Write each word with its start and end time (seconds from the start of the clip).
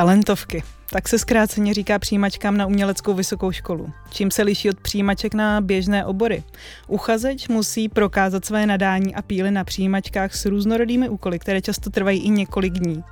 Talentovky. 0.00 0.64
Tak 0.92 1.08
se 1.08 1.18
zkráceně 1.18 1.74
říká 1.74 1.98
přijímačkám 1.98 2.56
na 2.56 2.66
uměleckou 2.66 3.14
vysokou 3.14 3.52
školu. 3.52 3.90
Čím 4.10 4.30
se 4.30 4.42
liší 4.42 4.70
od 4.70 4.80
přijímaček 4.80 5.34
na 5.34 5.60
běžné 5.60 6.04
obory? 6.04 6.42
Uchazeč 6.88 7.48
musí 7.48 7.88
prokázat 7.88 8.44
své 8.44 8.66
nadání 8.66 9.14
a 9.14 9.22
píly 9.22 9.50
na 9.50 9.64
přijímačkách 9.64 10.34
s 10.34 10.46
různorodými 10.46 11.08
úkoly, 11.08 11.38
které 11.38 11.60
často 11.60 11.90
trvají 11.90 12.20
i 12.20 12.28
několik 12.28 12.72
dní. 12.72 13.04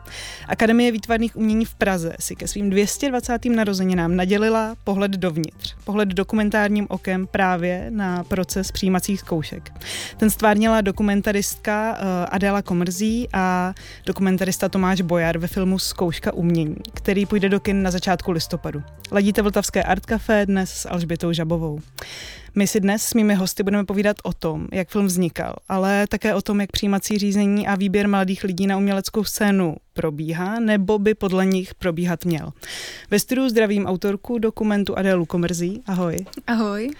Akademie 0.48 0.92
výtvarných 0.92 1.36
umění 1.36 1.64
v 1.64 1.74
Praze 1.74 2.16
si 2.20 2.36
ke 2.36 2.48
svým 2.48 2.70
220. 2.70 3.44
narozeninám 3.44 4.16
nadělila 4.16 4.76
pohled 4.84 5.10
dovnitř, 5.10 5.74
pohled 5.84 6.08
dokumentárním 6.08 6.86
okem 6.90 7.26
právě 7.26 7.86
na 7.90 8.24
proces 8.24 8.72
přijímacích 8.72 9.20
zkoušek. 9.20 9.72
Ten 10.16 10.30
stvárnila 10.30 10.80
dokumentaristka 10.80 11.98
eh, 11.98 12.26
Adela 12.30 12.62
Komrzí 12.62 13.28
a 13.32 13.74
dokumentarista 14.06 14.68
Tomáš 14.68 15.00
Bojar 15.00 15.38
ve 15.38 15.46
filmu 15.46 15.78
Zkouška 15.78 16.32
umění, 16.32 16.76
který 16.94 17.26
půjde 17.26 17.48
do 17.48 17.60
kin 17.68 17.82
na 17.82 17.90
začátku 17.90 18.30
listopadu. 18.30 18.82
Ladíte 19.12 19.42
Vltavské 19.42 19.82
Art 19.82 20.06
Café 20.06 20.46
dnes 20.46 20.70
s 20.70 20.88
Alžbětou 20.88 21.32
Žabovou. 21.32 21.80
My 22.54 22.66
si 22.66 22.80
dnes 22.80 23.02
s 23.02 23.14
mými 23.14 23.34
hosty 23.34 23.62
budeme 23.62 23.84
povídat 23.84 24.16
o 24.22 24.32
tom, 24.32 24.66
jak 24.72 24.88
film 24.88 25.06
vznikal, 25.06 25.56
ale 25.68 26.06
také 26.06 26.34
o 26.34 26.42
tom, 26.42 26.60
jak 26.60 26.72
přijímací 26.72 27.18
řízení 27.18 27.66
a 27.66 27.74
výběr 27.74 28.08
mladých 28.08 28.44
lidí 28.44 28.66
na 28.66 28.76
uměleckou 28.76 29.24
scénu 29.24 29.76
probíhá, 29.92 30.60
nebo 30.60 30.98
by 30.98 31.14
podle 31.14 31.46
nich 31.46 31.74
probíhat 31.74 32.24
měl. 32.24 32.52
Ve 33.10 33.18
studiu 33.18 33.48
zdravím 33.48 33.86
autorku 33.86 34.38
dokumentu 34.38 34.98
Adélu 34.98 35.26
Komrzí. 35.26 35.82
Ahoj. 35.86 36.16
Ahoj. 36.46 36.90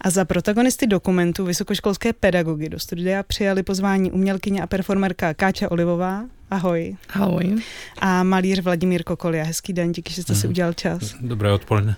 A 0.00 0.10
za 0.10 0.24
protagonisty 0.24 0.86
dokumentu 0.86 1.44
vysokoškolské 1.44 2.12
pedagogy 2.12 2.68
do 2.68 2.78
studia 2.78 3.22
přijali 3.22 3.62
pozvání 3.62 4.12
umělkyně 4.12 4.62
a 4.62 4.66
performerka 4.66 5.34
Káča 5.34 5.70
Olivová. 5.70 6.37
Ahoj. 6.50 6.96
Ahoj. 7.08 7.56
A 7.98 8.22
malíř 8.22 8.60
Vladimír 8.60 9.02
Kokolia. 9.02 9.44
Hezký 9.44 9.72
den, 9.72 9.92
díky, 9.92 10.12
že 10.12 10.22
jste 10.22 10.34
si 10.34 10.46
mhm. 10.46 10.50
udělal 10.50 10.72
čas. 10.72 11.14
Dobré 11.20 11.52
odpoledne. 11.52 11.96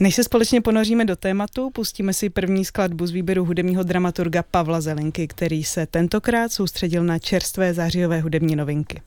Než 0.00 0.14
se 0.14 0.24
společně 0.24 0.60
ponoříme 0.60 1.04
do 1.04 1.16
tématu, 1.16 1.70
pustíme 1.70 2.12
si 2.12 2.30
první 2.30 2.64
skladbu 2.64 3.06
z 3.06 3.10
výběru 3.10 3.44
hudebního 3.44 3.82
dramaturga 3.82 4.42
Pavla 4.50 4.80
Zelenky, 4.80 5.28
který 5.28 5.64
se 5.64 5.86
tentokrát 5.86 6.52
soustředil 6.52 7.04
na 7.04 7.18
čerstvé 7.18 7.74
zářijové 7.74 8.20
hudební 8.20 8.56
novinky. 8.56 9.02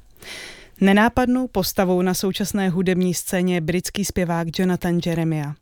Nenápadnou 0.82 1.48
postavou 1.48 2.02
na 2.02 2.14
současné 2.14 2.70
hudební 2.70 3.14
scéně 3.14 3.54
je 3.56 3.62
britský 3.62 4.06
zpěvák 4.06 4.60
Jonathan 4.60 5.00
Jeremiah. 5.06 5.56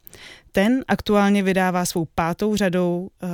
Ten 0.52 0.84
aktuálně 0.88 1.44
vydává 1.44 1.86
svou 1.86 2.08
pátou 2.16 2.56
řadou, 2.56 3.10
uh, 3.24 3.30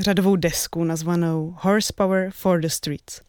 řadovou 0.00 0.36
desku 0.36 0.84
nazvanou 0.84 1.54
Horsepower 1.60 2.30
for 2.34 2.60
the 2.60 2.68
Streets. 2.68 3.20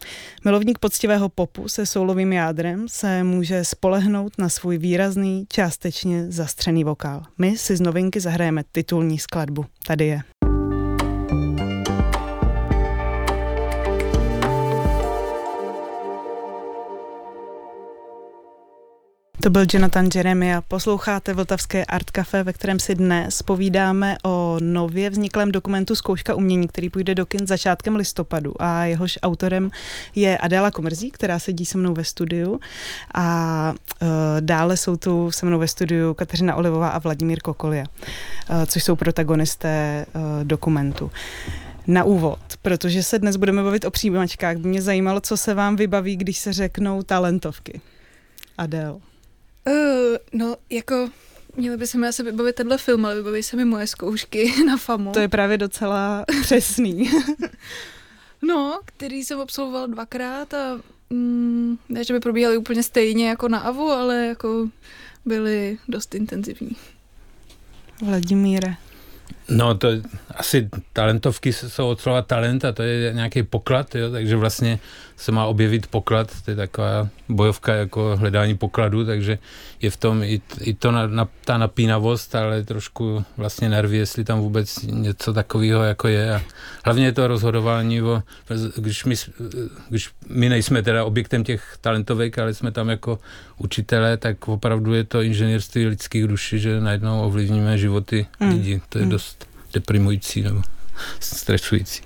Milovník 0.46 0.80
poctivého 0.80 1.30
popu 1.30 1.68
se 1.68 1.86
soulovým 1.86 2.34
jádrem 2.34 2.88
se 2.90 3.24
může 3.24 3.64
spolehnout 3.64 4.34
na 4.38 4.50
svůj 4.50 4.78
výrazný, 4.78 5.46
částečně 5.50 6.32
zastřený 6.32 6.84
vokál. 6.84 7.24
My 7.38 7.58
si 7.58 7.76
z 7.76 7.82
novinky 7.82 8.20
zahrajeme 8.20 8.64
titulní 8.72 9.20
skladbu. 9.20 9.66
Tady 9.88 10.06
je. 10.06 10.22
To 19.44 19.50
byl 19.50 19.66
Jonathan 19.74 20.10
Jeremy 20.16 20.56
a 20.56 20.62
posloucháte 20.62 21.34
Vltavské 21.34 21.86
Art 21.86 22.12
Café, 22.12 22.44
ve 22.44 22.54
kterém 22.54 22.80
si 22.80 22.96
dnes 22.96 23.42
povídáme 23.42 24.18
o 24.26 24.58
nově 24.62 25.10
vzniklém 25.10 25.52
dokumentu 25.52 25.96
Zkouška 25.96 26.36
umění, 26.36 26.68
který 26.68 26.90
půjde 26.90 27.16
do 27.16 27.26
kin 27.26 27.48
začátkem 27.48 27.96
listopadu 27.96 28.54
a 28.60 28.86
jehož 28.86 29.20
autorem 29.22 29.72
je 30.16 30.38
Adéla 30.38 30.72
Komrzí, 30.72 31.12
která 31.12 31.40
sedí 31.40 31.66
se 31.66 31.78
mnou 31.78 31.94
ve 31.94 32.04
studiu 32.04 32.60
a 33.14 33.74
uh, 34.02 34.08
dále 34.40 34.78
jsou 34.78 34.96
tu 34.96 35.32
se 35.32 35.46
mnou 35.46 35.60
ve 35.60 35.68
studiu 35.68 36.14
Kateřina 36.14 36.56
Olivová 36.56 36.90
a 36.90 37.00
Vladimír 37.00 37.42
Kokolia, 37.42 37.86
uh, 38.50 38.64
což 38.66 38.84
jsou 38.84 38.96
protagonisté 38.96 40.06
uh, 40.16 40.22
dokumentu. 40.44 41.12
Na 41.88 42.04
úvod, 42.04 42.40
protože 42.62 43.04
se 43.04 43.20
dnes 43.20 43.36
budeme 43.36 43.64
bavit 43.64 43.86
o 43.86 43.92
přijímačkách, 43.92 44.58
mě 44.58 44.82
zajímalo, 44.82 45.22
co 45.22 45.38
se 45.38 45.54
vám 45.54 45.76
vybaví, 45.76 46.16
když 46.16 46.38
se 46.38 46.54
řeknou 46.54 47.02
talentovky. 47.02 47.82
Adel. 48.58 49.02
Uh, 49.68 50.18
no, 50.34 50.56
jako 50.70 51.10
Měli 51.56 51.78
by 51.78 51.88
se 51.88 51.98
mi 51.98 52.08
asi 52.08 52.24
vybavit 52.24 52.56
tenhle 52.56 52.78
film, 52.78 53.06
ale 53.06 53.16
vybaví 53.16 53.44
se 53.44 53.58
mi 53.58 53.66
moje 53.66 53.88
zkoušky 53.88 54.54
na 54.66 54.78
FAMu. 54.78 55.12
To 55.12 55.20
je 55.20 55.28
právě 55.28 55.58
docela 55.58 56.26
přesný. 56.42 57.12
no, 58.42 58.80
který 58.86 59.24
jsem 59.24 59.42
absolvoval 59.42 59.88
dvakrát 59.88 60.54
a 60.54 60.80
mm, 61.10 61.78
ne, 61.90 62.04
že 62.04 62.14
by 62.14 62.20
probíhaly 62.20 62.58
úplně 62.58 62.84
stejně 62.84 63.30
jako 63.30 63.48
na 63.48 63.60
AVU, 63.60 63.90
ale 63.90 64.26
jako 64.26 64.70
byly 65.26 65.78
dost 65.88 66.16
intenzivní. 66.16 66.76
Vladimíre. 68.02 68.76
No 69.50 69.76
to 69.76 69.88
asi 70.36 70.70
talentovky 70.94 71.54
jsou 71.54 71.88
od 71.88 72.02
slova 72.02 72.22
talent 72.22 72.66
a 72.66 72.72
to 72.72 72.84
je 72.84 73.14
nějaký 73.14 73.44
poklad, 73.44 73.96
jo, 73.96 74.12
takže 74.12 74.36
vlastně 74.36 74.80
se 75.18 75.32
má 75.32 75.46
objevit 75.46 75.88
poklad, 75.88 76.32
to 76.46 76.52
je 76.52 76.56
taková 76.58 77.08
bojovka 77.30 77.74
jako 77.74 78.18
hledání 78.18 78.58
pokladu, 78.58 79.06
takže 79.06 79.40
je 79.82 79.90
v 79.90 79.98
tom 79.98 80.24
i, 80.24 80.42
i 80.62 80.74
to 80.74 80.92
na, 80.92 81.08
na, 81.08 81.28
ta 81.46 81.58
napínavost, 81.58 82.36
ale 82.36 82.64
trošku 82.64 83.26
vlastně 83.38 83.70
nervy, 83.70 83.98
jestli 83.98 84.24
tam 84.24 84.40
vůbec 84.40 84.80
něco 84.84 85.34
takového 85.34 85.84
jako 85.84 86.08
je 86.08 86.36
a 86.36 86.42
hlavně 86.84 87.06
je 87.06 87.12
to 87.12 87.28
rozhodování, 87.28 88.02
o, 88.02 88.24
když, 88.76 89.06
my, 89.06 89.16
když 89.90 90.10
my 90.30 90.50
nejsme 90.50 90.84
teda 90.84 91.06
objektem 91.06 91.44
těch 91.44 91.78
talentovek, 91.82 92.40
ale 92.40 92.54
jsme 92.54 92.72
tam 92.72 92.90
jako 92.90 93.20
učitelé, 93.58 94.18
tak 94.18 94.48
opravdu 94.48 94.94
je 94.94 95.04
to 95.04 95.22
inženýrství 95.22 95.88
lidských 95.88 96.28
duší, 96.28 96.60
že 96.60 96.82
najednou 96.82 97.22
ovlivníme 97.22 97.78
životy 97.78 98.26
mm. 98.40 98.50
lidí, 98.50 98.82
to 98.90 98.98
je 98.98 99.04
mm. 99.06 99.10
dost 99.12 99.43
deprimující 99.74 100.42
nebo 100.42 100.62
stresující. 101.20 102.02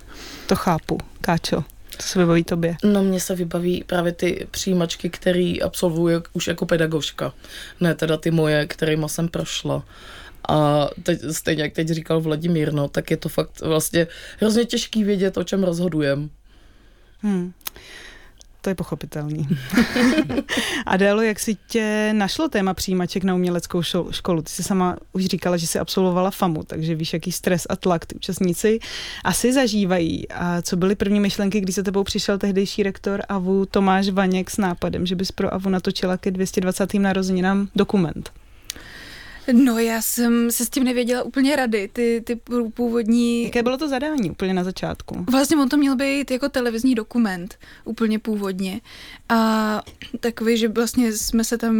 To 0.48 0.56
chápu. 0.56 0.98
Káčo, 1.22 1.64
co 1.98 2.08
se 2.08 2.20
vybaví 2.20 2.44
tobě? 2.44 2.76
No 2.84 3.04
mně 3.04 3.20
se 3.20 3.36
vybaví 3.36 3.84
právě 3.88 4.12
ty 4.12 4.48
přijímačky, 4.52 5.10
které 5.10 5.54
absolvuju 5.64 6.24
už 6.34 6.48
jako 6.48 6.66
pedagožka. 6.66 7.34
Ne 7.80 7.96
teda 7.96 8.18
ty 8.18 8.32
moje, 8.32 8.68
kterýma 8.68 9.08
jsem 9.08 9.28
prošla. 9.28 9.84
A 10.50 10.88
teď, 11.04 11.20
stejně 11.32 11.64
jak 11.64 11.74
teď 11.74 11.88
říkal 11.88 12.22
Vladimír, 12.22 12.74
no, 12.74 12.88
tak 12.88 13.12
je 13.12 13.18
to 13.18 13.30
fakt 13.30 13.62
vlastně 13.62 14.08
hrozně 14.40 14.66
těžký 14.66 15.04
vědět, 15.04 15.38
o 15.38 15.44
čem 15.44 15.64
rozhodujem. 15.64 16.30
Hmm 17.22 17.54
to 18.68 18.72
je 18.72 18.76
pochopitelný. 18.76 19.48
Adélo, 20.86 21.22
jak 21.22 21.40
si 21.40 21.56
tě 21.68 22.14
našlo 22.14 22.48
téma 22.48 22.74
přijímaček 22.74 23.24
na 23.24 23.36
uměleckou 23.36 23.82
školu? 24.12 24.42
Ty 24.42 24.52
jsi 24.52 24.64
sama 24.64 24.98
už 25.14 25.26
říkala, 25.26 25.58
že 25.58 25.68
jsi 25.68 25.80
absolvovala 25.80 26.32
FAMu, 26.32 26.64
takže 26.64 26.96
víš, 26.96 27.14
jaký 27.14 27.32
stres 27.32 27.68
a 27.70 27.76
tlak 27.76 28.06
ty 28.06 28.16
účastníci 28.16 28.80
asi 29.24 29.54
zažívají. 29.54 30.30
A 30.30 30.62
co 30.62 30.78
byly 30.78 30.96
první 30.96 31.20
myšlenky, 31.20 31.62
když 31.62 31.76
se 31.76 31.84
tebou 31.84 32.04
přišel 32.04 32.38
tehdejší 32.38 32.84
rektor 32.84 33.22
AVU 33.30 33.66
Tomáš 33.66 34.10
Vaněk 34.10 34.52
s 34.52 34.58
nápadem, 34.58 35.06
že 35.06 35.16
bys 35.16 35.32
pro 35.32 35.54
AVU 35.54 35.70
natočila 35.70 36.18
ke 36.18 36.32
220. 36.32 36.94
narozeninám 36.94 37.68
dokument? 37.76 38.32
No 39.54 39.80
já 39.80 40.02
jsem 40.02 40.52
se 40.52 40.66
s 40.66 40.70
tím 40.70 40.84
nevěděla 40.84 41.24
úplně 41.24 41.56
rady, 41.56 41.90
ty, 41.94 42.24
ty 42.26 42.36
původní... 42.74 43.44
Jaké 43.44 43.64
bylo 43.64 43.78
to 43.78 43.88
zadání 43.90 44.32
úplně 44.32 44.54
na 44.54 44.64
začátku? 44.64 45.26
Vlastně 45.32 45.58
on 45.58 45.70
to 45.70 45.78
měl 45.78 45.96
být 45.96 46.32
jako 46.32 46.50
televizní 46.50 46.96
dokument, 46.96 47.56
úplně 47.86 48.20
původně. 48.20 48.82
A 49.30 49.82
takový, 50.20 50.58
že 50.58 50.68
vlastně 50.68 51.14
jsme 51.14 51.44
se 51.44 51.58
tam, 51.58 51.76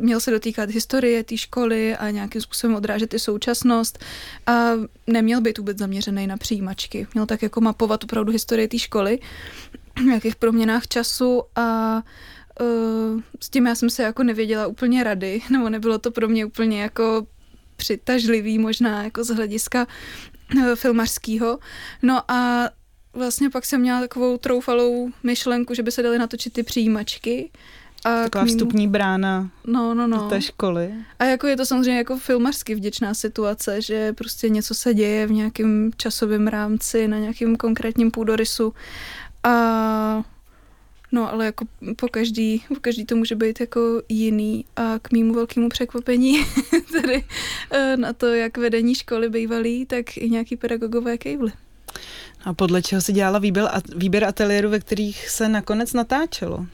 měl 0.00 0.20
se 0.20 0.30
dotýkat 0.30 0.70
historie 0.70 1.24
té 1.24 1.36
školy 1.36 1.96
a 1.96 2.10
nějakým 2.10 2.40
způsobem 2.40 2.76
odrážet 2.76 3.14
i 3.14 3.18
současnost 3.18 3.98
a 4.46 4.70
neměl 5.06 5.40
být 5.40 5.58
vůbec 5.58 5.78
zaměřený 5.78 6.26
na 6.26 6.36
přijímačky. 6.36 7.06
Měl 7.14 7.26
tak 7.26 7.42
jako 7.42 7.60
mapovat 7.60 8.04
opravdu 8.04 8.32
historii 8.32 8.68
té 8.68 8.78
školy, 8.78 9.18
v 9.96 10.04
nějakých 10.04 10.36
proměnách 10.36 10.86
času 10.86 11.42
a 11.56 12.02
uh, 12.60 13.20
s 13.40 13.50
tím 13.50 13.66
já 13.66 13.74
jsem 13.74 13.90
se 13.90 14.02
jako 14.02 14.22
nevěděla 14.22 14.66
úplně 14.66 15.04
rady, 15.04 15.42
nebo 15.50 15.68
nebylo 15.68 15.98
to 15.98 16.10
pro 16.10 16.28
mě 16.28 16.44
úplně 16.44 16.82
jako 16.82 17.26
přitažlivý 17.76 18.58
možná 18.58 19.02
jako 19.02 19.24
z 19.24 19.28
hlediska 19.28 19.86
uh, 20.56 20.74
filmařského. 20.74 21.58
No 22.02 22.30
a 22.30 22.70
vlastně 23.12 23.50
pak 23.50 23.64
jsem 23.64 23.80
měla 23.80 24.00
takovou 24.00 24.36
troufalou 24.36 25.10
myšlenku, 25.22 25.74
že 25.74 25.82
by 25.82 25.90
se 25.90 26.02
daly 26.02 26.18
natočit 26.18 26.52
ty 26.52 26.62
přijímačky. 26.62 27.50
A 28.04 28.22
Taková 28.22 28.44
mýmu... 28.44 28.56
vstupní 28.56 28.88
brána 28.88 29.50
no, 29.66 29.94
no, 29.94 30.06
no. 30.06 30.16
do 30.18 30.28
té 30.28 30.42
školy. 30.42 30.94
A 31.18 31.24
jako 31.24 31.46
je 31.46 31.56
to 31.56 31.66
samozřejmě 31.66 31.98
jako 31.98 32.18
filmařsky 32.18 32.74
vděčná 32.74 33.14
situace, 33.14 33.82
že 33.82 34.12
prostě 34.12 34.48
něco 34.48 34.74
se 34.74 34.94
děje 34.94 35.26
v 35.26 35.30
nějakém 35.30 35.90
časovém 35.96 36.46
rámci, 36.46 37.08
na 37.08 37.18
nějakém 37.18 37.56
konkrétním 37.56 38.10
půdorysu. 38.10 38.74
A 39.44 40.22
No, 41.12 41.32
ale 41.32 41.44
jako 41.44 41.64
po 41.96 42.08
každý, 42.08 42.64
po 42.68 42.74
každý 42.80 43.04
to 43.04 43.16
může 43.16 43.34
být 43.34 43.60
jako 43.60 44.02
jiný 44.08 44.64
a 44.76 44.98
k 45.02 45.12
mýmu 45.12 45.34
velkému 45.34 45.68
překvapení 45.68 46.44
tedy 46.92 47.24
eh, 47.70 47.96
na 47.96 48.12
to, 48.12 48.26
jak 48.26 48.58
vedení 48.58 48.94
školy 48.94 49.28
bývalý, 49.28 49.86
tak 49.86 50.16
i 50.16 50.30
nějaký 50.30 50.56
pedagogové 50.56 51.18
kejvly. 51.18 51.52
A 52.44 52.54
podle 52.54 52.82
čeho 52.82 53.02
si 53.02 53.12
dělala 53.12 53.38
výběr, 53.38 53.68
výběr 53.96 54.24
ateliéru, 54.24 54.68
ve 54.68 54.80
kterých 54.80 55.28
se 55.28 55.48
nakonec 55.48 55.92
natáčelo? 55.92 56.66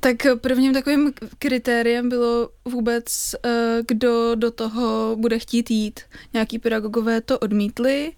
Tak 0.00 0.16
prvním 0.40 0.72
takovým 0.74 1.12
kritériem 1.38 2.08
bylo 2.08 2.48
vůbec, 2.64 3.34
eh, 3.44 3.82
kdo 3.88 4.34
do 4.34 4.50
toho 4.50 5.16
bude 5.20 5.38
chtít 5.38 5.70
jít. 5.70 6.00
Nějaký 6.32 6.58
pedagogové 6.58 7.20
to 7.20 7.38
odmítli, 7.38 8.12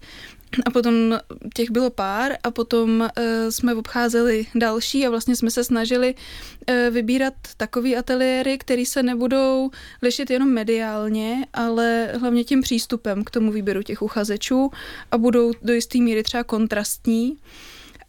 a 0.65 0.69
potom 0.71 1.19
těch 1.53 1.71
bylo 1.71 1.89
pár 1.89 2.31
a 2.43 2.51
potom 2.51 2.99
uh, 3.01 3.07
jsme 3.49 3.75
obcházeli 3.75 4.45
další 4.55 5.05
a 5.05 5.09
vlastně 5.09 5.35
jsme 5.35 5.51
se 5.51 5.63
snažili 5.63 6.15
uh, 6.15 6.75
vybírat 6.93 7.33
takové 7.57 7.95
ateliéry, 7.95 8.57
které 8.57 8.85
se 8.85 9.03
nebudou 9.03 9.71
lišit 10.01 10.29
jenom 10.29 10.49
mediálně, 10.49 11.45
ale 11.53 12.11
hlavně 12.19 12.43
tím 12.43 12.61
přístupem 12.61 13.23
k 13.23 13.31
tomu 13.31 13.51
výběru 13.51 13.83
těch 13.83 14.01
uchazečů 14.01 14.71
a 15.11 15.17
budou 15.17 15.51
do 15.61 15.73
jisté 15.73 15.97
míry 15.97 16.23
třeba 16.23 16.43
kontrastní. 16.43 17.37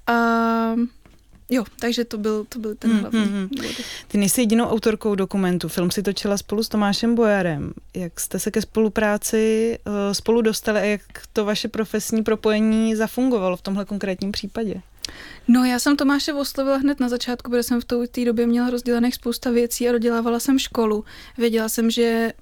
A 0.06 0.74
Jo, 1.50 1.64
takže 1.80 2.04
to 2.04 2.18
byl, 2.18 2.46
to 2.48 2.58
byl 2.58 2.74
ten 2.74 2.90
hmm, 2.90 3.00
hlavní 3.00 3.20
hmm, 3.20 3.28
hmm. 3.28 3.48
Ty 4.08 4.18
nejsi 4.18 4.40
jedinou 4.40 4.64
autorkou 4.64 5.14
dokumentu. 5.14 5.68
Film 5.68 5.90
si 5.90 6.02
točila 6.02 6.36
spolu 6.36 6.62
s 6.62 6.68
Tomášem 6.68 7.14
Bojarem. 7.14 7.72
Jak 7.96 8.20
jste 8.20 8.38
se 8.38 8.50
ke 8.50 8.62
spolupráci 8.62 9.78
uh, 9.86 9.92
spolu 10.12 10.42
dostali 10.42 10.80
a 10.80 10.84
jak 10.84 11.00
to 11.32 11.44
vaše 11.44 11.68
profesní 11.68 12.22
propojení 12.22 12.96
zafungovalo 12.96 13.56
v 13.56 13.62
tomhle 13.62 13.84
konkrétním 13.84 14.32
případě? 14.32 14.82
No, 15.48 15.64
já 15.64 15.78
jsem 15.78 15.96
Tomáše 15.96 16.32
oslovila 16.32 16.76
hned 16.76 17.00
na 17.00 17.08
začátku, 17.08 17.50
protože 17.50 17.62
jsem 17.62 17.80
v 17.80 17.84
té 18.10 18.24
době 18.24 18.46
měla 18.46 18.70
rozdělených 18.70 19.14
spousta 19.14 19.50
věcí 19.50 19.88
a 19.88 19.92
dodělávala 19.92 20.40
jsem 20.40 20.58
školu. 20.58 21.04
Věděla 21.38 21.68
jsem, 21.68 21.90
že 21.90 22.32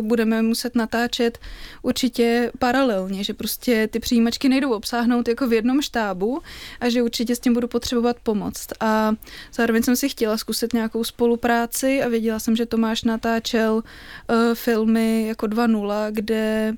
budeme 0.00 0.42
muset 0.42 0.74
natáčet 0.74 1.38
určitě 1.82 2.52
paralelně, 2.58 3.24
že 3.24 3.34
prostě 3.34 3.88
ty 3.88 4.00
přijímačky 4.00 4.48
nejdou 4.48 4.72
obsáhnout 4.72 5.28
jako 5.28 5.46
v 5.46 5.52
jednom 5.52 5.82
štábu 5.82 6.42
a 6.80 6.88
že 6.88 7.02
určitě 7.02 7.36
s 7.36 7.40
tím 7.40 7.54
budu 7.54 7.68
potřebovat 7.68 8.16
pomoct. 8.22 8.66
A 8.80 9.12
zároveň 9.54 9.82
jsem 9.82 9.96
si 9.96 10.08
chtěla 10.08 10.36
zkusit 10.36 10.72
nějakou 10.72 11.04
spolupráci 11.04 12.02
a 12.02 12.08
věděla 12.08 12.38
jsem, 12.38 12.56
že 12.56 12.66
Tomáš 12.66 13.02
natáčel 13.02 13.74
uh, 13.74 14.54
filmy 14.54 15.26
jako 15.26 15.46
2.0, 15.46 16.08
kde 16.10 16.74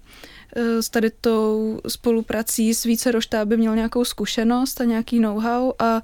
s 0.56 0.90
tady 0.90 1.10
tou 1.20 1.80
spoluprací 1.88 2.74
s 2.74 2.84
více 2.84 3.12
roštáby 3.12 3.56
měl 3.56 3.76
nějakou 3.76 4.04
zkušenost 4.04 4.80
a 4.80 4.84
nějaký 4.84 5.20
know-how 5.20 5.72
a 5.78 6.02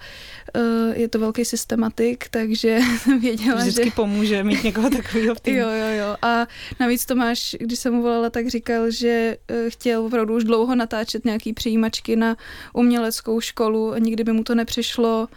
e, 0.55 0.61
je 1.01 1.09
to 1.09 1.19
velký 1.19 1.45
systematik, 1.45 2.29
takže 2.29 2.79
věděla, 3.21 3.61
Vždycky 3.61 3.85
že... 3.85 3.91
pomůže 3.91 4.45
mít 4.45 4.65
někoho 4.65 4.91
takového 4.91 5.35
v 5.35 5.41
týmu. 5.41 5.59
Jo, 5.59 5.69
jo, 5.69 5.87
jo. 5.99 6.17
A 6.23 6.47
navíc 6.81 7.07
Tomáš, 7.07 7.57
když 7.61 7.79
jsem 7.79 7.95
mu 7.95 8.03
volala, 8.03 8.31
tak 8.31 8.49
říkal, 8.49 8.91
že 8.91 9.37
e, 9.49 9.71
chtěl 9.71 10.05
opravdu 10.05 10.35
už 10.37 10.45
dlouho 10.45 10.75
natáčet 10.75 11.25
nějaký 11.25 11.53
přijímačky 11.53 12.17
na 12.17 12.37
uměleckou 12.73 13.41
školu 13.41 13.93
a 13.93 13.99
nikdy 13.99 14.25
by 14.25 14.33
mu 14.33 14.45
to 14.45 14.55
nepřišlo, 14.55 15.29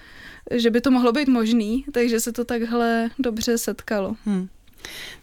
že 0.52 0.70
by 0.70 0.82
to 0.82 0.92
mohlo 0.92 1.12
být 1.12 1.28
možný, 1.28 1.86
takže 1.92 2.20
se 2.20 2.32
to 2.32 2.46
takhle 2.46 3.10
dobře 3.20 3.58
setkalo. 3.58 4.16
Hmm. 4.26 4.48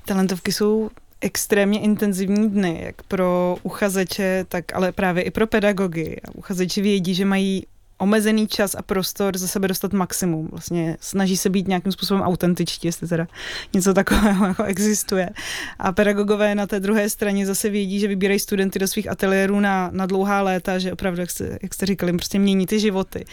Talentovky 0.05 0.53
jsou 0.53 0.91
extrémně 1.21 1.81
intenzivní 1.81 2.51
dny, 2.51 2.81
jak 2.85 3.03
pro 3.03 3.57
uchazeče, 3.63 4.45
tak 4.49 4.75
ale 4.75 4.93
právě 4.93 5.23
i 5.23 5.31
pro 5.31 5.47
pedagogy. 5.47 6.17
Uchazeči 6.35 6.83
vědí, 6.83 7.15
že 7.15 7.25
mají 7.25 7.67
omezený 7.99 8.49
čas 8.49 8.75
a 8.75 8.83
prostor 8.83 9.39
za 9.39 9.49
sebe 9.49 9.69
dostat 9.69 9.93
maximum. 9.93 10.49
Vlastně 10.49 10.97
snaží 11.01 11.37
se 11.37 11.51
být 11.51 11.69
nějakým 11.69 11.93
způsobem 11.93 12.23
autentičtí, 12.23 12.89
jestli 12.89 13.09
teda 13.09 13.27
něco 13.73 13.95
takového 13.95 14.47
jako 14.49 14.65
existuje. 14.65 15.31
A 15.79 15.93
pedagogové 15.93 16.55
na 16.55 16.67
té 16.67 16.81
druhé 16.81 17.11
straně 17.11 17.47
zase 17.47 17.71
vědí, 17.71 18.01
že 18.01 18.09
vybírají 18.09 18.41
studenty 18.41 18.79
do 18.79 18.89
svých 18.89 19.11
ateliérů 19.11 19.61
na, 19.61 19.91
na 19.93 20.07
dlouhá 20.07 20.43
léta, 20.43 20.79
že 20.79 20.93
opravdu, 20.93 21.21
jak 21.21 21.31
jste, 21.31 21.59
jak 21.63 21.75
jste 21.75 21.87
říkali, 21.87 22.13
prostě 22.13 22.39
mění 22.39 22.67
ty 22.67 22.81
životy. 22.81 23.25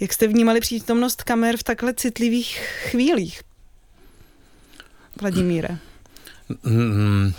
Jak 0.00 0.12
jste 0.12 0.26
vnímali 0.26 0.60
přítomnost 0.60 1.22
kamer 1.22 1.56
v 1.56 1.62
takhle 1.62 1.94
citlivých 1.94 2.58
chvílích? 2.90 3.42
Vladimíre. 5.20 5.78
Mm, 6.64 7.32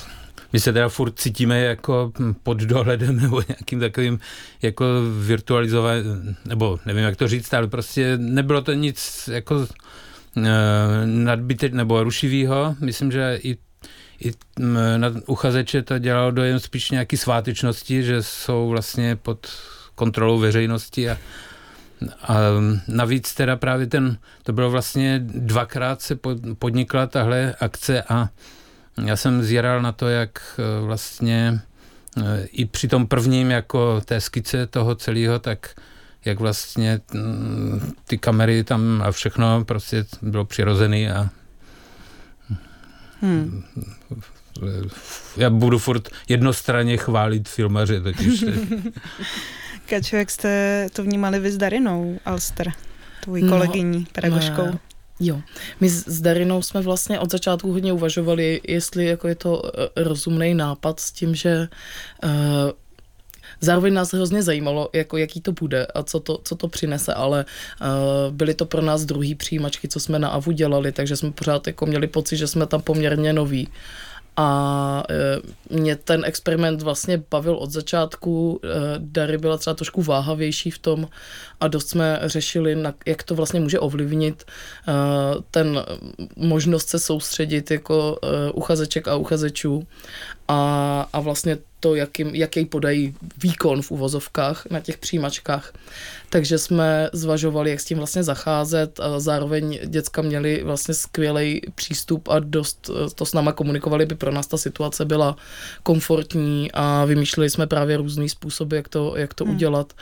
my 0.53 0.59
se 0.59 0.73
teda 0.73 0.89
furt 0.89 1.19
cítíme 1.19 1.59
jako 1.59 2.11
pod 2.43 2.57
dohledem 2.57 3.19
nebo 3.21 3.43
nějakým 3.47 3.79
takovým 3.79 4.19
jako 4.61 4.85
virtualizovaným, 5.19 6.35
nebo 6.45 6.79
nevím, 6.85 7.03
jak 7.03 7.15
to 7.15 7.27
říct, 7.27 7.53
ale 7.53 7.67
prostě 7.67 8.17
nebylo 8.17 8.61
to 8.61 8.73
nic 8.73 9.29
jako 9.33 9.67
e, 10.37 10.49
nadbytek 11.05 11.73
nebo 11.73 12.03
rušivého. 12.03 12.75
Myslím, 12.79 13.11
že 13.11 13.39
i 13.43 13.57
i 14.21 14.31
na 14.97 15.11
uchazeče 15.27 15.81
to 15.81 15.99
dělalo 15.99 16.31
dojem 16.31 16.59
spíš 16.59 16.91
nějaký 16.91 17.17
svátečnosti, 17.17 18.03
že 18.03 18.23
jsou 18.23 18.69
vlastně 18.69 19.15
pod 19.15 19.47
kontrolou 19.95 20.39
veřejnosti 20.39 21.09
a, 21.09 21.17
a 22.23 22.37
navíc 22.87 23.33
teda 23.33 23.55
právě 23.55 23.87
ten, 23.87 24.17
to 24.43 24.53
bylo 24.53 24.71
vlastně 24.71 25.21
dvakrát 25.23 26.01
se 26.01 26.19
podnikla 26.59 27.07
tahle 27.07 27.55
akce 27.59 28.03
a 28.03 28.29
já 29.05 29.15
jsem 29.15 29.43
zjíral 29.43 29.81
na 29.81 29.91
to, 29.91 30.07
jak 30.07 30.59
eh, 30.59 30.85
vlastně 30.85 31.59
eh, 32.17 32.45
i 32.51 32.65
při 32.65 32.87
tom 32.87 33.07
prvním 33.07 33.51
jako 33.51 34.01
té 34.05 34.21
skice 34.21 34.67
toho 34.67 34.95
celého, 34.95 35.39
tak 35.39 35.75
jak 36.25 36.39
vlastně 36.39 37.01
mm, 37.13 37.93
ty 38.05 38.17
kamery 38.17 38.63
tam 38.63 39.03
a 39.05 39.11
všechno 39.11 39.65
prostě 39.65 40.05
bylo 40.21 40.45
přirozený 40.45 41.09
a 41.09 41.29
hmm. 43.21 43.63
já 45.37 45.49
budu 45.49 45.79
furt 45.79 46.09
jednostranně 46.27 46.97
chválit 46.97 47.49
filmaře 47.49 48.01
totiž. 48.01 48.45
Kačo, 49.85 50.15
jak 50.15 50.31
jste 50.31 50.87
to 50.93 51.03
vnímali 51.03 51.39
vy 51.39 51.51
s 51.51 51.57
Darinou 51.57 52.19
Alster, 52.25 52.71
tvojí 53.23 53.43
no, 53.43 53.49
kolegyní, 53.49 54.07
pedagožkou? 54.11 54.65
Ne. 54.65 54.79
Jo, 55.23 55.41
my 55.79 55.89
s 55.89 56.21
Darinou 56.21 56.61
jsme 56.61 56.81
vlastně 56.81 57.19
od 57.19 57.31
začátku 57.31 57.71
hodně 57.71 57.93
uvažovali, 57.93 58.61
jestli 58.67 59.05
jako 59.05 59.27
je 59.27 59.35
to 59.35 59.61
eh, 59.65 60.03
rozumný 60.03 60.53
nápad 60.53 60.99
s 60.99 61.11
tím, 61.11 61.35
že 61.35 61.67
uh, 62.23 62.31
Zároveň 63.63 63.93
nás 63.93 64.13
hrozně 64.13 64.43
zajímalo, 64.43 64.89
jako 64.93 65.17
jaký 65.17 65.41
to 65.41 65.51
bude 65.51 65.85
a 65.85 66.03
co 66.03 66.19
to, 66.19 66.39
co 66.43 66.55
to 66.55 66.67
přinese, 66.67 67.13
ale 67.13 67.45
uh, 67.81 67.87
byly 68.33 68.53
to 68.53 68.65
pro 68.65 68.81
nás 68.81 69.05
druhý 69.05 69.35
přijímačky, 69.35 69.87
co 69.87 69.99
jsme 69.99 70.19
na 70.19 70.29
AVU 70.29 70.51
dělali, 70.51 70.91
takže 70.91 71.15
jsme 71.15 71.31
pořád 71.31 71.67
jako 71.67 71.85
měli 71.85 72.07
pocit, 72.07 72.37
že 72.37 72.47
jsme 72.47 72.65
tam 72.67 72.81
poměrně 72.81 73.33
noví. 73.33 73.67
A 74.41 75.03
e, 75.09 75.41
mě 75.69 75.95
ten 75.95 76.25
experiment 76.25 76.81
vlastně 76.81 77.23
bavil 77.31 77.55
od 77.55 77.71
začátku. 77.71 78.59
E, 78.63 78.67
Dary 78.97 79.37
byla 79.37 79.57
třeba 79.57 79.73
trošku 79.73 80.01
váhavější 80.01 80.71
v 80.71 80.79
tom 80.79 81.09
a 81.59 81.67
dost 81.67 81.89
jsme 81.89 82.19
řešili, 82.23 82.75
na, 82.75 82.93
jak 83.05 83.23
to 83.23 83.35
vlastně 83.35 83.59
může 83.59 83.79
ovlivnit 83.79 84.43
e, 84.43 84.93
ten 85.51 85.83
možnost 86.35 86.89
se 86.89 86.99
soustředit 86.99 87.71
jako 87.71 88.19
e, 88.23 88.51
uchazeček 88.51 89.07
a 89.07 89.15
uchazečů 89.15 89.87
a, 90.47 91.07
a 91.13 91.19
vlastně 91.19 91.57
to, 91.79 91.95
jakým, 91.95 92.35
jaký 92.35 92.65
podají 92.65 93.15
výkon 93.37 93.81
v 93.81 93.91
uvozovkách 93.91 94.65
na 94.69 94.79
těch 94.79 94.97
přijímačkách. 94.97 95.73
Takže 96.31 96.57
jsme 96.57 97.09
zvažovali, 97.13 97.69
jak 97.69 97.79
s 97.79 97.85
tím 97.85 97.97
vlastně 97.97 98.23
zacházet 98.23 98.99
a 98.99 99.19
zároveň 99.19 99.79
děcka 99.85 100.21
měli 100.21 100.63
vlastně 100.63 100.93
skvělý 100.93 101.61
přístup 101.75 102.27
a 102.27 102.39
dost 102.39 102.89
to 103.15 103.25
s 103.25 103.33
náma 103.33 103.51
komunikovali, 103.51 104.05
by 104.05 104.15
pro 104.15 104.31
nás 104.31 104.47
ta 104.47 104.57
situace 104.57 105.05
byla 105.05 105.35
komfortní 105.83 106.71
a 106.73 107.05
vymýšleli 107.05 107.49
jsme 107.49 107.67
právě 107.67 107.97
různý 107.97 108.29
způsoby, 108.29 108.75
jak 108.75 108.89
to, 108.89 109.13
jak 109.17 109.33
to 109.33 109.43
hmm. 109.43 109.55
udělat. 109.55 109.93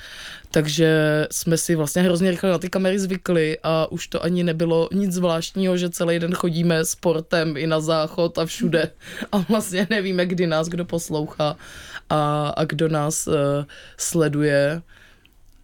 Takže 0.52 1.28
jsme 1.32 1.58
si 1.58 1.76
vlastně 1.76 2.02
hrozně 2.02 2.32
rychle 2.32 2.50
na 2.50 2.58
ty 2.58 2.70
kamery 2.70 3.00
zvykli 3.00 3.58
a 3.64 3.92
už 3.92 4.08
to 4.08 4.24
ani 4.24 4.44
nebylo 4.44 4.90
nic 4.94 5.14
zvláštního, 5.14 5.78
že 5.78 5.90
celý 5.90 6.20
den 6.20 6.34
chodíme 6.34 6.86
sportem 6.86 7.58
i 7.58 7.68
na 7.68 7.80
záchod 7.80 8.38
a 8.38 8.46
všude 8.46 8.92
a 9.32 9.38
vlastně 9.38 9.88
nevíme, 9.90 10.26
kdy 10.26 10.48
nás 10.48 10.68
kdo 10.68 10.86
poslouchá 10.86 11.56
a, 12.10 12.50
a 12.50 12.66
kdo 12.66 12.90
nás 12.90 13.28
uh, 13.28 13.34
sleduje 13.98 14.82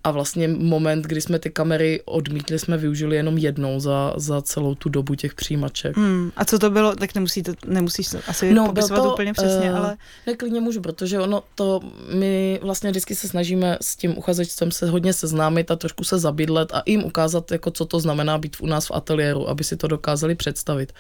a 0.06 0.12
vlastně 0.12 0.48
moment, 0.48 1.06
kdy 1.06 1.22
jsme 1.22 1.40
ty 1.40 1.50
kamery 1.50 2.02
odmítli, 2.06 2.60
jsme 2.60 2.78
využili 2.78 3.16
jenom 3.16 3.38
jednou 3.38 3.80
za, 3.80 4.14
za 4.18 4.42
celou 4.42 4.76
tu 4.76 4.90
dobu 4.90 5.16
těch 5.16 5.34
přijímaček. 5.34 5.98
Hmm. 5.98 6.32
A 6.36 6.46
co 6.46 6.60
to 6.60 6.70
bylo? 6.70 6.96
Tak 6.96 7.16
nemusíte, 7.16 7.54
nemusíš 7.66 8.08
asi 8.28 8.54
no, 8.54 8.66
popisovat 8.66 9.04
to, 9.04 9.14
úplně 9.14 9.34
přesně, 9.34 9.72
uh, 9.72 9.78
ale... 9.78 9.98
Ne, 10.28 10.36
klidně 10.36 10.62
můžu, 10.62 10.82
protože 10.82 11.20
ono 11.20 11.44
to, 11.56 11.80
my 12.14 12.60
vlastně 12.64 12.90
vždycky 12.90 13.16
se 13.16 13.28
snažíme 13.28 13.78
s 13.82 13.96
tím 13.96 14.18
uchazečstvem 14.18 14.72
se 14.72 14.90
hodně 14.90 15.14
seznámit 15.14 15.72
a 15.72 15.76
trošku 15.76 16.04
se 16.04 16.18
zabydlet 16.18 16.74
a 16.74 16.84
jim 16.86 17.04
ukázat, 17.04 17.52
jako 17.52 17.72
co 17.72 17.86
to 17.86 18.00
znamená 18.00 18.38
být 18.38 18.58
u 18.60 18.66
nás 18.66 18.88
v 18.88 18.92
ateliéru, 18.92 19.50
aby 19.50 19.64
si 19.64 19.78
to 19.78 19.88
dokázali 19.88 20.36
představit. 20.36 20.94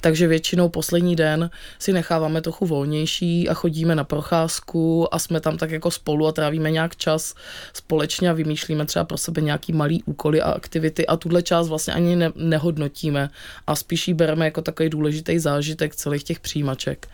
Takže 0.00 0.28
většinou 0.28 0.68
poslední 0.68 1.16
den 1.16 1.50
si 1.78 1.92
necháváme 1.92 2.42
trochu 2.42 2.66
volnější 2.66 3.48
a 3.48 3.54
chodíme 3.54 3.94
na 3.94 4.04
procházku 4.04 5.14
a 5.14 5.18
jsme 5.18 5.40
tam 5.40 5.56
tak 5.56 5.70
jako 5.70 5.90
spolu 5.90 6.26
a 6.26 6.32
trávíme 6.32 6.70
nějak 6.70 6.96
čas 6.96 7.34
společně 7.72 8.30
a 8.30 8.45
vymýšlíme 8.46 8.86
třeba 8.86 9.04
pro 9.04 9.18
sebe 9.18 9.40
nějaký 9.40 9.72
malý 9.72 10.02
úkoly 10.02 10.42
a 10.42 10.50
aktivity 10.50 11.06
a 11.06 11.16
tuhle 11.16 11.42
část 11.42 11.68
vlastně 11.68 11.94
ani 11.94 12.16
ne, 12.16 12.32
nehodnotíme 12.36 13.30
a 13.66 13.76
spíš 13.76 14.08
ji 14.08 14.14
bereme 14.14 14.44
jako 14.44 14.62
takový 14.62 14.88
důležitý 14.88 15.38
zážitek 15.38 15.96
celých 15.96 16.24
těch 16.24 16.40
přijímaček. 16.40 17.06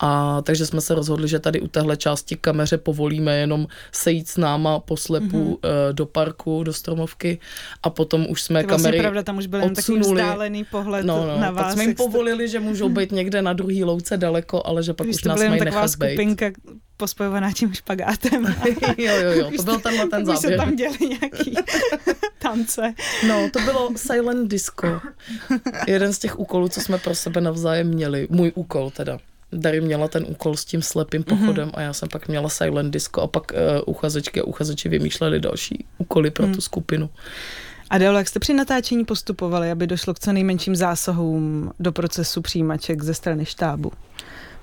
A 0.00 0.42
takže 0.42 0.66
jsme 0.66 0.80
se 0.80 0.94
rozhodli, 0.94 1.28
že 1.28 1.38
tady 1.38 1.60
u 1.60 1.68
téhle 1.68 1.96
části 1.96 2.36
kameře 2.36 2.78
povolíme 2.78 3.36
jenom 3.36 3.66
sejít 3.92 4.28
s 4.28 4.36
náma 4.36 4.80
poslepu 4.80 5.60
mm-hmm. 5.62 5.92
do 5.92 6.06
parku, 6.06 6.64
do 6.64 6.72
stromovky 6.72 7.38
a 7.82 7.90
potom 7.90 8.26
už 8.28 8.42
jsme 8.42 8.62
to 8.62 8.68
vlastně 8.68 8.84
kamery 8.84 9.00
pravda, 9.00 9.22
tam 9.22 9.38
už 9.38 9.46
byl 9.46 9.60
jen 9.60 9.74
takový 9.74 10.00
vzdálený 10.00 10.64
pohled 10.64 11.06
no, 11.06 11.26
no, 11.26 11.40
na 11.40 11.50
vás. 11.50 11.64
Tak 11.64 11.72
jsme 11.72 11.84
jim 11.84 11.94
povolili, 11.94 12.48
že 12.48 12.60
můžou 12.60 12.88
být 12.88 13.12
někde 13.18 13.42
na 13.42 13.52
druhý 13.52 13.84
louce 13.84 14.16
daleko, 14.16 14.62
ale 14.66 14.82
že 14.82 14.92
pak 14.92 15.06
Když 15.06 15.16
už 15.16 15.24
nás 15.24 15.38
mají 15.38 15.58
taková 15.58 15.64
nechat 15.64 15.88
skupinka 15.88 16.46
pospojovaná 16.96 17.52
tím 17.52 17.74
špagátem. 17.74 18.44
jo, 18.98 19.12
jo, 19.16 19.30
jo, 19.30 19.50
to 19.56 19.62
byl 19.62 19.80
tenhle 19.80 20.06
ten 20.06 20.26
záběr. 20.26 20.52
Se 20.52 20.56
tam 20.56 20.76
děli 20.76 20.98
nějaký 21.00 21.54
tance. 22.38 22.94
No, 23.28 23.50
to 23.50 23.60
bylo 23.60 23.90
silent 23.96 24.50
disco. 24.50 25.00
Jeden 25.86 26.12
z 26.12 26.18
těch 26.18 26.38
úkolů, 26.38 26.68
co 26.68 26.80
jsme 26.80 26.98
pro 26.98 27.14
sebe 27.14 27.40
navzájem 27.40 27.88
měli. 27.88 28.28
Můj 28.30 28.52
úkol 28.54 28.90
teda. 28.90 29.18
Dary 29.52 29.80
měla 29.80 30.08
ten 30.08 30.24
úkol 30.28 30.56
s 30.56 30.64
tím 30.64 30.82
slepým 30.82 31.24
mhm. 31.28 31.38
pochodem 31.38 31.68
mm-hmm. 31.68 31.78
a 31.78 31.80
já 31.80 31.92
jsem 31.92 32.08
pak 32.08 32.28
měla 32.28 32.48
silent 32.48 32.92
disco 32.92 33.20
a 33.20 33.26
pak 33.26 33.52
uh, 33.52 33.58
uchazečky 33.86 34.40
a 34.40 34.44
uchazeči 34.44 34.88
vymýšleli 34.88 35.40
další 35.40 35.84
úkoly 35.98 36.30
pro 36.30 36.46
mm. 36.46 36.54
tu 36.54 36.60
skupinu. 36.60 37.10
Adelo, 37.90 38.18
jak 38.18 38.28
jste 38.28 38.40
při 38.40 38.54
natáčení 38.54 39.04
postupovali, 39.04 39.70
aby 39.70 39.86
došlo 39.86 40.14
k 40.14 40.20
co 40.20 40.32
nejmenším 40.32 40.76
zásahům 40.76 41.72
do 41.80 41.92
procesu 41.92 42.42
přijímaček 42.42 43.02
ze 43.02 43.14
strany 43.14 43.44
štábu? 43.46 43.92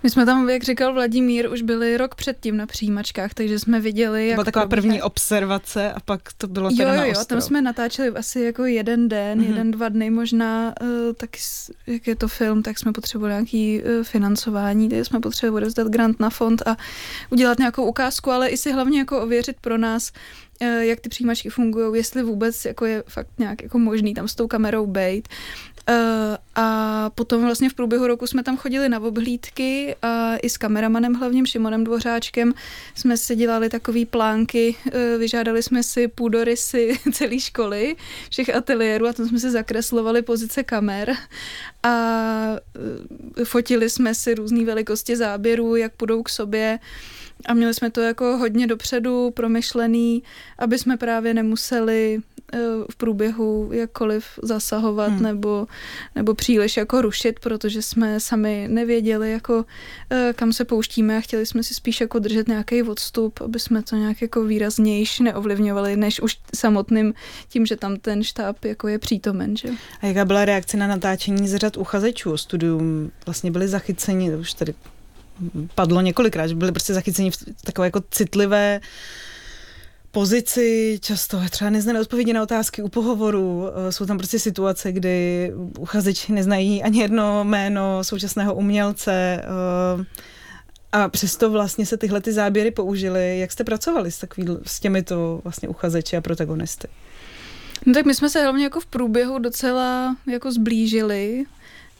My 0.03 0.09
jsme 0.09 0.25
tam, 0.25 0.49
jak 0.49 0.63
říkal 0.63 0.93
Vladimír, 0.93 1.49
už 1.49 1.61
byli 1.61 1.97
rok 1.97 2.15
předtím 2.15 2.57
na 2.57 2.65
přijímačkách, 2.65 3.33
takže 3.33 3.59
jsme 3.59 3.79
viděli, 3.79 4.27
jak 4.27 4.35
Byla 4.35 4.45
taková 4.45 4.65
probíhá. 4.65 4.81
první 4.81 5.01
observace 5.01 5.93
a 5.93 5.99
pak 5.99 6.21
to 6.37 6.47
bylo 6.47 6.69
jo, 6.69 6.77
teda 6.77 6.93
jo, 6.93 7.13
jo, 7.15 7.25
tam 7.25 7.41
jsme 7.41 7.61
natáčeli 7.61 8.09
asi 8.09 8.41
jako 8.41 8.65
jeden 8.65 9.09
den, 9.09 9.39
mm-hmm. 9.39 9.47
jeden, 9.47 9.71
dva 9.71 9.89
dny 9.89 10.09
možná, 10.09 10.73
uh, 10.81 10.87
tak 11.17 11.29
jak 11.87 12.07
je 12.07 12.15
to 12.15 12.27
film, 12.27 12.63
tak 12.63 12.79
jsme 12.79 12.91
potřebovali 12.91 13.33
nějaký 13.33 13.81
uh, 13.83 14.03
financování, 14.03 14.89
takže 14.89 15.05
jsme 15.05 15.19
potřebovali 15.19 15.65
rozdat 15.65 15.87
grant 15.87 16.19
na 16.19 16.29
fond 16.29 16.67
a 16.67 16.77
udělat 17.29 17.59
nějakou 17.59 17.85
ukázku, 17.85 18.31
ale 18.31 18.49
i 18.49 18.57
si 18.57 18.71
hlavně 18.71 18.99
jako 18.99 19.21
ověřit 19.21 19.55
pro 19.61 19.77
nás, 19.77 20.11
uh, 20.61 20.67
jak 20.67 20.99
ty 20.99 21.09
přijímačky 21.09 21.49
fungují, 21.49 21.99
jestli 21.99 22.23
vůbec 22.23 22.65
jako 22.65 22.85
je 22.85 23.03
fakt 23.07 23.29
nějak 23.37 23.63
jako 23.63 23.79
možný 23.79 24.13
tam 24.13 24.27
s 24.27 24.35
tou 24.35 24.47
kamerou 24.47 24.85
bejt. 24.85 25.27
Uh, 25.91 26.37
a 26.55 27.09
potom 27.09 27.41
vlastně 27.41 27.69
v 27.69 27.73
průběhu 27.73 28.07
roku 28.07 28.27
jsme 28.27 28.43
tam 28.43 28.57
chodili 28.57 28.89
na 28.89 28.99
obhlídky 28.99 29.95
a 30.01 30.35
i 30.37 30.49
s 30.49 30.57
kameramanem 30.57 31.13
hlavním 31.13 31.45
Šimonem 31.45 31.83
Dvořáčkem 31.83 32.53
jsme 32.95 33.17
si 33.17 33.35
dělali 33.35 33.69
takové 33.69 34.05
plánky, 34.05 34.75
uh, 34.85 35.19
vyžádali 35.19 35.63
jsme 35.63 35.83
si 35.83 36.07
půdorysy 36.07 36.99
celé 37.13 37.39
školy, 37.39 37.95
všech 38.29 38.55
ateliérů 38.55 39.07
a 39.07 39.13
tam 39.13 39.27
jsme 39.27 39.39
si 39.39 39.51
zakreslovali 39.51 40.21
pozice 40.21 40.63
kamer. 40.63 41.15
A 41.83 41.93
fotili 43.43 43.89
jsme 43.89 44.15
si 44.15 44.33
různé 44.33 44.65
velikosti 44.65 45.15
záběrů, 45.15 45.75
jak 45.75 45.95
půjdou 45.95 46.23
k 46.23 46.29
sobě. 46.29 46.79
A 47.45 47.53
měli 47.53 47.73
jsme 47.73 47.91
to 47.91 48.01
jako 48.01 48.37
hodně 48.37 48.67
dopředu 48.67 49.31
promyšlený, 49.31 50.23
aby 50.57 50.77
jsme 50.77 50.97
právě 50.97 51.33
nemuseli 51.33 52.21
Eh, 52.21 52.30
v 52.91 52.95
průběhu 52.95 53.69
jakkoliv 53.73 54.25
zasahovat 54.43 55.11
hmm. 55.11 55.23
nebo, 55.23 55.67
nebo 56.15 56.33
příliš 56.33 56.77
jako 56.77 57.01
rušit, 57.01 57.39
protože 57.39 57.81
jsme 57.81 58.19
sami 58.19 58.67
nevěděli, 58.69 59.31
jako 59.31 59.65
eh, 60.09 60.33
kam 60.35 60.53
se 60.53 60.65
pouštíme 60.65 61.17
a 61.17 61.21
chtěli 61.21 61.45
jsme 61.45 61.63
si 61.63 61.73
spíš 61.73 62.01
jako 62.01 62.19
držet 62.19 62.47
nějaký 62.47 62.83
odstup, 62.83 63.41
aby 63.41 63.59
jsme 63.59 63.83
to 63.83 63.95
nějak 63.95 64.21
jako 64.21 64.43
výraznější 64.43 65.23
neovlivňovali, 65.23 65.95
než 65.95 66.19
už 66.19 66.37
samotným 66.55 67.13
tím, 67.49 67.65
že 67.65 67.75
tam 67.75 67.95
ten 67.95 68.23
štáb 68.23 68.65
jako 68.65 68.87
je 68.87 68.99
přítomen. 68.99 69.57
Že? 69.57 69.69
A 70.01 70.05
jaká 70.05 70.25
byla 70.25 70.45
reakce 70.45 70.77
na 70.77 70.87
natáčení 70.87 71.47
z 71.47 71.55
řad 71.55 71.77
uchazečů 71.77 72.31
o 72.31 72.37
studium? 72.37 73.11
Vlastně 73.25 73.51
byli 73.51 73.67
zachyceni, 73.67 74.35
už 74.35 74.53
tady 74.53 74.73
padlo 75.75 76.01
několikrát, 76.01 76.47
že 76.47 76.55
byli 76.55 76.71
prostě 76.71 76.93
zachyceni 76.93 77.31
v 77.31 77.37
takové 77.63 77.87
jako 77.87 78.01
citlivé 78.11 78.79
pozici, 80.11 80.99
často 81.01 81.41
třeba 81.49 81.69
neznané 81.69 82.01
odpovědi 82.01 82.33
na 82.33 82.43
otázky 82.43 82.81
u 82.81 82.89
pohovoru. 82.89 83.67
Eh, 83.67 83.91
jsou 83.91 84.05
tam 84.05 84.17
prostě 84.17 84.39
situace, 84.39 84.91
kdy 84.91 85.51
uchazeči 85.79 86.33
neznají 86.33 86.83
ani 86.83 87.01
jedno 87.01 87.43
jméno 87.43 88.03
současného 88.03 88.55
umělce 88.55 89.41
eh, 89.43 90.05
a 90.91 91.09
přesto 91.09 91.49
vlastně 91.49 91.85
se 91.85 91.97
tyhle 91.97 92.21
ty 92.21 92.33
záběry 92.33 92.71
použily. 92.71 93.39
Jak 93.39 93.51
jste 93.51 93.63
pracovali 93.63 94.11
s, 94.11 94.17
takový, 94.17 94.47
s 94.65 94.79
těmito 94.79 95.41
vlastně 95.43 95.69
uchazeči 95.69 96.17
a 96.17 96.21
protagonisty? 96.21 96.87
No 97.85 97.93
tak 97.93 98.05
my 98.05 98.15
jsme 98.15 98.29
se 98.29 98.43
hlavně 98.43 98.63
jako 98.63 98.79
v 98.79 98.85
průběhu 98.85 99.39
docela 99.39 100.15
jako 100.27 100.51
zblížili, 100.51 101.45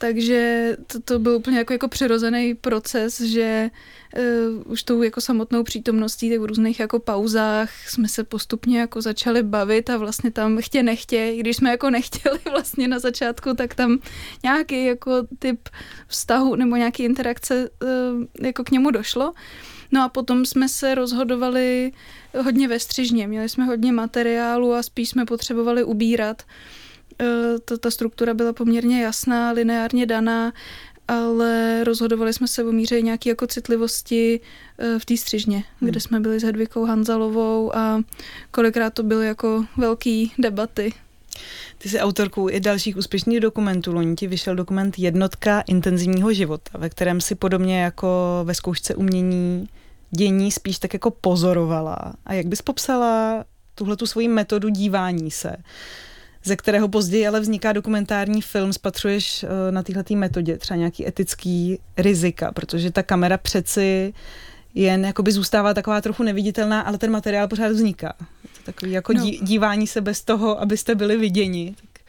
takže 0.02 0.76
to, 0.86 1.00
to 1.00 1.18
byl 1.18 1.36
úplně 1.36 1.58
jako, 1.58 1.72
jako 1.72 1.88
přirozený 1.88 2.54
proces, 2.54 3.20
že 3.20 3.70
uh, 4.18 4.72
už 4.72 4.82
tou 4.82 5.02
jako 5.02 5.20
samotnou 5.20 5.62
přítomností, 5.62 6.30
tak 6.30 6.40
v 6.40 6.44
různých 6.44 6.80
jako 6.80 6.98
pauzách 6.98 7.88
jsme 7.88 8.08
se 8.08 8.24
postupně 8.24 8.80
jako 8.80 9.02
začali 9.02 9.42
bavit 9.42 9.90
a 9.90 9.96
vlastně 9.96 10.30
tam 10.30 10.58
chtě 10.60 10.82
nechtě, 10.82 11.30
i 11.34 11.40
když 11.40 11.56
jsme 11.56 11.70
jako 11.70 11.90
nechtěli 11.90 12.38
vlastně 12.50 12.88
na 12.88 12.98
začátku, 12.98 13.54
tak 13.54 13.74
tam 13.74 13.98
nějaký 14.42 14.84
jako 14.84 15.12
typ 15.38 15.68
vztahu 16.06 16.54
nebo 16.54 16.76
nějaký 16.76 17.02
interakce 17.02 17.70
uh, 17.82 17.88
jako 18.40 18.64
k 18.64 18.70
němu 18.70 18.90
došlo. 18.90 19.32
No 19.92 20.02
a 20.02 20.08
potom 20.08 20.46
jsme 20.46 20.68
se 20.68 20.94
rozhodovali 20.94 21.92
hodně 22.42 22.68
ve 22.68 22.78
střižně, 22.78 23.26
měli 23.26 23.48
jsme 23.48 23.64
hodně 23.64 23.92
materiálu 23.92 24.74
a 24.74 24.82
spíš 24.82 25.08
jsme 25.08 25.24
potřebovali 25.24 25.84
ubírat. 25.84 26.42
Eh, 26.42 26.81
ta, 27.64 27.76
ta 27.76 27.90
struktura 27.90 28.34
byla 28.34 28.52
poměrně 28.52 29.02
jasná, 29.02 29.52
lineárně 29.52 30.06
daná, 30.06 30.52
ale 31.08 31.84
rozhodovali 31.84 32.32
jsme 32.32 32.48
se 32.48 32.64
o 32.64 32.72
míře 32.72 33.02
nějaké 33.02 33.28
jako 33.28 33.46
citlivosti 33.46 34.40
eh, 34.78 34.98
v 34.98 35.04
té 35.04 35.16
střižně, 35.16 35.64
hmm. 35.80 35.90
kde 35.90 36.00
jsme 36.00 36.20
byli 36.20 36.40
s 36.40 36.42
Hedvikou 36.42 36.84
Hanzalovou 36.84 37.76
a 37.76 38.02
kolikrát 38.50 38.94
to 38.94 39.02
byly 39.02 39.26
jako 39.26 39.64
velký 39.76 40.32
debaty. 40.38 40.92
Ty 41.78 41.88
jsi 41.88 42.00
autorkou 42.00 42.50
i 42.50 42.60
dalších 42.60 42.96
úspěšných 42.96 43.40
dokumentů. 43.40 43.92
Loni 43.92 44.16
ti 44.16 44.26
vyšel 44.26 44.54
dokument 44.54 44.98
Jednotka 44.98 45.60
intenzivního 45.60 46.32
života, 46.32 46.78
ve 46.78 46.88
kterém 46.88 47.20
si 47.20 47.34
podobně 47.34 47.82
jako 47.82 48.40
ve 48.44 48.54
zkoušce 48.54 48.94
umění 48.94 49.68
dění 50.10 50.50
spíš 50.50 50.78
tak 50.78 50.92
jako 50.92 51.10
pozorovala. 51.10 52.14
A 52.26 52.32
jak 52.32 52.46
bys 52.46 52.62
popsala 52.62 53.44
tuhle 53.74 53.96
tu 53.96 54.06
svoji 54.06 54.28
metodu 54.28 54.68
dívání 54.68 55.30
se? 55.30 55.56
Ze 56.44 56.56
kterého 56.56 56.88
později 56.88 57.26
ale 57.26 57.40
vzniká 57.40 57.72
dokumentární 57.72 58.42
film, 58.42 58.72
spatřuješ 58.72 59.42
eh, 59.42 59.72
na 59.72 59.82
této 59.82 60.14
metodě 60.14 60.58
třeba 60.58 60.78
nějaký 60.78 61.08
etický 61.08 61.78
rizika, 61.96 62.52
protože 62.52 62.90
ta 62.90 63.02
kamera 63.02 63.38
přeci 63.38 64.14
jen 64.74 65.04
jakoby 65.04 65.32
zůstává 65.32 65.74
taková 65.74 66.00
trochu 66.00 66.22
neviditelná, 66.22 66.80
ale 66.80 66.98
ten 66.98 67.10
materiál 67.10 67.48
pořád 67.48 67.72
vzniká. 67.72 68.14
To 68.42 68.62
takový 68.64 68.92
jako 68.92 69.12
no. 69.12 69.30
dívání 69.42 69.86
se 69.86 70.00
bez 70.00 70.24
toho, 70.24 70.60
abyste 70.60 70.94
byli 70.94 71.16
viděni. 71.16 71.74
Tak... 71.80 72.02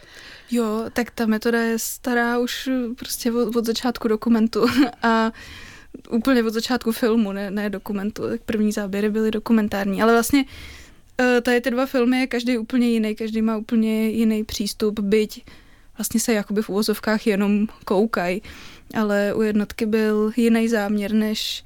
Jo, 0.51 0.85
tak 0.93 1.11
ta 1.11 1.25
metoda 1.25 1.61
je 1.61 1.79
stará 1.79 2.39
už 2.39 2.69
prostě 2.95 3.31
od, 3.31 3.55
od 3.55 3.65
začátku 3.65 4.07
dokumentu 4.07 4.65
a 5.01 5.31
úplně 6.09 6.43
od 6.43 6.53
začátku 6.53 6.91
filmu, 6.91 7.31
ne, 7.31 7.51
ne 7.51 7.69
dokumentu. 7.69 8.29
Tak 8.29 8.41
první 8.41 8.71
záběry 8.71 9.09
byly 9.09 9.31
dokumentární, 9.31 10.01
ale 10.01 10.13
vlastně 10.13 10.45
Eh, 10.45 10.47
tady 11.41 11.61
ty 11.61 11.71
dva 11.71 11.85
filmy 11.85 12.19
je 12.19 12.27
každý 12.27 12.57
úplně 12.57 12.89
jiný, 12.89 13.15
každý 13.15 13.41
má 13.41 13.57
úplně 13.57 14.09
jiný 14.09 14.43
přístup, 14.43 14.99
byť 14.99 15.43
vlastně 15.97 16.19
se 16.19 16.33
jakoby 16.33 16.61
v 16.61 16.69
úvozovkách 16.69 17.27
jenom 17.27 17.67
koukají, 17.85 18.41
ale 18.93 19.33
u 19.33 19.41
jednotky 19.41 19.85
byl 19.85 20.31
jiný 20.35 20.67
záměr 20.67 21.13
než, 21.13 21.63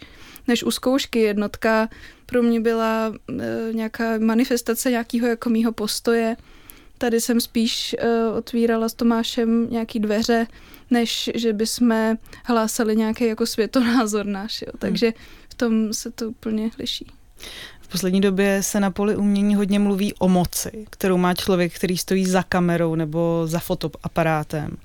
než 0.47 0.63
u 0.63 0.71
zkoušky. 0.71 1.19
Jednotka 1.19 1.89
pro 2.25 2.43
mě 2.43 2.59
byla 2.59 3.13
e, 3.39 3.73
nějaká 3.73 4.17
manifestace 4.17 4.91
nějakého 4.91 5.27
jako 5.27 5.49
mýho 5.49 5.71
postoje. 5.71 6.35
Tady 6.97 7.21
jsem 7.21 7.41
spíš 7.41 7.95
e, 7.99 8.27
otvírala 8.37 8.89
s 8.89 8.93
Tomášem 8.93 9.69
nějaký 9.69 9.99
dveře, 9.99 10.47
než 10.89 11.29
že 11.35 11.53
bychom 11.53 12.17
hlásali 12.45 12.95
nějaký 12.95 13.25
jako 13.25 13.45
světonázor 13.45 14.25
náš. 14.25 14.61
Jo. 14.61 14.71
Takže 14.79 15.13
v 15.49 15.53
tom 15.53 15.93
se 15.93 16.11
to 16.11 16.29
úplně 16.29 16.69
liší. 16.79 17.07
V 17.88 17.91
poslední 17.91 18.22
době 18.22 18.63
se 18.63 18.79
na 18.79 18.91
poli 18.91 19.15
umění 19.15 19.56
hodně 19.56 19.79
mluví 19.79 20.13
o 20.13 20.27
moci, 20.27 20.86
kterou 20.89 21.17
má 21.17 21.34
člověk, 21.34 21.75
který 21.75 21.98
stojí 21.98 22.25
za 22.25 22.44
kamerou 22.44 22.96
nebo 22.96 23.44
za 23.46 23.60
fotoaparátem. 23.60 24.77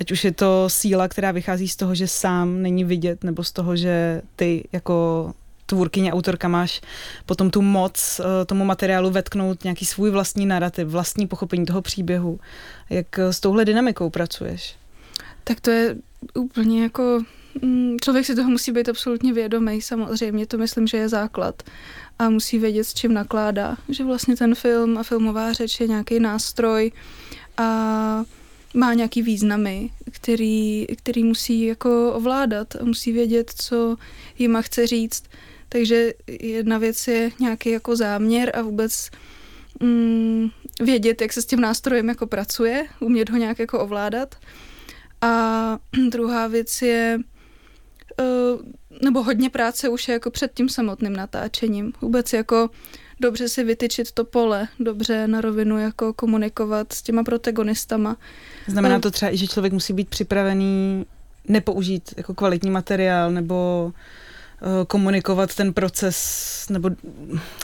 Ať 0.00 0.12
už 0.12 0.24
je 0.24 0.32
to 0.32 0.64
síla, 0.68 1.08
která 1.08 1.32
vychází 1.32 1.68
z 1.68 1.76
toho, 1.76 1.94
že 1.94 2.08
sám 2.08 2.62
není 2.62 2.84
vidět, 2.84 3.24
nebo 3.24 3.44
z 3.44 3.52
toho, 3.52 3.76
že 3.76 4.22
ty 4.36 4.68
jako 4.72 5.32
tvůrkyně, 5.66 6.12
autorka 6.12 6.48
máš 6.48 6.80
potom 7.26 7.50
tu 7.50 7.62
moc 7.62 8.20
eh, 8.20 8.44
tomu 8.44 8.64
materiálu 8.64 9.10
vetknout 9.10 9.64
nějaký 9.64 9.84
svůj 9.84 10.10
vlastní 10.10 10.46
narrativ, 10.46 10.88
vlastní 10.88 11.26
pochopení 11.26 11.66
toho 11.66 11.82
příběhu. 11.82 12.40
Jak 12.90 13.18
s 13.18 13.40
touhle 13.40 13.64
dynamikou 13.64 14.10
pracuješ? 14.10 14.76
Tak 15.44 15.60
to 15.60 15.70
je 15.70 15.96
úplně 16.34 16.82
jako 16.82 17.20
mm, 17.62 17.96
člověk 18.02 18.26
si 18.26 18.34
toho 18.34 18.50
musí 18.50 18.72
být 18.72 18.88
absolutně 18.88 19.32
vědomý, 19.32 19.82
samozřejmě, 19.82 20.46
to 20.46 20.58
myslím, 20.58 20.86
že 20.86 20.96
je 20.96 21.08
základ 21.08 21.62
a 22.18 22.30
musí 22.30 22.58
vědět, 22.58 22.84
s 22.84 22.94
čím 22.94 23.14
nakládá. 23.14 23.76
Že 23.88 24.04
vlastně 24.04 24.36
ten 24.36 24.54
film 24.54 24.98
a 24.98 25.02
filmová 25.02 25.52
řeč 25.52 25.80
je 25.80 25.88
nějaký 25.88 26.20
nástroj 26.20 26.92
a 27.56 28.24
má 28.74 28.94
nějaký 28.94 29.22
významy, 29.22 29.90
který, 30.10 30.86
který 30.96 31.24
musí 31.24 31.62
jako 31.62 32.12
ovládat 32.12 32.76
a 32.76 32.84
musí 32.84 33.12
vědět, 33.12 33.52
co 33.56 33.96
jima 34.38 34.62
chce 34.62 34.86
říct. 34.86 35.24
Takže 35.68 36.12
jedna 36.40 36.78
věc 36.78 37.08
je 37.08 37.30
nějaký 37.40 37.70
jako 37.70 37.96
záměr 37.96 38.52
a 38.54 38.62
vůbec 38.62 39.10
mm, 39.80 40.50
vědět, 40.80 41.20
jak 41.20 41.32
se 41.32 41.42
s 41.42 41.46
tím 41.46 41.60
nástrojem 41.60 42.08
jako 42.08 42.26
pracuje, 42.26 42.86
umět 43.00 43.30
ho 43.30 43.36
nějak 43.36 43.58
jako 43.58 43.80
ovládat. 43.80 44.34
A 45.20 45.78
druhá 46.08 46.46
věc 46.46 46.82
je, 46.82 47.18
uh, 48.20 48.60
nebo 49.02 49.22
hodně 49.22 49.50
práce 49.50 49.88
už 49.88 50.08
je 50.08 50.12
jako 50.12 50.30
před 50.30 50.50
tím 50.54 50.68
samotným 50.68 51.12
natáčením. 51.16 51.92
Vůbec 52.00 52.32
jako 52.32 52.70
dobře 53.20 53.48
si 53.48 53.64
vytyčit 53.64 54.12
to 54.12 54.24
pole, 54.24 54.68
dobře 54.80 55.28
na 55.28 55.40
rovinu 55.40 55.78
jako 55.78 56.12
komunikovat 56.12 56.92
s 56.92 57.02
těma 57.02 57.24
protagonistama. 57.24 58.16
Znamená 58.66 59.00
to 59.00 59.10
třeba 59.10 59.34
i, 59.34 59.36
že 59.36 59.46
člověk 59.46 59.72
musí 59.72 59.92
být 59.92 60.08
připravený 60.08 61.06
nepoužít 61.48 62.14
jako 62.16 62.34
kvalitní 62.34 62.70
materiál 62.70 63.30
nebo 63.30 63.92
eh, 63.92 64.84
komunikovat 64.86 65.54
ten 65.54 65.72
proces 65.72 66.66
nebo 66.70 66.90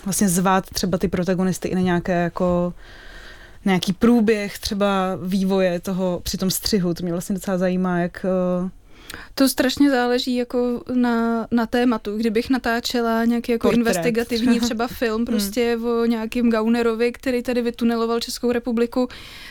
vlastně 0.04 0.28
zvát 0.28 0.70
třeba 0.70 0.98
ty 0.98 1.08
protagonisty 1.08 1.68
i 1.68 1.74
na 1.74 1.80
nějaké 1.80 2.22
jako 2.22 2.74
nějaký 3.64 3.92
průběh 3.92 4.58
třeba 4.58 5.18
vývoje 5.22 5.80
toho 5.80 6.20
při 6.22 6.36
tom 6.36 6.50
střihu. 6.50 6.94
To 6.94 7.02
mě 7.02 7.12
vlastně 7.12 7.34
docela 7.34 7.58
zajímá, 7.58 7.98
jak 7.98 8.24
eh, 8.24 8.70
to 9.34 9.48
strašně 9.48 9.90
záleží 9.90 10.36
jako 10.36 10.82
na, 10.94 11.46
na 11.50 11.66
tématu. 11.66 12.16
Kdybych 12.16 12.50
natáčela 12.50 13.24
nějaký 13.24 13.52
jako 13.52 13.68
Portrét. 13.68 13.78
investigativní 13.78 14.60
třeba 14.70 14.86
film 14.86 15.16
hmm. 15.16 15.26
prostě 15.26 15.76
hmm. 15.76 15.84
o 15.86 16.04
nějakým 16.04 16.50
Gaunerovi, 16.50 17.12
který 17.12 17.42
tady 17.42 17.62
vytuneloval 17.62 18.20
Českou 18.20 18.52
republiku, 18.52 19.08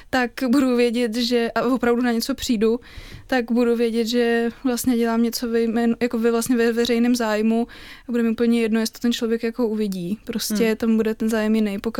tak 0.09 0.31
budu 0.47 0.75
vědět, 0.75 1.15
že 1.15 1.51
a 1.55 1.61
opravdu 1.61 2.01
na 2.01 2.11
něco 2.11 2.35
přijdu, 2.35 2.79
tak 3.27 3.51
budu 3.51 3.75
vědět, 3.75 4.07
že 4.07 4.49
vlastně 4.63 4.97
dělám 4.97 5.23
něco 5.23 5.49
ve, 5.49 5.59
jako 6.01 6.19
ve 6.19 6.31
vlastně 6.31 6.57
ve 6.57 6.73
veřejném 6.73 7.15
zájmu 7.15 7.67
a 8.07 8.11
bude 8.11 8.23
mi 8.23 8.29
úplně 8.29 8.61
jedno, 8.61 8.79
jestli 8.79 8.93
to 8.93 8.99
ten 8.99 9.13
člověk 9.13 9.43
jako 9.43 9.67
uvidí. 9.67 10.19
Prostě 10.25 10.65
hmm. 10.65 10.75
tam 10.75 10.95
bude 10.95 11.15
ten 11.15 11.29
zájem 11.29 11.55
jiný. 11.55 11.79
Pokud 11.79 11.99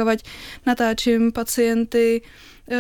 natáčím 0.66 1.32
pacienty, 1.32 2.22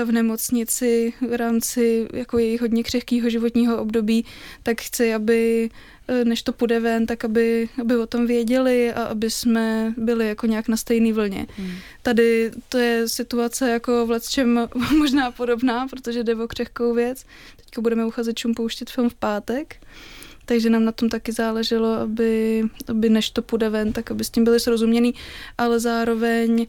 v 0.06 0.12
nemocnici 0.12 1.14
v 1.30 1.38
rámci 1.38 2.08
jako 2.14 2.38
jejich 2.38 2.62
hodně 2.62 2.84
křehkého 2.84 3.30
životního 3.30 3.78
období, 3.78 4.26
tak 4.64 4.82
chci, 4.82 5.14
aby 5.14 5.70
eh, 6.08 6.26
než 6.26 6.44
to 6.44 6.54
půjde 6.54 6.80
ven, 6.80 7.06
tak 7.06 7.26
aby, 7.26 7.70
aby 7.82 7.98
o 7.98 8.08
tom 8.08 8.28
věděli 8.28 8.94
a 8.94 9.04
aby 9.04 9.30
jsme 9.32 9.94
byli 9.98 10.28
jako 10.28 10.48
nějak 10.48 10.68
na 10.68 10.78
stejné 10.78 11.14
vlně. 11.14 11.48
Hmm. 11.58 11.72
Tady 12.02 12.52
to 12.70 12.78
je 12.78 13.08
situace 13.08 13.70
jako 13.70 14.06
v 14.06 14.30
čem 14.30 14.68
možná 14.98 15.32
podobná, 15.32 15.88
protože 15.88 16.24
jde 16.24 16.36
o 16.36 16.48
křehkou 16.48 16.94
věc. 16.94 17.26
Teďka 17.56 17.82
budeme 17.82 18.06
uchazečům 18.06 18.54
pouštět 18.54 18.90
film 18.90 19.10
v 19.10 19.16
pátek, 19.16 19.76
takže 20.46 20.70
nám 20.70 20.86
na 20.86 20.92
tom 20.92 21.10
taky 21.10 21.32
záleželo, 21.32 21.94
aby, 21.94 22.64
aby 22.88 23.10
než 23.10 23.30
to 23.30 23.42
půjde 23.42 23.70
ven, 23.70 23.94
tak 23.94 24.12
aby 24.12 24.24
s 24.24 24.30
tím 24.30 24.44
byli 24.44 24.60
srozuměný, 24.60 25.14
ale 25.58 25.80
zároveň 25.80 26.68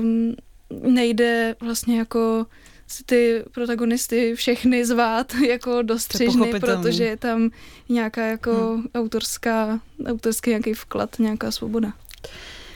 um, 0.00 0.34
nejde 0.80 1.56
vlastně 1.60 1.98
jako 1.98 2.46
si 2.86 3.04
ty 3.04 3.44
protagonisty 3.52 4.34
všechny 4.34 4.84
zvát 4.84 5.34
jako 5.48 5.82
do 5.82 5.98
střižny, 5.98 6.60
protože 6.60 7.04
je 7.04 7.16
tam 7.16 7.50
nějaká 7.88 8.26
jako 8.26 8.52
hmm. 8.52 8.86
autorská, 8.94 9.80
autorský 10.06 10.50
nějaký 10.50 10.74
vklad, 10.74 11.18
nějaká 11.18 11.50
svoboda. 11.50 11.92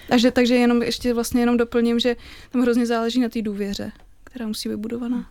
Takže, 0.09 0.31
takže 0.31 0.55
jenom 0.55 0.83
ještě 0.83 1.15
vlastně 1.15 1.43
jenom 1.43 1.57
doplním, 1.57 1.99
že 1.99 2.17
tam 2.51 2.63
hrozně 2.63 2.87
záleží 2.87 3.21
na 3.21 3.29
té 3.29 3.43
důvěře, 3.43 3.93
která 4.25 4.47
musí 4.47 4.69
být 4.69 4.75
vybudovaná 4.75 5.31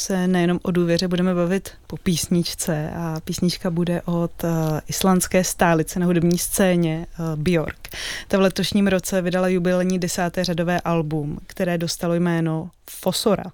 se 0.00 0.28
nejenom 0.28 0.58
o 0.62 0.70
důvěře 0.70 1.08
budeme 1.08 1.34
bavit 1.34 1.70
po 1.86 1.96
písničce 1.96 2.90
a 2.96 3.20
písnička 3.24 3.70
bude 3.70 4.02
od 4.02 4.44
uh, 4.44 4.50
islandské 4.86 5.44
stálice 5.44 6.00
na 6.00 6.06
hudební 6.06 6.38
scéně 6.38 7.06
uh, 7.18 7.36
Björk. 7.36 7.88
Ta 8.28 8.38
v 8.38 8.40
letošním 8.40 8.86
roce 8.86 9.22
vydala 9.22 9.48
jubilejní 9.48 9.98
desáté 9.98 10.44
řadové 10.44 10.80
album, 10.80 11.38
které 11.46 11.78
dostalo 11.78 12.14
jméno 12.14 12.70
Fosora. 12.90 13.44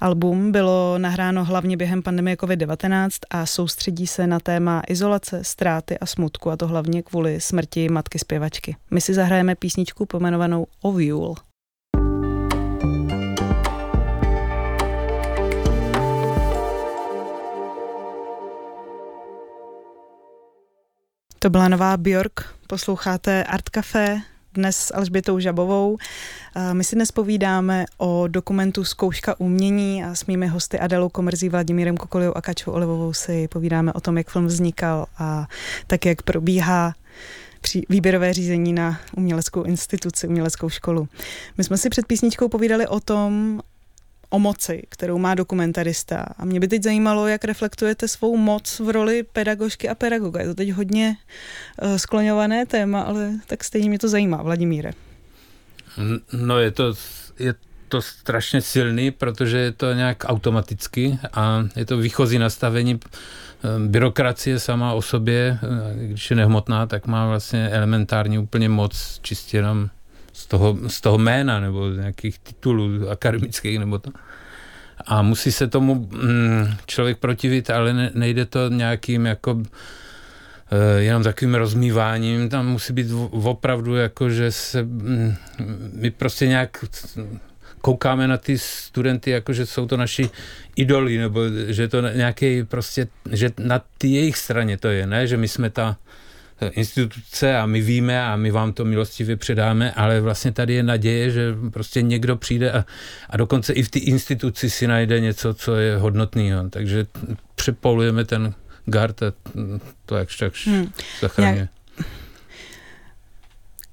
Album 0.00 0.52
bylo 0.52 0.98
nahráno 0.98 1.44
hlavně 1.44 1.76
během 1.76 2.02
pandemie 2.02 2.36
COVID-19 2.36 3.10
a 3.30 3.46
soustředí 3.46 4.06
se 4.06 4.26
na 4.26 4.40
téma 4.40 4.82
izolace, 4.88 5.44
ztráty 5.44 5.98
a 5.98 6.06
smutku, 6.06 6.50
a 6.50 6.56
to 6.56 6.66
hlavně 6.66 7.02
kvůli 7.02 7.40
smrti 7.40 7.88
matky 7.88 8.18
zpěvačky. 8.18 8.76
My 8.90 9.00
si 9.00 9.14
zahrajeme 9.14 9.54
písničku 9.54 10.06
pomenovanou 10.06 10.66
Ovule. 10.82 11.34
To 21.44 21.50
byla 21.50 21.68
nová 21.68 21.96
Björk, 21.96 22.44
posloucháte 22.66 23.44
Art 23.44 23.68
Café, 23.68 24.20
dnes 24.54 24.76
s 24.76 24.94
Alžbětou 24.94 25.38
Žabovou. 25.38 25.98
My 26.72 26.84
si 26.84 26.96
dnes 26.96 27.12
povídáme 27.12 27.84
o 27.98 28.28
dokumentu 28.28 28.84
Zkouška 28.84 29.40
umění 29.40 30.04
a 30.04 30.14
s 30.14 30.26
mými 30.26 30.46
hosty 30.46 30.78
Adelou 30.78 31.08
Komrzí, 31.08 31.48
Vladimírem 31.48 31.96
Kokoliou 31.96 32.32
a 32.32 32.42
Kačou 32.42 32.72
Olivovou 32.72 33.12
si 33.12 33.48
povídáme 33.48 33.92
o 33.92 34.00
tom, 34.00 34.18
jak 34.18 34.30
film 34.30 34.46
vznikal 34.46 35.06
a 35.18 35.46
tak, 35.86 36.06
jak 36.06 36.22
probíhá 36.22 36.94
při 37.60 37.82
výběrové 37.88 38.32
řízení 38.32 38.72
na 38.72 39.00
uměleckou 39.16 39.62
instituci, 39.62 40.28
uměleckou 40.28 40.68
školu. 40.68 41.08
My 41.58 41.64
jsme 41.64 41.78
si 41.78 41.90
před 41.90 42.06
písničkou 42.06 42.48
povídali 42.48 42.86
o 42.86 43.00
tom, 43.00 43.60
o 44.34 44.38
moci, 44.38 44.82
kterou 44.88 45.18
má 45.18 45.34
dokumentarista. 45.34 46.26
A 46.38 46.44
mě 46.44 46.60
by 46.60 46.68
teď 46.68 46.82
zajímalo, 46.82 47.26
jak 47.26 47.44
reflektujete 47.44 48.08
svou 48.08 48.36
moc 48.36 48.80
v 48.80 48.90
roli 48.90 49.22
pedagožky 49.22 49.88
a 49.88 49.94
pedagoga. 49.94 50.40
Je 50.40 50.46
to 50.46 50.54
teď 50.54 50.70
hodně 50.70 51.16
uh, 51.82 51.96
skloňované 51.96 52.66
téma, 52.66 53.00
ale 53.00 53.32
tak 53.46 53.64
stejně 53.64 53.88
mě 53.88 53.98
to 53.98 54.08
zajímá. 54.08 54.42
Vladimíre. 54.42 54.92
No 56.32 56.58
je 56.58 56.70
to, 56.70 56.94
je 57.38 57.54
to 57.88 58.02
strašně 58.02 58.60
silný, 58.60 59.10
protože 59.10 59.58
je 59.58 59.72
to 59.72 59.92
nějak 59.92 60.24
automaticky 60.24 61.18
a 61.32 61.64
je 61.76 61.84
to 61.84 61.96
výchozí 61.96 62.38
nastavení 62.38 63.00
eh, 63.00 63.68
byrokracie 63.86 64.58
sama 64.58 64.92
o 64.92 65.02
sobě, 65.02 65.58
eh, 65.62 66.06
když 66.06 66.30
je 66.30 66.36
nehmotná, 66.36 66.86
tak 66.86 67.06
má 67.06 67.28
vlastně 67.28 67.68
elementární 67.68 68.38
úplně 68.38 68.68
moc 68.68 69.18
čistě 69.22 69.56
jenom 69.56 69.88
z 70.34 70.46
toho, 70.46 70.78
z 70.86 71.00
toho 71.00 71.18
jména 71.18 71.60
nebo 71.60 71.92
z 71.92 71.96
nějakých 71.96 72.38
titulů 72.38 73.08
akademických 73.10 73.78
nebo 73.78 73.98
to. 73.98 74.10
A 75.06 75.22
musí 75.22 75.52
se 75.52 75.66
tomu 75.66 75.94
mm, 75.94 76.66
člověk 76.86 77.18
protivit, 77.18 77.70
ale 77.70 77.92
ne, 77.92 78.10
nejde 78.14 78.44
to 78.44 78.68
nějakým 78.68 79.26
jako 79.26 79.62
e, 80.70 81.02
jenom 81.02 81.22
takovým 81.22 81.54
rozmýváním, 81.54 82.48
tam 82.48 82.66
musí 82.66 82.92
být 82.92 83.06
opravdu 83.30 83.94
jako, 83.94 84.30
že 84.30 84.52
se 84.52 84.82
mm, 84.82 85.34
my 85.92 86.10
prostě 86.10 86.46
nějak 86.46 86.84
koukáme 87.80 88.28
na 88.28 88.36
ty 88.36 88.58
studenty, 88.58 89.30
jako 89.30 89.52
že 89.52 89.66
jsou 89.66 89.86
to 89.86 89.96
naši 89.96 90.30
idoly, 90.76 91.18
nebo 91.18 91.40
že 91.66 91.88
to 91.88 92.00
nějaký 92.00 92.64
prostě, 92.64 93.08
že 93.30 93.50
na 93.58 93.82
ty 93.98 94.08
jejich 94.08 94.36
straně 94.36 94.78
to 94.78 94.88
je, 94.88 95.06
ne, 95.06 95.26
že 95.26 95.36
my 95.36 95.48
jsme 95.48 95.70
ta 95.70 95.96
instituce 96.68 97.56
a 97.56 97.66
my 97.66 97.80
víme 97.80 98.24
a 98.24 98.36
my 98.36 98.50
vám 98.50 98.72
to 98.72 98.84
milostivě 98.84 99.36
předáme, 99.36 99.92
ale 99.92 100.20
vlastně 100.20 100.52
tady 100.52 100.74
je 100.74 100.82
naděje, 100.82 101.30
že 101.30 101.54
prostě 101.72 102.02
někdo 102.02 102.36
přijde 102.36 102.72
a, 102.72 102.84
a 103.30 103.36
dokonce 103.36 103.72
i 103.72 103.82
v 103.82 103.90
té 103.90 103.98
instituci 103.98 104.70
si 104.70 104.86
najde 104.86 105.20
něco, 105.20 105.54
co 105.54 105.76
je 105.76 105.96
hodnotného. 105.96 106.70
Takže 106.70 107.06
přepolujeme 107.54 108.24
ten 108.24 108.54
gard 108.84 109.22
a 109.22 109.32
to 110.06 110.16
jakž 110.16 110.36
takž 110.36 110.66
hmm. 110.66 110.90
zachraňuje. 111.20 111.68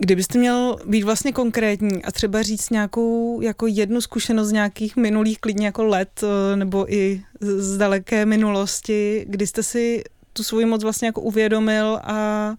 Kdybyste 0.04 0.40
měl 0.40 0.78
být 0.86 1.04
vlastně 1.04 1.32
konkrétní 1.32 2.04
a 2.04 2.12
třeba 2.12 2.42
říct 2.42 2.70
nějakou 2.70 3.42
jako 3.42 3.68
jednu 3.68 4.02
zkušenost 4.02 4.48
z 4.48 4.52
nějakých 4.52 4.96
minulých 4.96 5.40
klidně 5.40 5.66
jako 5.66 5.84
let 5.84 6.24
eh, 6.24 6.56
nebo 6.56 6.94
i 6.94 7.22
z 7.42 7.78
daleké 7.78 8.26
minulosti, 8.26 9.26
kdy 9.30 9.48
jste 9.48 9.64
si 9.64 10.04
tu 10.34 10.44
svoji 10.44 10.66
moc 10.66 10.84
vlastně 10.84 11.06
jako 11.06 11.22
uvědomil 11.22 12.00
a 12.04 12.52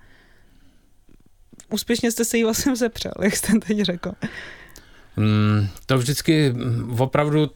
úspěšně 1.71 2.11
jste 2.11 2.25
se 2.25 2.37
jí 2.37 2.45
vlastně 2.45 2.77
zepřel, 2.77 3.13
jak 3.23 3.37
jste 3.37 3.53
teď 3.67 3.81
řekl. 3.81 4.13
Mm, 5.17 5.69
to 5.87 5.99
vždycky 5.99 6.55
opravdu 6.99 7.51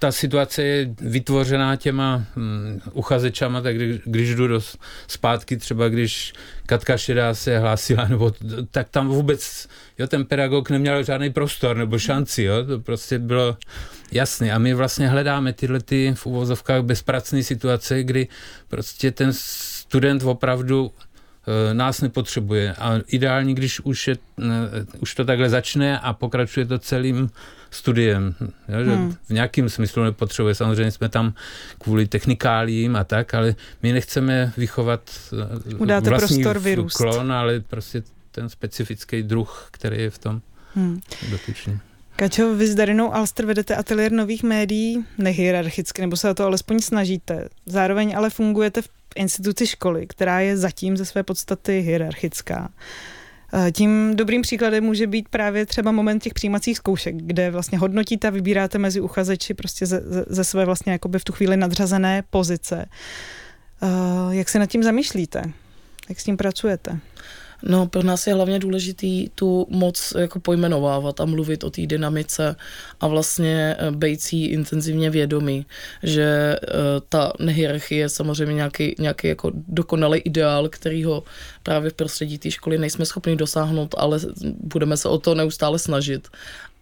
ta 0.00 0.12
situace 0.12 0.62
je 0.62 0.94
vytvořená 1.00 1.76
těma 1.76 2.24
um, 2.36 2.80
uchazečama, 2.92 3.60
tak 3.60 3.76
když, 3.76 4.00
když 4.04 4.34
jdu 4.34 4.48
do 4.48 4.60
zpátky, 5.06 5.56
třeba 5.56 5.88
když 5.88 6.32
Katka 6.66 6.96
Šedá 6.96 7.34
se 7.34 7.58
hlásila, 7.58 8.04
nebo 8.08 8.32
tak 8.70 8.88
tam 8.88 9.08
vůbec, 9.08 9.68
jo, 9.98 10.06
ten 10.06 10.24
pedagog 10.24 10.70
neměl 10.70 11.02
žádný 11.02 11.30
prostor 11.30 11.76
nebo 11.76 11.98
šanci, 11.98 12.42
jo, 12.42 12.64
to 12.64 12.78
prostě 12.78 13.18
bylo 13.18 13.56
jasné. 14.12 14.52
A 14.52 14.58
my 14.58 14.74
vlastně 14.74 15.08
hledáme 15.08 15.52
tyhle 15.52 15.80
ty 15.80 16.14
v 16.16 16.26
uvozovkách 16.26 16.82
bezpracné 16.82 17.42
situace, 17.42 18.02
kdy 18.02 18.28
prostě 18.68 19.10
ten 19.10 19.32
student 19.32 20.22
opravdu 20.22 20.92
Eh, 21.46 21.74
nás 21.74 22.00
nepotřebuje. 22.00 22.74
A 22.74 23.00
ideální, 23.06 23.54
když 23.54 23.80
už, 23.80 24.08
je, 24.08 24.16
eh, 24.42 24.46
už 25.00 25.14
to 25.14 25.24
takhle 25.24 25.50
začne 25.50 25.98
a 25.98 26.12
pokračuje 26.12 26.66
to 26.66 26.78
celým 26.78 27.30
studiem. 27.70 28.34
Jo, 28.68 28.84
že 28.84 28.94
hmm. 28.94 29.14
V 29.26 29.30
nějakým 29.30 29.68
smyslu 29.68 30.04
nepotřebuje. 30.04 30.54
Samozřejmě 30.54 30.90
jsme 30.90 31.08
tam 31.08 31.34
kvůli 31.78 32.06
technikálím 32.06 32.96
a 32.96 33.04
tak, 33.04 33.34
ale 33.34 33.54
my 33.82 33.92
nechceme 33.92 34.52
vychovat 34.56 35.10
eh, 35.70 35.74
Udáte 35.74 36.10
vlastní 36.10 36.42
prostor 36.42 36.62
vyrůst. 36.62 36.96
klon, 36.96 37.32
ale 37.32 37.60
prostě 37.60 38.02
ten 38.30 38.48
specifický 38.48 39.22
druh, 39.22 39.68
který 39.70 40.02
je 40.02 40.10
v 40.10 40.18
tom 40.18 40.40
hmm. 40.74 41.00
dotyčný. 41.30 41.80
Kačo, 42.16 42.54
vy 42.54 42.66
s 42.66 42.74
Darinou 42.74 43.14
Alster 43.14 43.46
vedete 43.46 43.76
ateliér 43.76 44.12
nových 44.12 44.42
médií 44.42 45.04
nehierarchicky, 45.18 46.00
nebo 46.00 46.16
se 46.16 46.30
o 46.30 46.34
to 46.34 46.44
alespoň 46.44 46.80
snažíte. 46.80 47.48
Zároveň 47.66 48.16
ale 48.16 48.30
fungujete 48.30 48.82
v 48.82 48.88
instituci 49.16 49.66
školy, 49.66 50.06
která 50.06 50.40
je 50.40 50.56
zatím 50.56 50.96
ze 50.96 51.04
své 51.04 51.22
podstaty 51.22 51.80
hierarchická. 51.80 52.70
Eh, 53.54 53.72
tím 53.72 54.16
dobrým 54.16 54.42
příkladem 54.42 54.84
může 54.84 55.06
být 55.06 55.28
právě 55.28 55.66
třeba 55.66 55.92
moment 55.92 56.22
těch 56.22 56.34
přijímacích 56.34 56.76
zkoušek, 56.76 57.16
kde 57.16 57.50
vlastně 57.50 57.78
hodnotíte 57.78 58.28
a 58.28 58.30
vybíráte 58.30 58.78
mezi 58.78 59.00
uchazeči 59.00 59.54
prostě 59.54 59.86
ze, 59.86 60.02
ze 60.26 60.44
své 60.44 60.64
vlastně 60.64 60.92
jakoby 60.92 61.18
v 61.18 61.24
tu 61.24 61.32
chvíli 61.32 61.56
nadřazené 61.56 62.22
pozice. 62.30 62.86
Eh, 63.82 63.86
jak 64.30 64.48
se 64.48 64.58
nad 64.58 64.66
tím 64.66 64.82
zamýšlíte? 64.82 65.42
Jak 66.08 66.20
s 66.20 66.24
tím 66.24 66.36
pracujete? 66.36 66.98
No, 67.66 67.86
pro 67.86 68.02
nás 68.02 68.26
je 68.26 68.34
hlavně 68.34 68.58
důležitý 68.58 69.28
tu 69.34 69.66
moc 69.70 70.12
jako 70.18 70.40
pojmenovávat 70.40 71.20
a 71.20 71.24
mluvit 71.24 71.64
o 71.64 71.70
té 71.70 71.86
dynamice 71.86 72.56
a 73.00 73.06
vlastně 73.06 73.76
eh, 73.78 73.90
být 73.90 74.20
si 74.20 74.36
intenzivně 74.36 75.10
vědomí, 75.10 75.66
že 76.02 76.56
uh, 76.62 76.78
ta 77.08 77.32
nehierarchie 77.38 78.00
je 78.00 78.08
samozřejmě 78.08 78.54
nějaký, 78.54 78.94
nějaký 78.98 79.28
jako 79.28 79.50
dokonalý 79.54 80.18
ideál, 80.18 80.68
kterýho 80.68 81.22
právě 81.62 81.90
v 81.90 81.94
prostředí 81.94 82.38
té 82.38 82.50
školy 82.50 82.78
nejsme 82.78 83.04
schopni 83.04 83.36
dosáhnout, 83.36 83.94
ale 83.98 84.20
budeme 84.60 84.96
se 84.96 85.08
o 85.08 85.18
to 85.18 85.34
neustále 85.34 85.78
snažit 85.78 86.28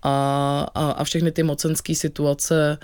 a, 0.03 0.67
a, 0.75 0.91
a 0.91 1.05
všechny 1.05 1.33
ty 1.33 1.43
mocenské 1.43 1.95
situace 1.95 2.79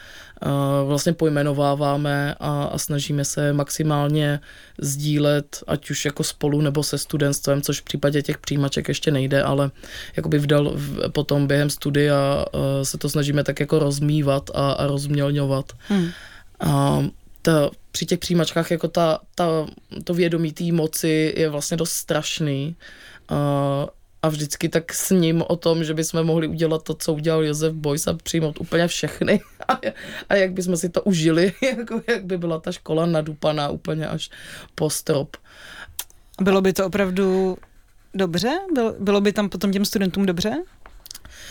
vlastně 0.86 1.12
pojmenováváme 1.12 2.34
a, 2.40 2.64
a 2.64 2.78
snažíme 2.78 3.24
se 3.24 3.52
maximálně 3.52 4.40
sdílet, 4.78 5.62
ať 5.66 5.90
už 5.90 6.04
jako 6.04 6.24
spolu 6.24 6.60
nebo 6.60 6.82
se 6.82 6.98
studentstvem, 6.98 7.62
což 7.62 7.80
v 7.80 7.84
případě 7.84 8.22
těch 8.22 8.38
přijímaček 8.38 8.88
ještě 8.88 9.10
nejde, 9.10 9.42
ale 9.42 9.70
jakoby 10.16 10.38
vdal 10.38 10.72
v, 10.74 11.08
potom 11.08 11.46
během 11.46 11.70
studia 11.70 12.44
se 12.82 12.98
to 12.98 13.08
snažíme 13.08 13.44
tak 13.44 13.60
jako 13.60 13.78
rozmývat 13.78 14.50
a, 14.54 14.72
a 14.72 14.86
rozmělňovat. 14.86 15.72
Hmm. 15.88 16.10
A 16.60 17.04
ta, 17.42 17.70
při 17.92 18.06
těch 18.06 18.18
přijímačkách 18.18 18.70
jako 18.70 18.88
ta, 18.88 19.20
ta, 19.34 19.66
to 20.04 20.14
vědomí 20.14 20.52
té 20.52 20.72
moci 20.72 21.34
je 21.36 21.48
vlastně 21.48 21.76
dost 21.76 21.92
strašný. 21.92 22.76
Uh, 23.30 23.88
a 24.22 24.28
vždycky 24.28 24.68
tak 24.68 24.92
s 24.92 25.10
ním 25.10 25.42
o 25.48 25.56
tom, 25.56 25.84
že 25.84 25.94
bychom 25.94 26.24
mohli 26.24 26.46
udělat 26.46 26.82
to, 26.82 26.94
co 26.94 27.14
udělal 27.14 27.44
Josef 27.44 27.72
Bojs 27.72 28.06
a 28.06 28.14
přijmout 28.22 28.60
úplně 28.60 28.88
všechny 28.88 29.40
a, 29.68 29.80
a 30.28 30.34
jak 30.34 30.52
bychom 30.52 30.76
si 30.76 30.88
to 30.88 31.02
užili, 31.02 31.52
jako 31.62 32.00
jak 32.08 32.24
by 32.24 32.38
byla 32.38 32.60
ta 32.60 32.72
škola 32.72 33.06
nadupaná 33.06 33.68
úplně 33.68 34.08
až 34.08 34.30
po 34.74 34.90
strop. 34.90 35.36
Bylo 36.40 36.60
by 36.60 36.72
to 36.72 36.86
opravdu 36.86 37.56
dobře? 38.14 38.58
Bylo, 38.74 38.94
bylo 38.98 39.20
by 39.20 39.32
tam 39.32 39.48
potom 39.48 39.72
těm 39.72 39.84
studentům 39.84 40.26
dobře? 40.26 40.62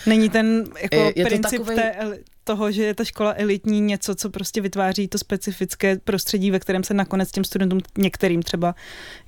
Není 0.06 0.30
ten 0.30 0.63
jako 0.82 0.95
je, 0.95 1.13
je 1.15 1.25
princip 1.25 1.60
takovej... 1.60 1.77
té, 1.77 2.19
toho, 2.43 2.71
že 2.71 2.84
je 2.84 2.93
ta 2.93 3.03
škola 3.03 3.34
elitní 3.38 3.82
něco, 3.82 4.15
co 4.15 4.30
prostě 4.30 4.62
vytváří 4.62 5.08
to 5.08 5.17
specifické 5.17 5.97
prostředí, 5.97 6.51
ve 6.51 6.60
kterém 6.60 6.84
se 6.84 6.93
nakonec 6.93 7.32
těm 7.32 7.43
studentům 7.43 7.80
některým 7.97 8.43
třeba 8.43 8.75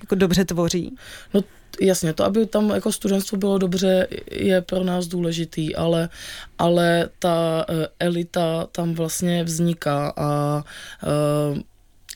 jako 0.00 0.14
dobře 0.14 0.44
tvoří? 0.44 0.96
No 1.34 1.44
jasně, 1.80 2.12
to, 2.12 2.24
aby 2.24 2.46
tam 2.46 2.70
jako 2.70 2.92
studentstvo 2.92 3.38
bylo 3.38 3.58
dobře, 3.58 4.08
je 4.30 4.60
pro 4.60 4.84
nás 4.84 5.06
důležitý, 5.06 5.76
ale, 5.76 6.08
ale 6.58 7.08
ta 7.18 7.66
uh, 7.68 7.76
elita 7.98 8.68
tam 8.72 8.94
vlastně 8.94 9.44
vzniká 9.44 10.12
a 10.16 10.62
uh, 11.52 11.58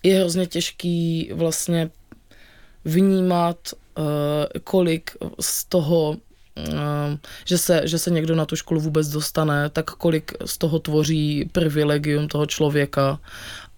je 0.03 0.19
hrozně 0.21 0.47
těžký 0.47 1.31
vlastně 1.35 1.91
vnímat, 2.85 3.59
uh, 3.99 4.05
kolik 4.65 5.11
z 5.41 5.65
toho 5.65 6.17
že 7.45 7.59
se, 7.59 7.83
že 7.85 7.99
se 7.99 8.11
někdo 8.11 8.35
na 8.35 8.47
tu 8.47 8.57
školu 8.57 8.81
vůbec 8.81 9.09
dostane, 9.09 9.71
tak 9.71 9.91
kolik 9.91 10.33
z 10.45 10.59
toho 10.59 10.79
tvoří 10.79 11.51
privilegium 11.53 12.29
toho 12.29 12.47
člověka 12.47 13.21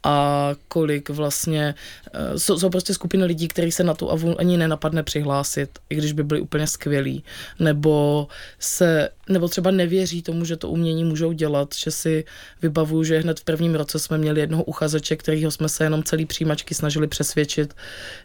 a 0.06 0.54
kolik 0.68 1.10
vlastně, 1.10 1.74
eh, 2.14 2.38
jsou, 2.38 2.58
jsou 2.58 2.70
prostě 2.70 2.94
skupiny 2.94 3.24
lidí, 3.24 3.48
kteří 3.48 3.72
se 3.72 3.84
na 3.84 3.94
tu 3.94 4.10
avu 4.10 4.40
ani 4.40 4.56
nenapadne 4.56 5.02
přihlásit, 5.02 5.78
i 5.90 5.94
když 5.94 6.12
by 6.12 6.24
byli 6.24 6.40
úplně 6.40 6.66
skvělí, 6.66 7.24
nebo 7.58 8.28
se, 8.58 9.08
nebo 9.28 9.48
třeba 9.48 9.70
nevěří 9.70 10.22
tomu, 10.22 10.44
že 10.44 10.56
to 10.56 10.68
umění 10.68 11.04
můžou 11.04 11.32
dělat, 11.32 11.74
že 11.74 11.90
si 11.90 12.24
vybavuju, 12.62 13.04
že 13.04 13.18
hned 13.18 13.40
v 13.40 13.44
prvním 13.44 13.74
roce 13.74 13.98
jsme 13.98 14.18
měli 14.18 14.40
jednoho 14.40 14.64
uchazeče, 14.64 15.16
kterýho 15.16 15.50
jsme 15.50 15.68
se 15.68 15.84
jenom 15.84 16.02
celý 16.02 16.26
přijímačky 16.26 16.74
snažili 16.74 17.06
přesvědčit, 17.06 17.74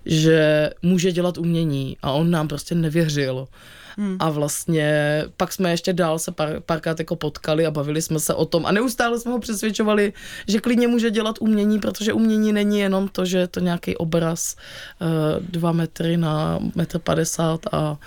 že 0.06 0.70
může 0.82 1.12
dělat 1.12 1.38
umění 1.38 1.98
a 2.02 2.12
on 2.12 2.32
nám 2.32 2.48
prostě 2.48 2.76
nevěřil. 2.76 3.48
Hmm. 3.98 4.18
A 4.20 4.30
vlastně 4.30 5.24
pak 5.38 5.54
jsme 5.54 5.72
ještě 5.72 5.94
dál 5.94 6.20
se 6.20 6.32
pár, 6.32 6.60
párkrát 6.66 7.00
jako 7.00 7.16
potkali 7.16 7.66
a 7.66 7.72
bavili 7.72 8.02
jsme 8.02 8.20
se 8.20 8.34
o 8.34 8.46
tom 8.46 8.66
a 8.66 8.72
neustále 8.72 9.20
jsme 9.20 9.32
ho 9.32 9.40
přesvědčovali, 9.40 10.14
že 10.48 10.60
klidně 10.60 10.88
může 10.88 11.12
dělat 11.12 11.36
umění, 11.40 11.80
protože 11.80 12.14
umění 12.14 12.54
není 12.54 12.80
jenom 12.80 13.08
to, 13.08 13.26
že 13.26 13.38
je 13.38 13.48
to 13.48 13.60
nějaký 13.60 13.98
obraz 13.98 14.56
uh, 15.02 15.08
dva 15.46 15.72
metry 15.72 16.18
na 16.18 16.60
metr 16.76 17.00
padesát 17.00 17.62
a 17.72 17.92
uh, 17.92 17.98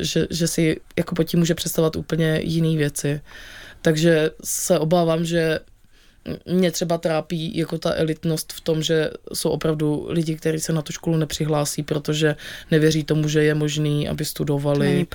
že, 0.00 0.26
že 0.30 0.48
si 0.48 0.80
jako 0.96 1.14
pod 1.14 1.24
tím 1.24 1.40
může 1.40 1.54
představovat 1.54 1.96
úplně 1.96 2.40
jiné 2.42 2.76
věci. 2.76 3.20
Takže 3.82 4.30
se 4.44 4.78
obávám, 4.78 5.24
že 5.24 5.60
mě 6.46 6.70
třeba 6.70 6.98
trápí 6.98 7.56
jako 7.56 7.78
ta 7.78 7.94
elitnost 7.94 8.52
v 8.52 8.60
tom, 8.60 8.82
že 8.82 9.10
jsou 9.32 9.50
opravdu 9.50 10.06
lidi, 10.08 10.34
kteří 10.34 10.60
se 10.60 10.72
na 10.72 10.82
tu 10.82 10.92
školu 10.92 11.16
nepřihlásí, 11.16 11.82
protože 11.82 12.36
nevěří 12.70 13.04
tomu, 13.04 13.28
že 13.28 13.44
je 13.44 13.54
možný, 13.54 14.08
aby 14.08 14.24
studovali. 14.24 15.06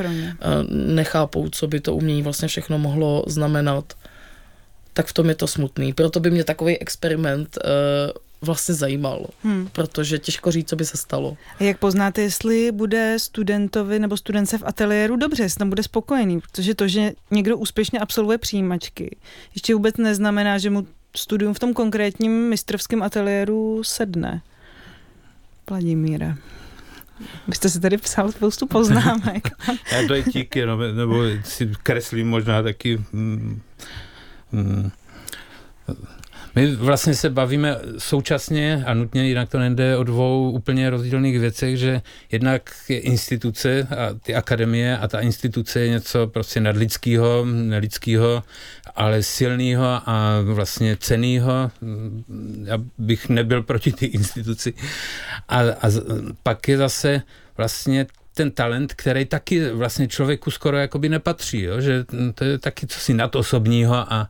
Nechápou, 0.69 1.50
co 1.50 1.67
by 1.67 1.80
to 1.80 1.95
umění 1.95 2.22
vlastně 2.24 2.48
všechno 2.48 2.80
mohlo 2.80 3.24
znamenat. 3.28 3.93
Tak 4.93 5.08
v 5.08 5.13
tom 5.13 5.30
je 5.30 5.36
to 5.36 5.48
smutný. 5.48 5.93
Proto 5.93 6.19
by 6.19 6.32
mě 6.32 6.43
takový 6.43 6.78
experiment 6.78 7.58
uh, 7.58 8.12
vlastně 8.41 8.76
zajímal, 8.76 9.26
hmm. 9.43 9.69
protože 9.72 10.19
těžko 10.19 10.52
říct, 10.52 10.69
co 10.69 10.76
by 10.76 10.86
se 10.86 10.98
stalo. 10.98 11.38
Jak 11.60 11.80
poznáte, 11.80 12.22
jestli 12.22 12.72
bude 12.72 13.15
studentovi 13.19 14.00
nebo 14.00 14.17
studence 14.17 14.58
v 14.58 14.63
ateliéru 14.65 15.15
dobře, 15.15 15.43
jestli 15.43 15.60
tam 15.60 15.69
bude 15.69 15.84
spokojený, 15.84 16.41
protože 16.41 16.76
to, 16.76 16.88
že 16.88 17.12
někdo 17.32 17.58
úspěšně 17.58 18.00
absolvuje 18.00 18.38
přijímačky, 18.38 19.17
ještě 19.56 19.74
vůbec 19.74 19.98
neznamená, 19.98 20.58
že 20.58 20.69
mu 20.69 20.88
studium 21.19 21.53
v 21.53 21.60
tom 21.60 21.73
konkrétním 21.73 22.49
mistrovském 22.49 23.03
ateliéru 23.03 23.84
sedne. 23.84 24.41
Vladimíre. 25.69 26.36
Vy 27.47 27.55
jste 27.55 27.69
si 27.69 27.79
tady 27.79 27.97
psal 27.97 28.32
spoustu 28.32 28.67
poznámek. 28.67 29.49
Já 29.91 30.21
díky, 30.34 30.65
no, 30.65 30.77
nebo 30.77 31.23
si 31.43 31.71
kreslím 31.84 32.29
možná 32.29 32.63
taky 32.63 33.01
mm, 33.12 33.62
mm, 34.51 34.91
my 36.55 36.75
vlastně 36.75 37.15
se 37.15 37.29
bavíme 37.29 37.77
současně 37.97 38.83
a 38.85 38.93
nutně, 38.93 39.27
jinak 39.27 39.49
to 39.49 39.59
nejde 39.59 39.97
o 39.97 40.03
dvou 40.03 40.51
úplně 40.51 40.89
rozdílných 40.89 41.39
věcech, 41.39 41.77
že 41.77 42.01
jednak 42.31 42.75
je 42.89 42.99
instituce 42.99 43.88
a 43.97 44.13
ty 44.21 44.35
akademie 44.35 44.97
a 44.97 45.07
ta 45.07 45.19
instituce 45.19 45.79
je 45.79 45.89
něco 45.89 46.27
prostě 46.27 46.59
nadlidského, 46.59 47.45
nelidského, 47.45 48.43
ale 48.95 49.23
silného 49.23 49.85
a 49.85 50.41
vlastně 50.43 50.97
cenýho. 50.99 51.71
Já 52.63 52.77
bych 52.97 53.29
nebyl 53.29 53.63
proti 53.63 53.91
ty 53.91 54.05
instituci. 54.05 54.73
A, 55.47 55.59
a 55.59 55.88
pak 56.43 56.67
je 56.67 56.77
zase 56.77 57.21
vlastně 57.57 58.07
ten 58.33 58.51
talent, 58.51 58.93
který 58.93 59.25
taky 59.25 59.71
vlastně 59.71 60.07
člověku 60.07 60.51
skoro 60.51 60.77
jakoby 60.77 61.09
nepatří, 61.09 61.62
jo? 61.62 61.81
že 61.81 62.05
to 62.35 62.43
je 62.43 62.57
taky 62.57 62.88
cosi 62.88 63.13
nadosobního 63.13 63.95
a 64.13 64.29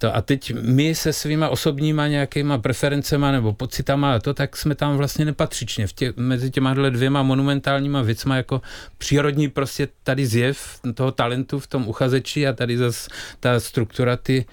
to 0.00 0.16
a 0.16 0.20
teď 0.20 0.54
my 0.60 0.94
se 0.94 1.12
svýma 1.12 1.48
osobníma 1.48 2.08
nějakýma 2.08 2.58
preferencema 2.58 3.32
nebo 3.32 3.52
pocitama 3.52 4.14
a 4.14 4.18
to, 4.18 4.34
tak 4.34 4.56
jsme 4.56 4.74
tam 4.74 4.96
vlastně 4.96 5.24
nepatřičně. 5.24 5.86
V 5.86 5.92
tě, 5.92 6.12
mezi 6.16 6.50
těma 6.50 6.74
dvěma 6.74 7.22
monumentálníma 7.22 8.02
věcma 8.02 8.36
jako 8.36 8.62
přírodní 8.98 9.48
prostě 9.48 9.88
tady 10.02 10.26
zjev 10.26 10.80
toho 10.94 11.12
talentu 11.12 11.58
v 11.58 11.66
tom 11.66 11.88
uchazeči 11.88 12.46
a 12.46 12.52
tady 12.52 12.78
zase 12.78 13.10
ta 13.40 13.60
struktura 13.60 14.16
ty, 14.16 14.44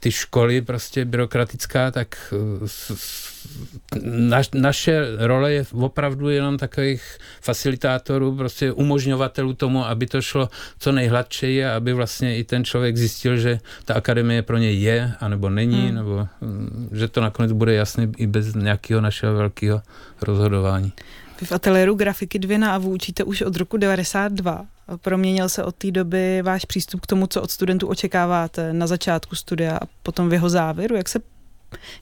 ty 0.00 0.12
školy 0.12 0.60
prostě 0.60 1.04
byrokratická, 1.04 1.90
tak 1.90 2.34
naš, 4.02 4.50
naše 4.54 5.06
role 5.18 5.52
je 5.52 5.66
opravdu 5.72 6.28
jenom 6.28 6.58
takových 6.58 7.18
facilitátorů, 7.40 8.36
prostě 8.36 8.72
umožňovatelů 8.72 9.54
tomu, 9.54 9.86
aby 9.86 10.06
to 10.06 10.22
šlo 10.22 10.48
co 10.78 10.92
nejhladčeji 10.92 11.64
a 11.64 11.76
aby 11.76 11.92
vlastně 11.92 12.38
i 12.38 12.44
ten 12.44 12.64
člověk 12.64 12.96
zjistil, 12.96 13.36
že 13.36 13.58
ta 13.84 13.94
akademie 13.94 14.42
pro 14.42 14.58
něj 14.58 14.80
je, 14.80 15.12
anebo 15.20 15.50
není, 15.50 15.86
hmm. 15.86 15.94
nebo 15.94 16.28
mm, 16.40 16.88
že 16.92 17.08
to 17.08 17.20
nakonec 17.20 17.52
bude 17.52 17.74
jasné 17.74 18.08
i 18.16 18.26
bez 18.26 18.54
nějakého 18.54 19.00
našeho 19.00 19.34
velkého 19.34 19.82
rozhodování. 20.22 20.92
Vy 21.40 21.46
v 21.46 21.52
ateliéru 21.52 21.94
grafiky 21.94 22.38
2 22.38 22.58
na 22.58 22.74
AVU 22.74 22.90
učíte 22.90 23.24
už 23.24 23.42
od 23.42 23.56
roku 23.56 23.76
92. 23.76 24.66
Proměnil 24.96 25.48
se 25.48 25.64
od 25.64 25.76
té 25.76 25.90
doby 25.90 26.42
váš 26.42 26.64
přístup 26.64 27.00
k 27.00 27.06
tomu, 27.06 27.26
co 27.26 27.42
od 27.42 27.50
studentů 27.50 27.88
očekáváte 27.88 28.72
na 28.72 28.86
začátku 28.86 29.36
studia 29.36 29.76
a 29.76 29.86
potom 30.02 30.28
v 30.28 30.32
jeho 30.32 30.48
závěru? 30.48 30.96
Jak 30.96 31.08
se, 31.08 31.18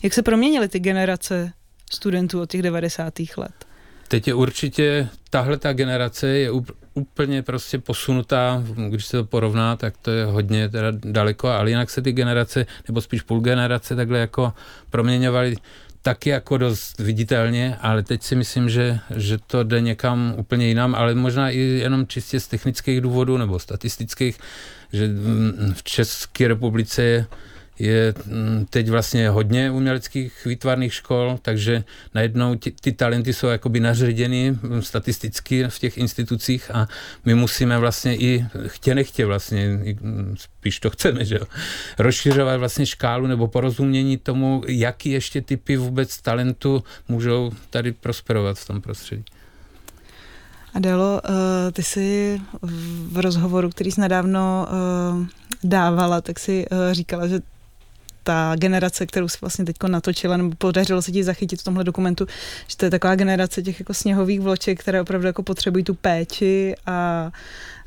jak 0.03 0.15
se 0.15 0.23
proměnily 0.23 0.69
ty 0.69 0.79
generace 0.79 1.53
studentů 1.93 2.41
od 2.41 2.51
těch 2.51 2.63
90. 2.63 3.15
let? 3.37 3.65
Teď 4.09 4.29
je 4.29 4.35
určitě, 4.35 5.09
tahle 5.31 5.57
ta 5.57 5.73
generace 5.73 6.29
je 6.29 6.51
úplně 6.95 7.43
prostě 7.43 7.79
posunutá, 7.79 8.63
když 8.89 9.07
se 9.07 9.17
to 9.17 9.25
porovná, 9.25 9.77
tak 9.77 9.97
to 9.97 10.11
je 10.11 10.25
hodně 10.25 10.69
teda 10.69 10.89
daleko, 10.91 11.49
ale 11.49 11.71
jinak 11.71 11.91
se 11.91 12.03
ty 12.03 12.13
generace, 12.13 12.67
nebo 12.89 13.01
spíš 13.01 13.23
půl 13.23 13.41
generace 13.41 13.97
takhle 13.97 14.19
jako 14.19 14.53
proměňovaly 14.91 15.57
taky 16.05 16.31
jako 16.31 16.59
dost 16.59 16.99
viditelně, 17.01 17.77
ale 17.81 18.03
teď 18.03 18.23
si 18.23 18.37
myslím, 18.37 18.69
že, 18.69 18.99
že 19.17 19.39
to 19.47 19.65
jde 19.65 19.81
někam 19.81 20.35
úplně 20.37 20.67
jinam, 20.69 20.95
ale 20.95 21.15
možná 21.15 21.51
i 21.51 21.59
jenom 21.59 22.07
čistě 22.07 22.41
z 22.41 22.47
technických 22.47 23.01
důvodů 23.01 23.37
nebo 23.37 23.59
statistických, 23.59 24.39
že 24.93 25.09
v 25.75 25.83
České 25.83 26.49
republice 26.49 27.03
je 27.03 27.27
je 27.79 28.15
mm, 28.27 28.67
teď 28.71 28.89
vlastně 28.89 29.29
hodně 29.29 29.71
uměleckých 29.71 30.45
výtvarných 30.47 30.95
škol, 30.95 31.39
takže 31.43 31.85
najednou 32.15 32.55
ty, 32.55 32.71
ty 32.71 32.93
talenty 32.93 33.33
jsou 33.33 33.47
jakoby 33.47 33.81
naředěny 33.81 34.51
mm, 34.51 34.83
statisticky 34.83 35.65
v 35.69 35.79
těch 35.79 35.99
institucích 35.99 36.71
a 36.71 36.89
my 37.25 37.35
musíme 37.35 37.79
vlastně 37.79 38.17
i 38.17 38.47
chtě 38.67 38.95
nechtě 38.95 39.27
vlastně, 39.27 39.69
mm, 39.69 40.35
spíš 40.39 40.81
to 40.81 40.91
chceme, 40.91 41.25
že 41.25 41.35
jo, 41.35 41.47
rozšiřovat 41.99 42.59
vlastně 42.59 42.87
škálu 42.87 43.27
nebo 43.27 43.49
porozumění 43.49 44.17
tomu, 44.17 44.63
jaký 44.69 45.11
ještě 45.11 45.41
typy 45.41 45.77
vůbec 45.77 46.21
talentu 46.23 46.85
můžou 47.09 47.53
tady 47.71 47.93
prosperovat 47.93 48.59
v 48.59 48.67
tom 48.67 48.81
prostředí. 48.81 49.25
Adelo, 50.75 51.21
eh, 51.25 51.73
ty 51.73 51.83
jsi 51.83 52.41
v 53.13 53.19
rozhovoru, 53.19 53.71
který 53.71 53.93
jsi 53.93 54.01
nedávno 54.01 54.67
eh, 54.69 55.27
dávala, 55.65 56.21
tak 56.21 56.39
si 56.39 56.67
eh, 56.71 56.95
říkala, 56.95 57.27
že 57.27 57.41
ta 58.25 58.53
generace, 58.57 59.07
kterou 59.07 59.29
jsi 59.29 59.39
vlastně 59.41 59.65
teď 59.65 59.77
natočila, 59.89 60.37
nebo 60.37 60.55
podařilo 60.59 61.03
se 61.03 61.13
ti 61.13 61.25
zachytit 61.25 61.61
v 61.61 61.65
tomhle 61.65 61.85
dokumentu, 61.85 62.27
že 62.69 62.77
to 62.77 62.85
je 62.85 62.91
taková 62.91 63.15
generace 63.15 63.63
těch 63.63 63.81
jako 63.81 63.95
sněhových 63.95 64.41
vloček, 64.41 64.81
které 64.81 65.01
opravdu 65.01 65.27
jako 65.27 65.43
potřebují 65.43 65.85
tu 65.85 65.95
péči 65.95 66.75
a, 66.87 67.31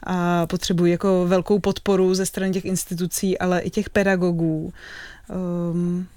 a 0.03 0.47
potřebují 0.47 0.91
jako 0.91 1.27
velkou 1.27 1.59
podporu 1.59 2.15
ze 2.15 2.25
strany 2.25 2.51
těch 2.51 2.65
institucí, 2.65 3.37
ale 3.37 3.61
i 3.61 3.69
těch 3.69 3.89
pedagogů. 3.89 4.73
Um, 5.71 6.07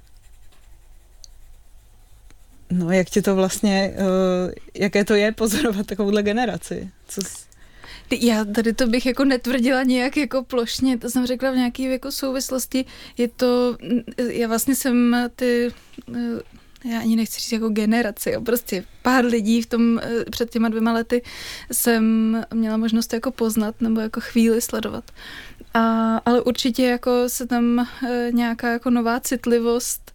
no, 2.71 2.91
jak 2.91 3.11
ti 3.11 3.23
to 3.23 3.35
vlastně, 3.35 3.95
uh, 3.97 4.53
jaké 4.75 5.05
to 5.05 5.15
je 5.15 5.33
pozorovat 5.33 5.87
takovouhle 5.87 6.23
generaci? 6.23 6.91
Co 7.09 7.21
jsi... 7.21 7.50
Já 8.13 8.45
tady 8.45 8.73
to 8.73 8.87
bych 8.87 9.07
jako 9.07 9.25
netvrdila 9.25 9.83
nějak 9.83 10.17
jako 10.17 10.45
plošně, 10.45 10.99
to 10.99 11.11
jsem 11.11 11.27
řekla 11.27 11.51
v 11.51 11.57
nějaké 11.57 11.83
jako 11.83 12.13
souvislosti. 12.13 12.85
Je 13.19 13.29
to, 13.29 13.77
já 14.17 14.49
vlastně 14.49 14.75
jsem 14.75 15.17
ty 15.37 15.69
já 16.85 17.01
ani 17.01 17.17
nechci 17.17 17.41
říct 17.41 17.53
jako 17.53 17.69
generaci, 17.69 18.31
jo, 18.31 18.41
prostě 18.41 18.85
pár 19.03 19.25
lidí 19.25 19.63
v 19.63 19.67
tom 19.67 20.01
před 20.31 20.51
těma 20.51 20.69
dvěma 20.69 20.93
lety 20.93 21.23
jsem 21.73 22.45
měla 22.55 22.77
možnost 22.77 23.13
jako 23.13 23.31
poznat 23.31 23.81
nebo 23.81 24.01
jako 24.01 24.21
chvíli 24.21 24.61
sledovat. 24.61 25.05
A, 25.75 26.17
ale 26.17 26.41
určitě 26.41 26.85
jako 26.85 27.11
se 27.27 27.47
tam 27.47 27.87
nějaká 28.31 28.73
jako 28.73 28.91
nová 28.91 29.21
citlivost 29.21 30.13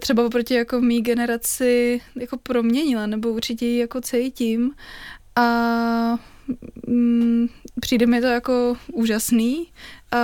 třeba 0.00 0.26
oproti 0.26 0.54
jako 0.54 0.80
mý 0.80 1.02
generaci 1.02 2.00
jako 2.16 2.36
proměnila, 2.36 3.06
nebo 3.06 3.32
určitě 3.32 3.66
ji 3.66 3.78
jako 3.78 4.00
cítím. 4.00 4.72
A 5.36 6.18
mm, 6.86 7.48
přijde 7.80 8.06
mi 8.06 8.20
to 8.20 8.26
jako 8.26 8.76
úžasný 8.92 9.66
a 10.12 10.18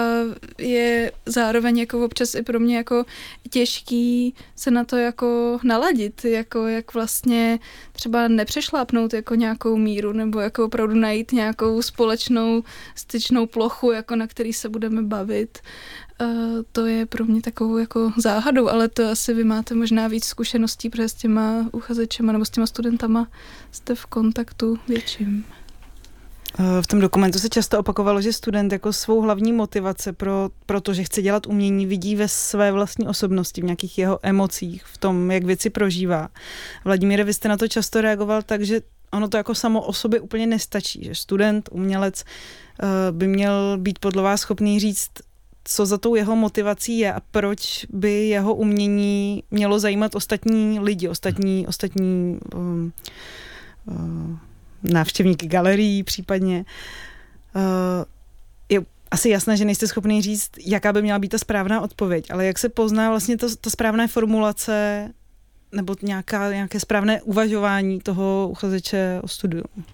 je 0.59 1.13
zároveň 1.27 1.79
jako 1.79 2.05
občas 2.05 2.35
i 2.35 2.43
pro 2.43 2.61
mě 2.61 2.77
jako 2.77 3.05
těžký 3.51 4.35
se 4.57 4.71
na 4.71 4.85
to 4.85 4.97
jako 4.97 5.59
naladit, 5.63 6.25
jako 6.25 6.67
jak 6.67 6.95
vlastně 6.95 7.59
třeba 7.93 8.29
nepřešlápnout 8.29 9.13
jako 9.15 9.35
nějakou 9.35 9.77
míru 9.77 10.13
nebo 10.13 10.41
jako 10.41 10.65
opravdu 10.65 10.95
najít 10.95 11.33
nějakou 11.33 11.83
společnou 11.83 12.63
styčnou 12.95 13.47
plochu, 13.47 13.93
jako 13.93 14.17
na 14.17 14.27
který 14.27 14.53
se 14.53 14.69
budeme 14.69 15.03
bavit. 15.03 15.59
Uh, 16.21 16.27
to 16.73 16.87
je 16.87 17.07
pro 17.07 17.25
mě 17.25 17.43
takovou 17.43 17.77
jako 17.77 18.13
záhadou, 18.17 18.69
ale 18.69 18.89
to 18.89 19.11
asi 19.11 19.35
vy 19.35 19.45
máte 19.45 19.75
možná 19.75 20.09
víc 20.09 20.25
zkušeností, 20.25 20.91
protože 20.91 21.09
s 21.09 21.15
těma 21.15 21.69
uchazečema 21.73 22.33
nebo 22.33 22.45
s 22.45 22.51
těma 22.51 22.67
studentama 22.67 23.29
jste 23.73 23.95
v 23.95 24.07
kontaktu 24.07 24.79
větším. 24.89 25.45
V 26.59 26.87
tom 26.87 27.01
dokumentu 27.01 27.39
se 27.39 27.49
často 27.49 27.79
opakovalo, 27.79 28.21
že 28.21 28.33
student 28.33 28.73
jako 28.73 28.93
svou 28.93 29.21
hlavní 29.21 29.53
motivace 29.53 30.13
pro, 30.13 30.51
pro 30.67 30.81
to, 30.81 30.95
že 30.95 31.05
chce 31.05 31.23
dělat 31.23 31.47
umění, 31.47 31.87
vidí 31.87 32.17
ve 32.17 32.29
své 32.29 32.73
vlastní 32.73 33.09
osobnosti, 33.09 33.61
v 33.61 33.65
nějakých 33.65 33.99
jeho 33.99 34.19
emocích, 34.23 34.85
v 34.85 34.99
tom, 34.99 35.31
jak 35.31 35.45
věci 35.45 35.71
prožívá. 35.71 36.29
Vladimíre, 36.85 37.25
vy 37.25 37.35
jste 37.35 37.49
na 37.49 37.57
to 37.57 37.69
často 37.69 38.01
reagoval 38.01 38.43
tak, 38.43 38.63
že 38.63 38.81
ono 39.13 39.29
to 39.29 39.37
jako 39.37 39.55
samo 39.55 39.83
o 39.83 39.93
sobě 39.93 40.21
úplně 40.21 40.47
nestačí, 40.47 41.05
že 41.05 41.15
student, 41.15 41.69
umělec 41.73 42.25
eh, 42.25 42.87
by 43.13 43.27
měl 43.27 43.79
být 43.79 43.99
podle 43.99 44.23
vás 44.23 44.41
schopný 44.41 44.81
říct, 44.81 45.11
co 45.65 45.87
za 45.87 45.99
tou 45.99 46.15
jeho 46.15 46.37
motivací 46.37 46.99
je 46.99 47.13
a 47.13 47.21
proč 47.31 47.87
by 47.91 48.29
jeho 48.29 48.55
umění 48.55 49.43
mělo 49.51 49.79
zajímat 49.79 50.15
ostatní 50.15 50.81
lidi, 50.81 51.09
ostatní, 51.09 51.67
ostatní 51.67 52.39
um, 52.55 52.93
uh, 53.87 54.37
návštěvníky 54.83 55.47
galerií 55.47 56.03
případně. 56.03 56.65
Uh, 57.55 57.63
je 58.69 58.81
asi 59.11 59.29
jasné, 59.29 59.57
že 59.57 59.65
nejste 59.65 59.89
schopný 59.89 60.23
říct, 60.23 60.51
jaká 60.67 60.93
by 60.93 61.03
měla 61.03 61.19
být 61.19 61.29
ta 61.29 61.39
správná 61.39 61.81
odpověď, 61.81 62.31
ale 62.31 62.47
jak 62.47 62.59
se 62.59 62.69
pozná 62.69 63.09
vlastně 63.09 63.37
to, 63.37 63.57
ta 63.57 63.71
správná 63.71 64.07
formulace 64.07 65.09
nebo 65.73 65.97
nějaká, 66.03 66.53
nějaké 66.53 66.81
správné 66.81 67.23
uvažování 67.23 68.01
toho 68.01 68.49
uchazeče 68.51 69.21
o 69.23 69.29
studium? 69.29 69.85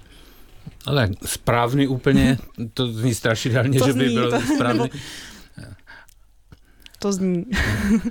No 0.86 0.94
tak 0.94 1.10
správný 1.24 1.86
úplně, 1.86 2.38
to 2.74 2.86
zní 2.86 3.14
strašidelně, 3.14 3.78
že 3.86 3.92
by 3.92 4.08
byl 4.08 4.40
správný. 4.54 4.78
Nebo 4.82 4.88
to 7.06 7.12
zní. 7.12 7.44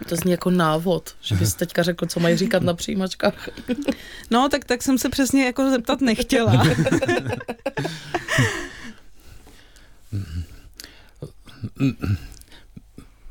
To 0.10 0.16
zní 0.16 0.32
jako 0.32 0.50
návod, 0.50 1.16
že 1.22 1.36
bys 1.36 1.54
teďka 1.54 1.84
řekl, 1.84 2.06
co 2.06 2.20
mají 2.20 2.38
říkat 2.38 2.64
na 2.64 2.74
přijímačkách. 2.74 3.50
No, 4.32 4.50
tak, 4.50 4.66
tak 4.66 4.84
jsem 4.84 4.98
se 4.98 5.10
přesně 5.10 5.46
jako 5.46 5.70
zeptat 5.70 6.02
nechtěla. 6.02 6.64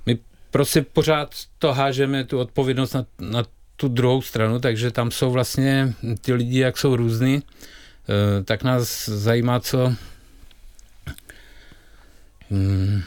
My 0.07 0.19
prostě 0.51 0.83
pořád 0.83 1.35
to 1.59 1.73
hážeme, 1.73 2.25
tu 2.25 2.39
odpovědnost 2.39 2.95
na, 2.95 3.07
na 3.19 3.45
tu 3.77 3.89
druhou 3.89 4.23
stranu, 4.23 4.61
takže 4.61 4.91
tam 4.91 5.11
jsou 5.11 5.31
vlastně 5.31 5.95
ty 6.21 6.33
lidi, 6.33 6.59
jak 6.59 6.79
jsou 6.79 6.97
různý, 6.97 7.43
eh, 7.43 8.43
tak 8.45 8.63
nás 8.63 9.09
zajímá, 9.09 9.61
co 9.61 9.95
hmm, 12.51 13.03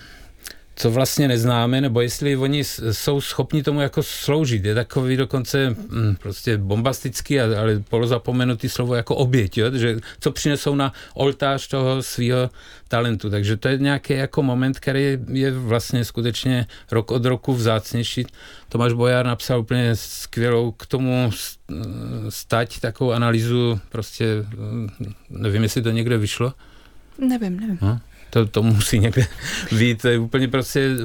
co 0.77 0.91
vlastně 0.91 1.27
neznáme, 1.27 1.81
nebo 1.81 2.01
jestli 2.01 2.37
oni 2.37 2.63
jsou 2.91 3.21
schopni 3.21 3.63
tomu 3.63 3.81
jako 3.81 4.03
sloužit. 4.03 4.65
Je 4.65 4.75
takový 4.75 5.17
dokonce 5.17 5.69
hm, 5.69 6.15
prostě 6.21 6.57
bombastický, 6.57 7.39
ale 7.39 7.83
polozapomenutý 7.89 8.69
slovo 8.69 8.95
jako 8.95 9.15
oběť, 9.15 9.57
jo? 9.57 9.71
že 9.73 9.99
co 10.19 10.31
přinesou 10.31 10.75
na 10.75 10.93
oltář 11.13 11.67
toho 11.67 12.03
svého 12.03 12.49
talentu. 12.87 13.29
Takže 13.29 13.57
to 13.57 13.67
je 13.67 13.77
nějaký 13.77 14.13
jako 14.13 14.43
moment, 14.43 14.79
který 14.79 15.17
je 15.27 15.51
vlastně 15.51 16.05
skutečně 16.05 16.67
rok 16.91 17.11
od 17.11 17.25
roku 17.25 17.53
vzácnější. 17.53 18.25
Tomáš 18.69 18.93
Bojar 18.93 19.25
napsal 19.25 19.59
úplně 19.59 19.95
skvělou 19.95 20.71
k 20.71 20.85
tomu 20.85 21.31
stať 22.29 22.79
takovou 22.79 23.11
analýzu, 23.11 23.79
prostě 23.89 24.25
hm, 24.47 24.87
nevím, 25.29 25.63
jestli 25.63 25.81
to 25.81 25.91
někde 25.91 26.17
vyšlo. 26.17 26.53
Nevím, 27.19 27.59
nevím. 27.59 27.77
No? 27.81 27.99
To, 28.29 28.45
to 28.45 28.63
musí 28.63 28.99
někde 28.99 29.27
být. 29.71 30.01
To 30.01 30.07
je 30.07 30.19
úplně 30.19 30.47
prostě 30.47 30.95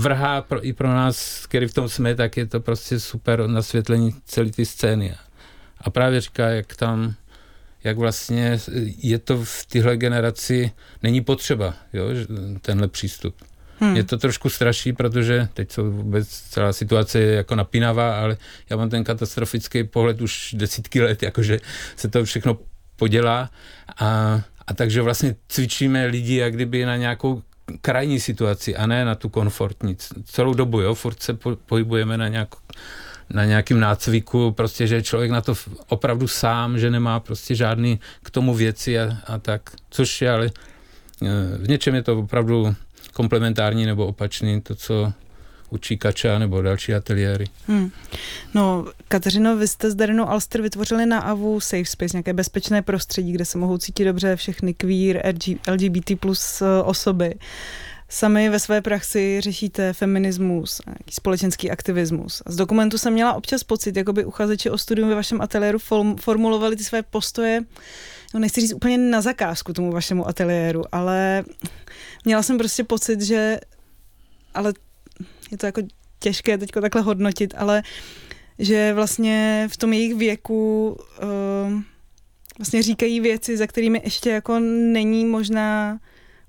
vrhá 0.00 0.42
pro, 0.42 0.66
i 0.66 0.72
pro 0.72 0.88
nás, 0.88 1.46
který 1.46 1.66
v 1.66 1.74
tom 1.74 1.88
jsme, 1.88 2.14
tak 2.14 2.36
je 2.36 2.46
to 2.46 2.60
prostě 2.60 3.00
super 3.00 3.46
nasvětlení 3.46 4.14
celé 4.24 4.50
ty 4.50 4.66
scény. 4.66 5.14
A 5.80 5.90
právě 5.90 6.20
říká, 6.20 6.48
jak 6.48 6.76
tam, 6.76 7.14
jak 7.84 7.98
vlastně 7.98 8.58
je 8.98 9.18
to 9.18 9.44
v 9.44 9.66
téhle 9.66 9.96
generaci, 9.96 10.70
není 11.02 11.20
potřeba, 11.20 11.74
jo, 11.92 12.04
tenhle 12.62 12.88
přístup. 12.88 13.34
Hmm. 13.80 13.96
Je 13.96 14.04
to 14.04 14.18
trošku 14.18 14.48
straší, 14.48 14.92
protože 14.92 15.48
teď 15.54 15.72
jsou 15.72 15.90
vůbec 15.90 16.28
celá 16.28 16.72
situace 16.72 17.18
je 17.18 17.34
jako 17.34 17.54
napínavá, 17.54 18.20
ale 18.20 18.36
já 18.70 18.76
mám 18.76 18.90
ten 18.90 19.04
katastrofický 19.04 19.84
pohled 19.84 20.20
už 20.20 20.54
desítky 20.58 21.02
let, 21.02 21.22
jakože 21.22 21.58
se 21.96 22.08
to 22.08 22.24
všechno 22.24 22.58
podělá 22.96 23.50
a 24.00 24.40
a 24.68 24.74
takže 24.74 25.02
vlastně 25.02 25.36
cvičíme 25.48 26.06
lidi 26.06 26.36
jak 26.36 26.54
kdyby 26.54 26.84
na 26.84 26.96
nějakou 26.96 27.42
krajní 27.80 28.20
situaci 28.20 28.76
a 28.76 28.86
ne 28.86 29.04
na 29.04 29.14
tu 29.14 29.28
komfortní. 29.28 29.96
Celou 30.24 30.54
dobu, 30.54 30.80
jo, 30.80 30.94
furt 30.94 31.22
se 31.22 31.34
po, 31.34 31.56
pohybujeme 31.56 32.18
na 32.18 32.28
nějakou 32.28 32.58
na 33.30 33.44
nějakým 33.44 33.80
nácviku, 33.80 34.52
prostě, 34.52 34.86
že 34.86 35.02
člověk 35.02 35.30
na 35.30 35.40
to 35.40 35.54
opravdu 35.88 36.28
sám, 36.28 36.78
že 36.78 36.90
nemá 36.90 37.20
prostě 37.20 37.54
žádný 37.54 38.00
k 38.22 38.30
tomu 38.30 38.54
věci 38.54 38.98
a, 39.00 39.16
a 39.26 39.38
tak, 39.38 39.70
což 39.90 40.22
je 40.22 40.30
ale 40.30 40.50
eh, 41.22 41.58
v 41.58 41.68
něčem 41.68 41.94
je 41.94 42.02
to 42.02 42.18
opravdu 42.18 42.74
komplementární 43.12 43.86
nebo 43.86 44.06
opačný, 44.06 44.60
to, 44.60 44.74
co 44.74 45.12
učí 45.70 45.98
Kača 45.98 46.38
nebo 46.38 46.62
další 46.62 46.94
ateliéry. 46.94 47.46
Hmm. 47.66 47.90
No, 48.54 48.86
Kateřino, 49.08 49.56
vy 49.56 49.68
jste 49.68 49.90
s 49.90 49.94
Darinou 49.94 50.28
Alster 50.28 50.62
vytvořili 50.62 51.06
na 51.06 51.20
AVU 51.20 51.60
Safe 51.60 51.84
Space, 51.84 52.16
nějaké 52.16 52.32
bezpečné 52.32 52.82
prostředí, 52.82 53.32
kde 53.32 53.44
se 53.44 53.58
mohou 53.58 53.78
cítit 53.78 54.04
dobře 54.04 54.36
všechny 54.36 54.74
queer, 54.74 55.34
LGBT 55.68 56.20
plus 56.20 56.62
eh, 56.62 56.82
osoby. 56.82 57.34
Sami 58.10 58.48
ve 58.48 58.58
své 58.58 58.80
praxi 58.80 59.40
řešíte 59.40 59.92
feminismus, 59.92 60.80
nějaký 60.86 61.14
společenský 61.14 61.70
aktivismus. 61.70 62.42
Z 62.46 62.56
dokumentu 62.56 62.98
jsem 62.98 63.12
měla 63.12 63.34
občas 63.34 63.64
pocit, 63.64 63.96
jako 63.96 64.12
by 64.12 64.24
uchazeči 64.24 64.70
o 64.70 64.78
studium 64.78 65.08
ve 65.08 65.14
vašem 65.14 65.40
ateliéru 65.40 65.78
formulovali 66.20 66.76
ty 66.76 66.84
své 66.84 67.02
postoje, 67.02 67.64
no 68.34 68.40
nechci 68.40 68.60
říct 68.60 68.72
úplně 68.72 68.98
na 68.98 69.20
zakázku 69.20 69.72
tomu 69.72 69.92
vašemu 69.92 70.28
ateliéru, 70.28 70.82
ale 70.92 71.44
měla 72.24 72.42
jsem 72.42 72.58
prostě 72.58 72.84
pocit, 72.84 73.20
že 73.20 73.60
ale 74.54 74.72
je 75.50 75.58
to 75.58 75.66
jako 75.66 75.82
těžké 76.18 76.58
teď 76.58 76.70
takhle 76.70 77.02
hodnotit, 77.02 77.54
ale 77.56 77.82
že 78.58 78.94
vlastně 78.94 79.68
v 79.70 79.76
tom 79.76 79.92
jejich 79.92 80.14
věku 80.14 80.96
uh, 81.22 81.80
vlastně 82.58 82.82
říkají 82.82 83.20
věci, 83.20 83.56
za 83.56 83.66
kterými 83.66 84.00
ještě 84.04 84.30
jako 84.30 84.58
není 84.58 85.24
možná 85.24 85.98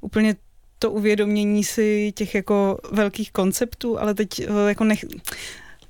úplně 0.01 0.35
to 0.79 0.91
uvědomění 0.91 1.63
si 1.63 2.11
těch 2.15 2.35
jako 2.35 2.77
velkých 2.91 3.31
konceptů, 3.31 3.99
ale 3.99 4.13
teď 4.13 4.49
uh, 4.49 4.67
jako 4.67 4.83
nech, 4.83 5.05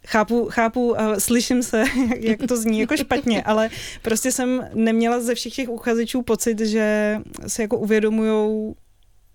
chápu, 0.07 0.47
chápu, 0.51 0.91
uh, 0.91 0.97
slyším 1.17 1.63
se, 1.63 1.83
jak 2.19 2.39
to 2.47 2.57
zní 2.57 2.79
jako 2.79 2.97
špatně, 2.97 3.43
ale 3.45 3.69
prostě 4.01 4.31
jsem 4.31 4.69
neměla 4.73 5.19
ze 5.19 5.35
všech 5.35 5.53
těch 5.53 5.69
uchazečů 5.69 6.21
pocit, 6.21 6.59
že 6.59 7.17
se 7.47 7.61
jako 7.61 7.77
uvědomujou 7.77 8.75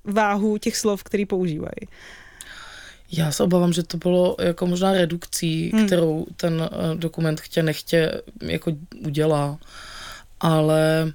váhu 0.04 0.58
těch 0.58 0.76
slov, 0.76 1.04
který 1.04 1.26
používají. 1.26 1.88
Já 3.16 3.32
se 3.32 3.42
obávám, 3.42 3.72
že 3.72 3.82
to 3.82 3.96
bylo 3.96 4.36
jako 4.40 4.66
možná 4.66 4.92
redukcí, 4.92 5.70
hmm. 5.70 5.86
kterou 5.86 6.26
ten 6.36 6.60
uh, 6.60 6.94
dokument 6.94 7.40
chtě 7.40 7.62
nechtě 7.62 8.22
jako 8.42 8.72
udělá. 9.06 9.58
Ale 10.40 11.12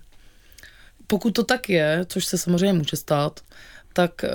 pokud 1.07 1.31
to 1.31 1.43
tak 1.43 1.69
je, 1.69 2.05
což 2.09 2.25
se 2.25 2.37
samozřejmě 2.37 2.73
může 2.73 2.97
stát, 2.97 3.39
tak, 3.99 4.23
eh, 4.23 4.29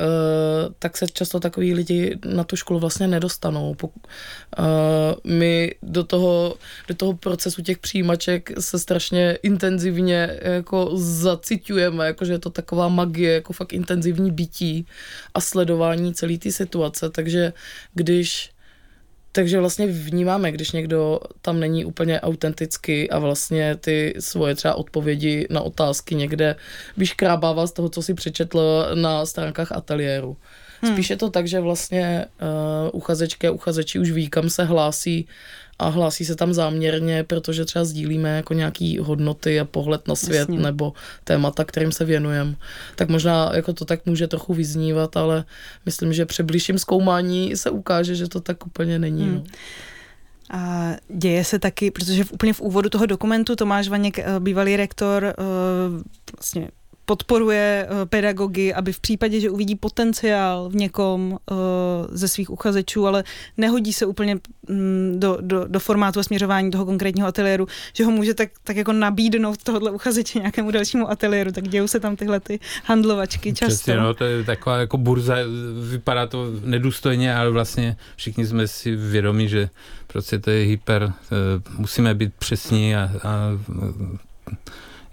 tak 0.79 0.97
se 0.97 1.07
často 1.09 1.41
takový 1.41 1.75
lidi 1.75 2.19
na 2.25 2.45
tu 2.45 2.57
školu 2.57 2.81
vlastně 2.81 3.09
nedostanou. 3.09 3.77
Eh, 3.81 4.63
my 5.25 5.75
do 5.83 6.05
toho, 6.05 6.55
do 6.89 6.95
toho 6.95 7.13
procesu 7.17 7.63
těch 7.63 7.79
přijímaček 7.79 8.61
se 8.61 8.79
strašně 8.79 9.39
intenzivně 9.43 10.39
jako 10.43 10.91
zacitujeme, 10.97 12.07
jako 12.07 12.25
že 12.25 12.33
je 12.33 12.39
to 12.39 12.51
taková 12.51 12.89
magie, 12.89 13.35
jako 13.35 13.53
fakt 13.53 13.73
intenzivní 13.73 14.31
bytí 14.31 14.87
a 15.35 15.41
sledování 15.41 16.15
celé 16.15 16.39
té 16.39 16.53
situace, 16.53 17.11
takže 17.11 17.53
když 17.95 18.54
takže 19.35 19.61
vlastně 19.61 19.87
vnímáme, 19.87 20.53
když 20.53 20.73
někdo 20.73 21.21
tam 21.43 21.61
není 21.61 21.85
úplně 21.85 22.21
autentický 22.21 23.11
a 23.11 23.19
vlastně 23.19 23.77
ty 23.77 24.15
svoje 24.19 24.55
třeba 24.55 24.75
odpovědi 24.75 25.47
na 25.51 25.61
otázky 25.61 26.15
někde 26.15 26.57
vyškrábává 26.97 27.67
z 27.67 27.73
toho, 27.73 27.89
co 27.89 28.03
si 28.03 28.15
přečetl 28.15 28.87
na 28.95 29.27
stránkách 29.27 29.73
ateliéru. 29.73 30.37
Hmm. 30.83 30.93
Spíš 30.93 31.11
je 31.11 31.17
to 31.17 31.31
tak, 31.31 31.47
že 31.47 31.61
vlastně 31.61 32.25
uh, 32.43 32.91
uchazečky 32.93 33.47
a 33.47 33.51
uchazeči 33.51 33.99
už 33.99 34.11
ví, 34.11 34.29
kam 34.29 34.51
se 34.51 34.65
hlásí 34.65 35.27
a 35.79 35.89
hlásí 35.89 36.25
se 36.25 36.37
tam 36.37 36.55
záměrně, 36.55 37.25
protože 37.25 37.65
třeba 37.65 37.85
sdílíme 37.85 38.37
jako 38.37 38.55
nějaký 38.55 38.99
hodnoty 38.99 39.61
a 39.61 39.65
pohled 39.65 40.09
na 40.09 40.15
svět 40.15 40.39
Jasně. 40.39 40.59
nebo 40.59 40.93
témata, 41.25 41.65
kterým 41.65 41.93
se 41.93 42.05
věnujeme. 42.05 42.55
Tak 42.97 43.09
možná 43.09 43.51
jako 43.55 43.73
to 43.73 43.85
tak 43.85 44.07
může 44.07 44.29
trochu 44.29 44.55
vyznívat, 44.55 45.17
ale 45.17 45.45
myslím, 45.87 46.13
že 46.13 46.27
při 46.27 46.43
blížším 46.43 46.79
zkoumání 46.79 47.57
se 47.57 47.71
ukáže, 47.71 48.15
že 48.15 48.29
to 48.29 48.41
tak 48.41 48.67
úplně 48.67 48.99
není. 48.99 49.25
Hmm. 49.25 49.35
No. 49.35 49.45
A 50.51 50.93
děje 51.09 51.45
se 51.45 51.59
taky, 51.59 51.91
protože 51.91 52.25
v, 52.25 52.33
úplně 52.33 52.53
v 52.53 52.61
úvodu 52.61 52.89
toho 52.89 53.07
dokumentu 53.07 53.57
Tomáš 53.57 53.89
Vaněk, 53.89 54.19
eh, 54.19 54.25
bývalý 54.39 54.77
rektor, 54.77 55.25
eh, 55.25 55.35
vlastně 56.39 56.69
podporuje 57.05 57.89
eh, 57.89 58.07
pedagogy, 58.07 58.75
aby 58.75 58.93
v 58.93 59.01
případě, 59.01 59.41
že 59.41 59.51
uvidí 59.51 59.77
potenciál 59.77 60.69
v 60.69 60.77
někom 60.77 61.33
uh, 61.33 61.57
ze 62.11 62.29
svých 62.29 62.51
uchazečů, 62.51 63.07
ale 63.07 63.25
nehodí 63.57 63.93
se 63.93 64.07
úplně 64.07 64.37
um, 64.69 65.21
do, 65.21 65.39
do, 65.41 65.65
do 65.69 65.81
formátu 65.81 66.21
a 66.21 66.23
směřování 66.23 66.71
toho 66.71 66.85
konkrétního 66.85 67.29
ateliéru, 67.29 67.69
že 67.93 68.05
ho 68.05 68.11
může 68.11 68.35
tak, 68.35 68.51
tak 68.65 68.77
jako 68.77 68.93
nabídnout 68.93 69.63
tohohle 69.63 69.91
uchazeče 69.91 70.39
nějakému 70.39 70.71
dalšímu 70.71 71.11
ateliéru, 71.11 71.53
tak 71.53 71.69
dějou 71.69 71.89
se 71.89 72.01
tam 72.01 72.17
tyhle 72.17 72.41
ty 72.41 72.61
handlovačky 72.85 73.53
často. 73.53 73.75
Přesně, 73.75 73.97
no, 73.97 74.15
to 74.15 74.25
je 74.25 74.45
taková 74.45 74.79
jako 74.79 74.97
burza, 74.99 75.37
vypadá 75.91 76.27
to 76.27 76.47
nedůstojně, 76.65 77.35
ale 77.35 77.51
vlastně 77.51 77.97
všichni 78.17 78.47
jsme 78.47 78.69
si 78.69 78.97
vědomi, 78.97 79.49
že 79.49 79.69
prostě 80.07 80.39
to 80.39 80.51
je 80.51 80.67
hyper, 80.67 81.03
uh, 81.03 81.13
musíme 81.79 82.15
být 82.15 82.35
přesní 82.35 82.97
a, 82.97 83.11
a 83.23 83.51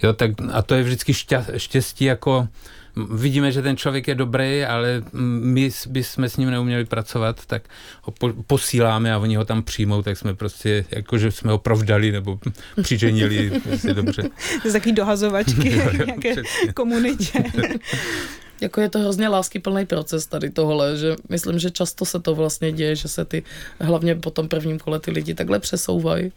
Jo, 0.03 0.13
tak 0.13 0.31
a 0.51 0.61
to 0.61 0.75
je 0.75 0.83
vždycky 0.83 1.13
šťa, 1.13 1.45
štěstí, 1.57 2.05
jako 2.05 2.47
vidíme, 2.95 3.51
že 3.51 3.61
ten 3.61 3.77
člověk 3.77 4.07
je 4.07 4.15
dobrý, 4.15 4.65
ale 4.65 5.03
my 5.13 5.69
bychom 5.87 6.25
s 6.25 6.37
ním 6.37 6.51
neuměli 6.51 6.85
pracovat, 6.85 7.45
tak 7.45 7.63
ho 8.01 8.13
po, 8.19 8.33
posíláme 8.47 9.13
a 9.13 9.17
oni 9.17 9.35
ho 9.35 9.45
tam 9.45 9.63
přijmou, 9.63 10.01
tak 10.01 10.17
jsme 10.17 10.33
prostě, 10.33 10.85
jako 10.91 11.17
že 11.17 11.31
jsme 11.31 11.51
ho 11.51 11.57
provdali 11.57 12.11
nebo 12.11 12.39
přiženili, 12.81 13.61
jestli 13.69 13.93
dobře. 13.93 14.23
To 14.63 14.71
takový 14.71 14.91
dohazovačky 14.91 15.71
jo, 15.77 15.89
jo, 15.93 16.05
nějaké 16.05 16.35
komunitě. 16.73 17.43
jako 18.61 18.81
je 18.81 18.89
to 18.89 18.99
hrozně 18.99 19.27
láskyplný 19.27 19.85
proces 19.85 20.27
tady 20.27 20.49
tohle, 20.49 20.97
že 20.97 21.15
myslím, 21.29 21.59
že 21.59 21.71
často 21.71 22.05
se 22.05 22.19
to 22.19 22.35
vlastně 22.35 22.71
děje, 22.71 22.95
že 22.95 23.07
se 23.07 23.25
ty, 23.25 23.43
hlavně 23.79 24.15
po 24.15 24.31
tom 24.31 24.47
prvním 24.47 24.79
kole 24.79 24.99
ty 24.99 25.11
lidi 25.11 25.33
takhle 25.33 25.59
přesouvají. 25.59 26.31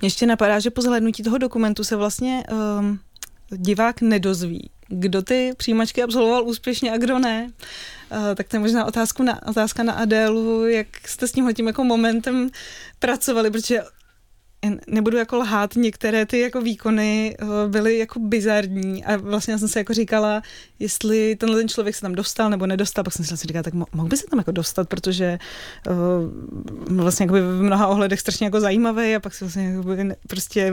Mě 0.00 0.06
ještě 0.06 0.26
napadá, 0.26 0.58
že 0.58 0.70
po 0.70 0.82
zhlédnutí 0.82 1.22
toho 1.22 1.38
dokumentu 1.38 1.84
se 1.84 1.96
vlastně 1.96 2.42
um, 2.52 2.98
divák 3.50 4.00
nedozví, 4.00 4.70
kdo 4.88 5.22
ty 5.22 5.52
přijímačky 5.56 6.02
absolvoval 6.02 6.44
úspěšně 6.44 6.92
a 6.92 6.96
kdo 6.96 7.18
ne. 7.18 7.50
Uh, 8.12 8.34
tak 8.34 8.48
to 8.48 8.56
je 8.56 8.60
možná 8.60 8.84
otázku 8.84 9.22
na, 9.22 9.46
otázka 9.46 9.82
na 9.82 9.92
Adélu, 9.92 10.68
jak 10.68 10.86
jste 11.06 11.28
s 11.28 11.32
tímhle 11.32 11.54
tím 11.54 11.66
jako 11.66 11.84
momentem 11.84 12.50
pracovali, 12.98 13.50
protože 13.50 13.80
nebudu 14.86 15.16
jako 15.16 15.36
lhát, 15.36 15.76
některé 15.76 16.26
ty 16.26 16.40
jako 16.40 16.60
výkony 16.60 17.36
eh, 17.38 17.68
byly 17.68 17.98
jako 17.98 18.18
bizarní 18.18 19.04
a 19.04 19.16
vlastně 19.16 19.52
já 19.52 19.58
jsem 19.58 19.68
se 19.68 19.78
jako 19.78 19.94
říkala, 19.94 20.42
jestli 20.84 21.36
tenhle 21.36 21.58
ten 21.58 21.68
člověk 21.68 21.94
se 21.94 22.00
tam 22.00 22.14
dostal 22.14 22.50
nebo 22.50 22.66
nedostal, 22.66 23.04
pak 23.04 23.12
jsem 23.12 23.24
si 23.24 23.46
říkala, 23.46 23.62
tak 23.62 23.74
mohl 23.74 24.08
by 24.08 24.16
se 24.16 24.26
tam 24.30 24.38
jako 24.38 24.52
dostat, 24.52 24.88
protože 24.88 25.38
uh, 25.90 26.96
vlastně 26.96 27.24
jako 27.24 27.34
v 27.34 27.62
mnoha 27.62 27.86
ohledech 27.86 28.20
strašně 28.20 28.46
jako 28.46 28.60
zajímavý 28.60 29.14
a 29.14 29.20
pak 29.20 29.34
se 29.34 29.44
vlastně 29.44 29.64
jako 29.64 30.14
prostě 30.28 30.72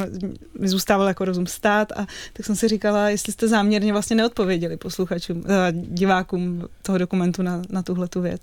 mi 0.60 0.68
zůstával 0.68 1.08
jako 1.08 1.26
rozum 1.26 1.48
stát 1.48 1.92
a 1.92 2.08
tak 2.34 2.46
jsem 2.46 2.56
si 2.56 2.68
říkala, 2.68 3.10
jestli 3.10 3.34
jste 3.34 3.48
záměrně 3.48 3.92
vlastně 3.92 4.16
neodpověděli 4.16 4.78
posluchačům, 4.78 5.38
uh, 5.38 5.46
divákům 5.72 6.68
toho 6.82 6.98
dokumentu 6.98 7.42
na, 7.42 7.62
na 7.70 7.84
tuhle 7.84 8.08
tu 8.08 8.22
věc. 8.22 8.42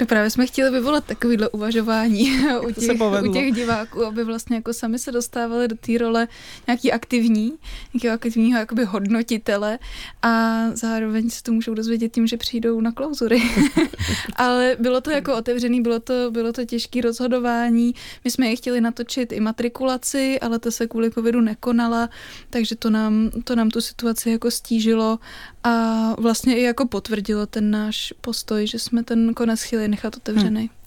No 0.00 0.06
právě 0.06 0.30
jsme 0.30 0.46
chtěli 0.46 0.70
vyvolat 0.70 1.04
takovýhle 1.04 1.48
uvažování 1.48 2.40
u 2.62 2.70
těch, 2.72 3.00
u 3.22 3.32
těch 3.32 3.52
diváků, 3.52 4.04
aby 4.04 4.24
vlastně 4.24 4.56
jako 4.56 4.72
sami 4.72 4.98
se 4.98 5.12
dostávali 5.12 5.68
do 5.68 5.76
té 5.76 5.98
role 5.98 6.28
nějaký 6.66 6.92
aktivní, 6.92 7.52
nějakého 7.94 8.14
aktivního 8.14 8.58
jakoby 8.58 8.84
hodnotitele 8.84 9.78
a 10.22 10.62
zároveň 10.74 10.99
se 11.28 11.42
to 11.42 11.52
můžou 11.52 11.74
dozvědět 11.74 12.12
tím, 12.12 12.26
že 12.26 12.36
přijdou 12.36 12.80
na 12.80 12.92
klauzury. 12.92 13.42
Ale 14.36 14.76
bylo 14.78 15.00
to 15.00 15.10
jako 15.10 15.36
otevřený, 15.36 15.80
bylo 15.80 16.00
to, 16.00 16.30
bylo 16.30 16.52
to 16.52 16.64
těžké 16.64 17.00
rozhodování. 17.00 17.94
My 18.24 18.30
jsme 18.30 18.48
je 18.48 18.56
chtěli 18.56 18.80
natočit 18.80 19.32
i 19.32 19.40
matrikulaci, 19.40 20.40
ale 20.40 20.58
to 20.58 20.70
se 20.70 20.86
kvůli 20.86 21.10
covidu 21.10 21.40
nekonala, 21.40 22.10
takže 22.50 22.76
to 22.76 22.90
nám, 22.90 23.30
to 23.44 23.56
nám 23.56 23.70
tu 23.70 23.80
situaci 23.80 24.30
jako 24.30 24.50
stížilo 24.50 25.18
a 25.64 26.14
vlastně 26.20 26.58
i 26.58 26.62
jako 26.62 26.86
potvrdilo 26.86 27.46
ten 27.46 27.70
náš 27.70 28.14
postoj, 28.20 28.66
že 28.66 28.78
jsme 28.78 29.04
ten 29.04 29.34
konec 29.34 29.62
chtěli 29.62 29.88
nechat 29.88 30.16
otevřený. 30.16 30.60
Hmm. 30.60 30.79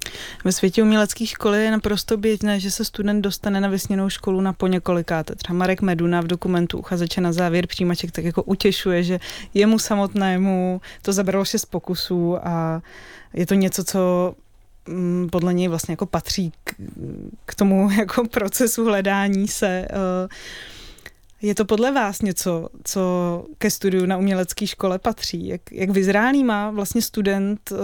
Ve 0.44 0.52
světě 0.52 0.84
umělecké 0.84 1.26
školy 1.26 1.64
je 1.64 1.72
naprosto 1.72 2.18
běžné, 2.18 2.60
že 2.60 2.72
se 2.72 2.86
student 2.86 3.24
dostane 3.24 3.62
na 3.62 3.68
vysněnou 3.68 4.10
školu 4.10 4.42
na 4.42 4.54
po 4.54 4.68
několikáté. 4.68 5.36
Třeba 5.36 5.58
Marek 5.58 5.82
Meduna 5.82 6.22
v 6.22 6.28
dokumentu 6.28 6.78
uchazeče 6.78 7.22
na 7.22 7.34
závěr 7.34 7.68
přijímaček 7.68 8.12
tak 8.12 8.26
jako 8.26 8.44
utěšuje, 8.44 9.04
že 9.04 9.20
jemu 9.54 9.80
samotnému 9.80 10.82
to 11.02 11.14
zabralo 11.14 11.46
šest 11.46 11.66
pokusů 11.66 12.48
a 12.48 12.82
je 13.34 13.46
to 13.46 13.54
něco, 13.54 13.84
co 13.84 14.36
mm, 14.88 15.30
podle 15.32 15.54
něj 15.54 15.68
vlastně 15.68 15.92
jako 15.92 16.06
patří 16.06 16.52
k, 16.64 16.76
k 17.46 17.56
tomu 17.56 17.92
jako 18.00 18.28
procesu 18.28 18.86
hledání 18.86 19.48
se. 19.48 19.88
Uh, 19.92 20.30
Je 21.44 21.56
to 21.56 21.66
podle 21.66 21.92
vás 21.92 22.22
něco, 22.22 22.70
co 22.84 23.02
ke 23.58 23.72
studiu 23.72 24.06
na 24.06 24.18
umělecké 24.18 24.68
škole 24.68 25.00
patří? 25.00 25.48
Jak, 25.48 25.62
jak 25.72 25.90
vyzrálý 25.90 26.44
má 26.44 26.72
vlastně 26.72 27.02
student 27.02 27.72
uh, 27.72 27.78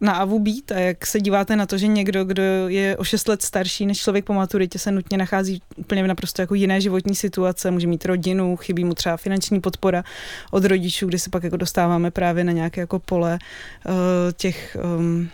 na 0.00 0.12
AVU 0.12 0.38
být 0.38 0.72
a 0.72 0.78
jak 0.78 1.06
se 1.06 1.20
díváte 1.20 1.56
na 1.56 1.66
to, 1.66 1.78
že 1.78 1.86
někdo, 1.86 2.24
kdo 2.24 2.42
je 2.68 2.96
o 2.96 3.04
6 3.04 3.28
let 3.28 3.42
starší 3.42 3.86
než 3.86 4.00
člověk 4.00 4.24
po 4.24 4.32
maturitě, 4.32 4.78
se 4.78 4.92
nutně 4.92 5.18
nachází 5.18 5.62
úplně 5.76 6.04
v 6.04 6.06
naprosto 6.06 6.42
jako 6.42 6.54
jiné 6.54 6.80
životní 6.80 7.14
situace, 7.14 7.70
může 7.70 7.86
mít 7.86 8.04
rodinu, 8.04 8.56
chybí 8.56 8.84
mu 8.84 8.94
třeba 8.94 9.16
finanční 9.16 9.60
podpora 9.60 10.04
od 10.50 10.64
rodičů, 10.64 11.06
kde 11.06 11.18
se 11.18 11.30
pak 11.30 11.42
jako 11.42 11.56
dostáváme 11.56 12.10
právě 12.10 12.44
na 12.44 12.52
nějaké 12.52 12.80
jako 12.80 12.98
pole 12.98 13.38
uh, 13.86 13.92
těch 14.36 14.76
um, 14.98 15.28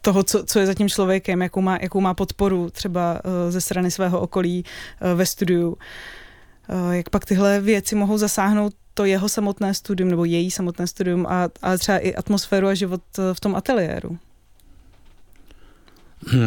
toho, 0.00 0.22
co, 0.22 0.44
co 0.44 0.58
je 0.58 0.66
za 0.66 0.74
tím 0.74 0.88
člověkem, 0.88 1.42
jakou 1.42 1.60
má, 1.60 1.78
jakou 1.82 2.00
má 2.00 2.14
podporu 2.14 2.70
třeba 2.70 3.20
uh, 3.24 3.50
ze 3.50 3.60
strany 3.60 3.90
svého 3.90 4.20
okolí 4.20 4.64
uh, 4.64 5.18
ve 5.18 5.26
studiu. 5.26 5.76
Jak 6.90 7.10
pak 7.10 7.24
tyhle 7.24 7.60
věci 7.60 7.94
mohou 7.94 8.18
zasáhnout 8.18 8.74
to 8.94 9.04
jeho 9.04 9.28
samotné 9.28 9.74
studium 9.74 10.10
nebo 10.10 10.24
její 10.24 10.50
samotné 10.50 10.86
studium 10.86 11.26
a, 11.26 11.48
a 11.62 11.76
třeba 11.78 11.98
i 11.98 12.14
atmosféru 12.14 12.68
a 12.68 12.74
život 12.74 13.00
v 13.32 13.40
tom 13.40 13.54
ateliéru. 13.56 14.18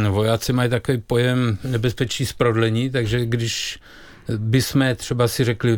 Vojáci 0.10 0.54
mají 0.54 0.70
takový 0.70 0.98
pojem 0.98 1.58
nebezpečí 1.64 2.26
z 2.26 2.34
prodlení, 2.34 2.90
takže 2.90 3.26
když 3.26 3.80
bychom 4.38 4.96
třeba 4.96 5.28
si 5.28 5.44
řekli, 5.44 5.78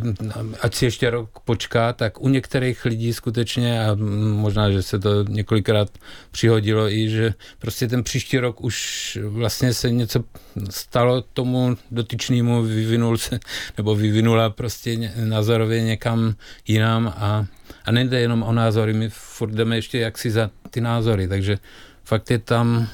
ať 0.61 0.75
si 0.75 0.85
ještě 0.85 1.09
rok 1.09 1.39
počká, 1.45 1.93
tak 1.93 2.21
u 2.21 2.29
některých 2.29 2.85
lidí 2.85 3.13
skutečně, 3.13 3.85
a 3.85 3.97
možná, 4.33 4.71
že 4.71 4.81
se 4.81 4.99
to 4.99 5.23
několikrát 5.23 5.89
přihodilo 6.31 6.89
i, 6.89 7.09
že 7.09 7.33
prostě 7.59 7.87
ten 7.87 8.03
příští 8.03 8.39
rok 8.39 8.61
už 8.61 9.17
vlastně 9.23 9.73
se 9.73 9.91
něco 9.91 10.23
stalo 10.69 11.21
tomu 11.21 11.77
dotyčnému, 11.91 12.63
vyvinul 12.63 13.17
se, 13.17 13.39
nebo 13.77 13.95
vyvinula 13.95 14.49
prostě 14.49 15.13
názorově 15.15 15.81
někam 15.81 16.35
jinam 16.67 17.07
a, 17.07 17.45
a 17.85 17.91
nejde 17.91 18.19
jenom 18.19 18.43
o 18.43 18.53
názory, 18.53 18.93
my 18.93 19.09
furt 19.09 19.51
jdeme 19.51 19.75
ještě 19.75 19.99
jaksi 19.99 20.31
za 20.31 20.49
ty 20.69 20.81
názory, 20.81 21.27
takže 21.27 21.57
fakt 22.03 22.31
je 22.31 22.39
tam 22.39 22.87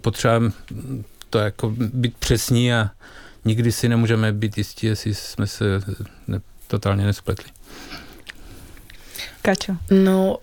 potřeba 0.00 0.40
to 1.30 1.38
jako 1.38 1.70
být 1.76 2.16
přesní 2.16 2.74
a, 2.74 2.90
nikdy 3.48 3.72
si 3.72 3.88
nemůžeme 3.88 4.32
být 4.32 4.58
jistí, 4.58 4.86
jestli 4.86 5.14
jsme 5.14 5.46
se 5.46 5.64
ne, 6.26 6.40
totálně 6.66 7.06
nespletli. 7.06 7.50
Kačo. 9.42 9.72
No, 9.90 10.38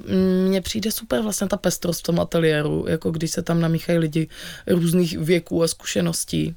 mně 0.47 0.61
přijde 0.61 0.91
super 0.91 1.21
vlastně 1.21 1.47
ta 1.47 1.57
pestrost 1.57 1.99
v 1.99 2.03
tom 2.03 2.19
ateliéru, 2.19 2.85
jako 2.87 3.11
když 3.11 3.31
se 3.31 3.41
tam 3.41 3.61
namíchají 3.61 3.97
lidi 3.97 4.27
různých 4.67 5.17
věků 5.17 5.63
a 5.63 5.67
zkušeností. 5.67 6.55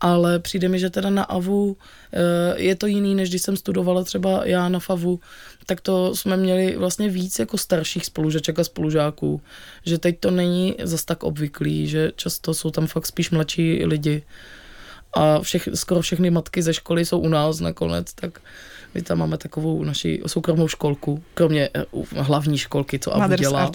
Ale 0.00 0.38
přijde 0.38 0.68
mi, 0.68 0.78
že 0.78 0.90
teda 0.90 1.10
na 1.10 1.22
AVU 1.22 1.76
eh, 2.12 2.62
je 2.62 2.74
to 2.76 2.86
jiný, 2.86 3.14
než 3.14 3.28
když 3.28 3.42
jsem 3.42 3.56
studovala 3.56 4.04
třeba 4.04 4.46
já 4.46 4.68
na 4.68 4.80
FAVu, 4.80 5.20
tak 5.66 5.80
to 5.80 6.16
jsme 6.16 6.36
měli 6.36 6.76
vlastně 6.76 7.08
víc 7.08 7.38
jako 7.38 7.58
starších 7.58 8.04
spolužaček 8.04 8.58
a 8.58 8.64
spolužáků. 8.64 9.40
Že 9.86 9.98
teď 9.98 10.20
to 10.20 10.30
není 10.30 10.74
zas 10.82 11.04
tak 11.04 11.24
obvyklý, 11.24 11.86
že 11.88 12.12
často 12.16 12.54
jsou 12.54 12.70
tam 12.70 12.86
fakt 12.86 13.06
spíš 13.06 13.30
mladší 13.30 13.84
lidi 13.84 14.22
a 15.14 15.40
všech, 15.40 15.68
skoro 15.74 16.00
všechny 16.00 16.30
matky 16.30 16.62
ze 16.62 16.74
školy 16.74 17.04
jsou 17.04 17.18
u 17.18 17.28
nás 17.28 17.60
nakonec, 17.60 18.14
tak 18.14 18.40
my 18.94 19.02
tam 19.02 19.18
máme 19.18 19.38
takovou 19.38 19.84
naši 19.84 20.22
soukromou 20.26 20.68
školku, 20.68 21.22
kromě 21.34 21.68
uh, 21.92 22.06
hlavní 22.16 22.58
školky, 22.58 22.98
co 22.98 23.14
Abu 23.14 23.34
dělá. 23.34 23.70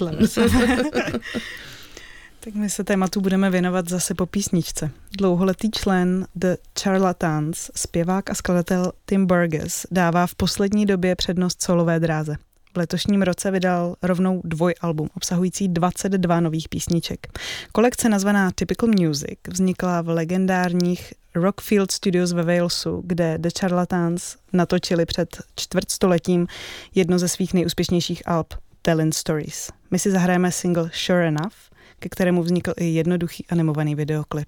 tak 2.40 2.54
my 2.54 2.70
se 2.70 2.84
tématu 2.84 3.22
budeme 3.22 3.50
věnovat 3.50 3.90
zase 3.90 4.14
po 4.14 4.26
písničce. 4.26 4.92
Dlouholetý 5.18 5.72
člen 5.72 6.28
The 6.36 6.56
Charlatans, 6.80 7.72
zpěvák 7.76 8.30
a 8.30 8.36
skladatel 8.36 8.92
Tim 9.06 9.26
Burgess, 9.26 9.86
dává 9.92 10.28
v 10.28 10.36
poslední 10.36 10.86
době 10.86 11.16
přednost 11.16 11.64
solové 11.64 12.00
dráze. 12.00 12.36
V 12.74 12.78
letošním 12.78 13.22
roce 13.22 13.52
vydal 13.52 13.96
rovnou 14.02 14.42
dvojalbum, 14.44 15.10
obsahující 15.16 15.68
22 15.68 16.40
nových 16.40 16.70
písniček. 16.70 17.40
Kolekce 17.72 18.10
nazvaná 18.10 18.52
Typical 18.56 18.90
Music 18.90 19.40
vznikla 19.48 20.02
v 20.02 20.10
legendárních 20.10 21.14
Rockfield 21.36 21.92
Studios 21.92 22.32
ve 22.32 22.44
Walesu, 22.44 23.04
kde 23.06 23.38
The 23.38 23.50
Charlatans 23.60 24.36
natočili 24.54 25.06
před 25.06 25.38
čtvrtstoletím 25.56 26.48
jedno 26.96 27.20
ze 27.20 27.28
svých 27.28 27.54
nejúspěšnějších 27.54 28.28
alb 28.28 28.54
Telling 28.82 29.14
Stories. 29.16 29.70
My 29.92 30.00
si 30.00 30.12
zahrajeme 30.12 30.52
single 30.52 30.90
Sure 30.94 31.28
Enough, 31.28 31.56
ke 32.00 32.10
kterému 32.10 32.44
vznikl 32.44 32.74
i 32.78 32.86
jednoduchý 32.86 33.46
animovaný 33.50 33.96
videoklip. 33.96 34.48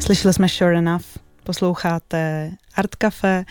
Slyšeli 0.00 0.34
jsme 0.34 0.48
Sure 0.48 0.78
Enough, 0.78 1.04
posloucháte 1.44 2.50
Art 2.74 2.96
Café, 2.96 3.44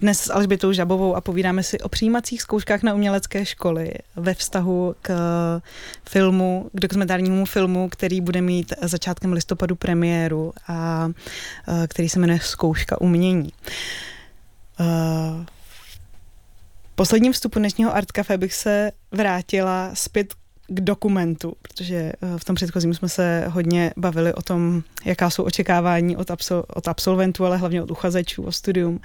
dnes 0.00 0.20
s 0.20 0.32
Alžbětou 0.32 0.72
Žabovou 0.72 1.14
a 1.14 1.20
povídáme 1.20 1.62
si 1.62 1.80
o 1.80 1.88
přijímacích 1.88 2.42
zkouškách 2.42 2.82
na 2.82 2.94
umělecké 2.94 3.44
školy 3.44 3.92
ve 4.16 4.34
vztahu 4.34 4.94
k 5.02 5.10
filmu, 6.08 6.70
k 6.72 6.80
dokumentárnímu 6.80 7.44
filmu, 7.44 7.88
který 7.88 8.20
bude 8.20 8.40
mít 8.40 8.72
začátkem 8.82 9.32
listopadu 9.32 9.76
premiéru 9.76 10.52
a 10.68 11.08
který 11.88 12.08
se 12.08 12.18
jmenuje 12.18 12.40
Zkouška 12.42 13.00
umění. 13.00 13.50
V 16.92 16.94
posledním 16.94 17.32
vstupu 17.32 17.58
dnešního 17.58 17.96
Art 17.96 18.12
Café 18.12 18.38
bych 18.38 18.54
se 18.54 18.92
vrátila 19.12 19.90
zpět 19.94 20.34
k 20.68 20.80
dokumentu, 20.80 21.54
protože 21.62 21.96
eh, 21.96 22.12
v 22.36 22.44
tom 22.44 22.56
předchozím 22.56 22.94
jsme 22.94 23.08
se 23.08 23.44
hodně 23.48 23.92
bavili 23.96 24.34
o 24.34 24.42
tom, 24.42 24.82
jaká 25.04 25.30
jsou 25.30 25.42
očekávání 25.42 26.16
od, 26.16 26.28
absol- 26.28 26.64
od 26.74 26.88
absolventů, 26.88 27.46
ale 27.46 27.56
hlavně 27.56 27.82
od 27.82 27.90
uchazečů 27.90 28.42
o 28.42 28.52
studium. 28.52 29.00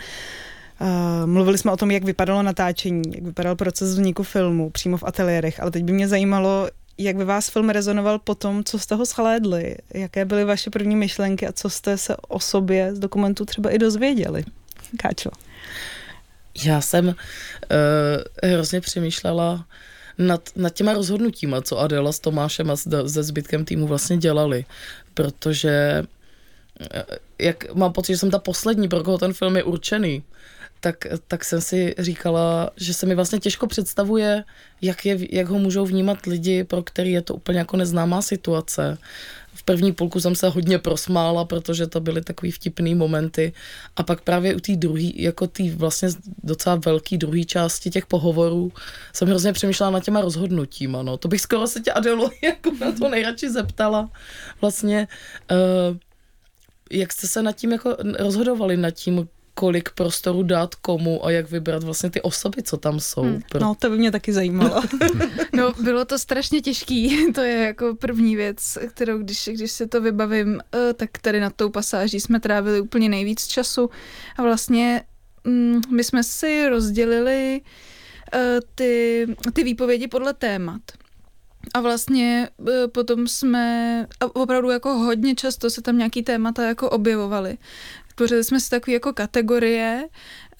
Uh, 0.81 0.87
mluvili 1.25 1.57
jsme 1.57 1.71
o 1.71 1.77
tom, 1.77 1.91
jak 1.91 2.03
vypadalo 2.03 2.43
natáčení, 2.43 3.01
jak 3.15 3.23
vypadal 3.23 3.55
proces 3.55 3.89
vzniku 3.89 4.23
filmu 4.23 4.69
přímo 4.69 4.97
v 4.97 5.03
ateliérech, 5.03 5.59
ale 5.59 5.71
teď 5.71 5.83
by 5.83 5.93
mě 5.93 6.07
zajímalo, 6.07 6.69
jak 6.97 7.15
by 7.15 7.25
vás 7.25 7.49
film 7.49 7.69
rezonoval 7.69 8.19
po 8.19 8.35
tom, 8.35 8.63
co 8.63 8.79
jste 8.79 8.95
ho 8.95 9.05
shlédli, 9.05 9.75
jaké 9.93 10.25
byly 10.25 10.45
vaše 10.45 10.69
první 10.69 10.95
myšlenky 10.95 11.47
a 11.47 11.51
co 11.51 11.69
jste 11.69 11.97
se 11.97 12.17
o 12.17 12.39
sobě 12.39 12.95
z 12.95 12.99
dokumentu 12.99 13.45
třeba 13.45 13.69
i 13.69 13.77
dozvěděli. 13.77 14.43
Káčo. 14.97 15.29
Já 16.65 16.81
jsem 16.81 17.07
uh, 17.07 17.13
hrozně 18.43 18.81
přemýšlela 18.81 19.65
nad, 20.17 20.49
nad 20.55 20.73
těma 20.73 20.93
rozhodnutíma, 20.93 21.61
co 21.61 21.79
Adela 21.79 22.11
s 22.11 22.19
Tomášem 22.19 22.71
a 22.71 22.75
se 22.75 23.23
zbytkem 23.23 23.65
týmu 23.65 23.87
vlastně 23.87 24.17
dělali, 24.17 24.65
protože 25.13 26.03
eh, 26.91 27.03
jak 27.39 27.73
mám 27.73 27.93
pocit, 27.93 28.13
že 28.13 28.17
jsem 28.17 28.31
ta 28.31 28.39
poslední, 28.39 28.87
pro 28.89 29.03
koho 29.03 29.17
ten 29.17 29.33
film 29.33 29.55
je 29.57 29.63
určený, 29.63 30.23
tak, 30.83 31.07
tak 31.27 31.43
jsem 31.43 31.61
si 31.61 31.95
říkala, 31.97 32.69
že 32.75 32.93
se 32.93 33.05
mi 33.05 33.15
vlastně 33.15 33.39
těžko 33.39 33.67
představuje, 33.67 34.43
jak, 34.81 35.05
je, 35.05 35.35
jak 35.35 35.47
ho 35.47 35.59
můžou 35.59 35.85
vnímat 35.85 36.25
lidi, 36.25 36.63
pro 36.63 36.83
který 36.83 37.11
je 37.11 37.21
to 37.21 37.35
úplně 37.35 37.59
jako 37.59 37.77
neznámá 37.77 38.21
situace 38.21 38.97
v 39.53 39.63
první 39.63 39.91
půlku 39.91 40.19
jsem 40.19 40.35
se 40.35 40.49
hodně 40.49 40.79
prosmála, 40.79 41.45
protože 41.45 41.87
to 41.87 41.99
byly 41.99 42.21
takový 42.21 42.51
vtipný 42.51 42.95
momenty. 42.95 43.53
A 43.95 44.03
pak 44.03 44.21
právě 44.21 44.55
u 44.55 44.59
té 44.59 44.75
druhé, 44.75 45.11
jako 45.15 45.47
té 45.47 45.63
vlastně 45.75 46.09
docela 46.43 46.75
velké 46.75 47.17
druhé 47.17 47.43
části 47.43 47.89
těch 47.89 48.05
pohovorů, 48.05 48.71
jsem 49.13 49.27
hrozně 49.27 49.53
přemýšlela 49.53 49.91
na 49.91 49.99
těma 49.99 50.21
rozhodnutíma. 50.21 51.03
No. 51.03 51.17
To 51.17 51.27
bych 51.27 51.41
skoro 51.41 51.67
se 51.67 51.79
tě 51.79 51.91
Adelo 51.91 52.29
jako 52.43 52.71
na 52.79 52.91
to 52.91 53.09
nejradši 53.09 53.49
zeptala. 53.49 54.09
Vlastně, 54.61 55.07
uh, 55.51 55.97
jak 56.91 57.13
jste 57.13 57.27
se 57.27 57.43
nad 57.43 57.55
tím 57.55 57.71
jako 57.71 57.97
rozhodovali 58.19 58.77
nad 58.77 58.91
tím, 58.91 59.27
kolik 59.53 59.89
prostoru 59.89 60.43
dát 60.43 60.75
komu 60.75 61.25
a 61.25 61.31
jak 61.31 61.51
vybrat 61.51 61.83
vlastně 61.83 62.09
ty 62.09 62.21
osoby, 62.21 62.63
co 62.63 62.77
tam 62.77 62.99
jsou. 62.99 63.21
Hmm. 63.21 63.41
Pro... 63.49 63.59
No, 63.59 63.75
to 63.79 63.89
by 63.89 63.97
mě 63.97 64.11
taky 64.11 64.33
zajímalo. 64.33 64.81
no, 65.53 65.73
bylo 65.81 66.05
to 66.05 66.19
strašně 66.19 66.61
těžký. 66.61 67.17
To 67.33 67.41
je 67.41 67.57
jako 67.57 67.95
první 67.95 68.35
věc, 68.35 68.77
kterou 68.87 69.17
když, 69.17 69.49
když 69.53 69.71
se 69.71 69.87
to 69.87 70.01
vybavím, 70.01 70.61
eh, 70.75 70.93
tak 70.93 71.09
tady 71.21 71.39
nad 71.39 71.53
tou 71.55 71.69
pasáží 71.69 72.19
jsme 72.19 72.39
trávili 72.39 72.81
úplně 72.81 73.09
nejvíc 73.09 73.47
času 73.47 73.89
a 74.37 74.41
vlastně 74.41 75.03
mm, 75.43 75.81
my 75.89 76.03
jsme 76.03 76.23
si 76.23 76.69
rozdělili 76.69 77.61
eh, 78.33 78.59
ty, 78.75 79.25
ty 79.53 79.63
výpovědi 79.63 80.07
podle 80.07 80.33
témat. 80.33 80.81
A 81.73 81.81
vlastně 81.81 82.49
eh, 82.69 82.87
potom 82.87 83.27
jsme, 83.27 84.07
a 84.19 84.35
opravdu 84.35 84.69
jako 84.69 84.93
hodně 84.93 85.35
často 85.35 85.69
se 85.69 85.81
tam 85.81 85.97
nějaký 85.97 86.23
témata 86.23 86.63
jako 86.63 86.89
objevovaly. 86.89 87.57
Tvořili 88.15 88.43
jsme 88.43 88.59
si 88.59 88.69
takové 88.69 88.93
jako 88.93 89.13
kategorie, 89.13 90.07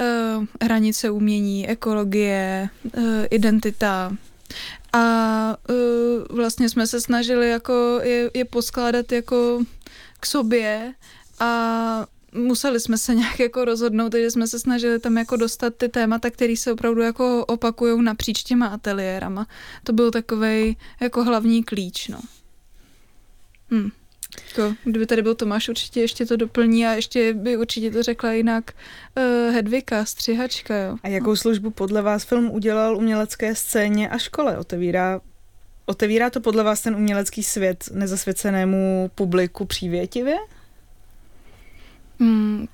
uh, 0.01 0.45
hranice 0.61 1.09
umění, 1.09 1.69
ekologie, 1.69 2.69
uh, 2.97 3.03
identita. 3.31 4.15
A 4.93 5.57
uh, 5.69 6.37
vlastně 6.37 6.69
jsme 6.69 6.87
se 6.87 7.01
snažili 7.01 7.49
jako 7.49 7.99
je, 8.03 8.31
je 8.33 8.45
poskládat 8.45 9.11
jako 9.11 9.63
k 10.19 10.25
sobě 10.25 10.93
a 11.39 12.05
museli 12.33 12.79
jsme 12.79 12.97
se 12.97 13.15
nějak 13.21 13.39
jako 13.39 13.65
rozhodnout, 13.65 14.09
takže 14.09 14.31
jsme 14.31 14.47
se 14.47 14.59
snažili 14.59 14.99
tam 14.99 15.17
jako 15.17 15.35
dostat 15.35 15.75
ty 15.75 15.89
témata, 15.89 16.29
které 16.29 16.57
se 16.57 16.73
opravdu 16.73 17.01
jako 17.01 17.45
opakují 17.45 18.03
napříč 18.03 18.43
těma 18.43 18.67
ateliérama. 18.67 19.47
To 19.83 19.93
byl 19.93 20.11
takový 20.11 20.77
jako 20.99 21.23
hlavní 21.23 21.63
klíč, 21.63 22.07
no. 22.07 22.19
Hm. 23.71 23.89
Jako, 24.57 24.75
kdyby 24.83 25.05
tady 25.05 25.21
byl 25.21 25.35
Tomáš, 25.35 25.69
určitě 25.69 26.01
ještě 26.01 26.25
to 26.25 26.35
doplní 26.35 26.85
a 26.85 26.91
ještě 26.91 27.33
by 27.33 27.57
určitě 27.57 27.91
to 27.91 28.03
řekla 28.03 28.31
jinak 28.31 28.71
uh, 29.17 29.53
Hedvika, 29.53 30.05
střihačka, 30.05 30.75
jo. 30.77 30.97
A 31.03 31.07
jakou 31.07 31.35
službu 31.35 31.71
podle 31.71 32.01
vás 32.01 32.23
film 32.23 32.51
udělal 32.51 32.97
umělecké 32.97 33.55
scéně 33.55 34.09
a 34.09 34.17
škole? 34.17 34.57
Otevírá, 34.57 35.21
otevírá 35.85 36.29
to 36.29 36.41
podle 36.41 36.63
vás 36.63 36.81
ten 36.81 36.95
umělecký 36.95 37.43
svět 37.43 37.83
nezasvěcenému 37.93 39.11
publiku 39.15 39.65
přívětivě? 39.65 40.35
Mm, 42.19 42.67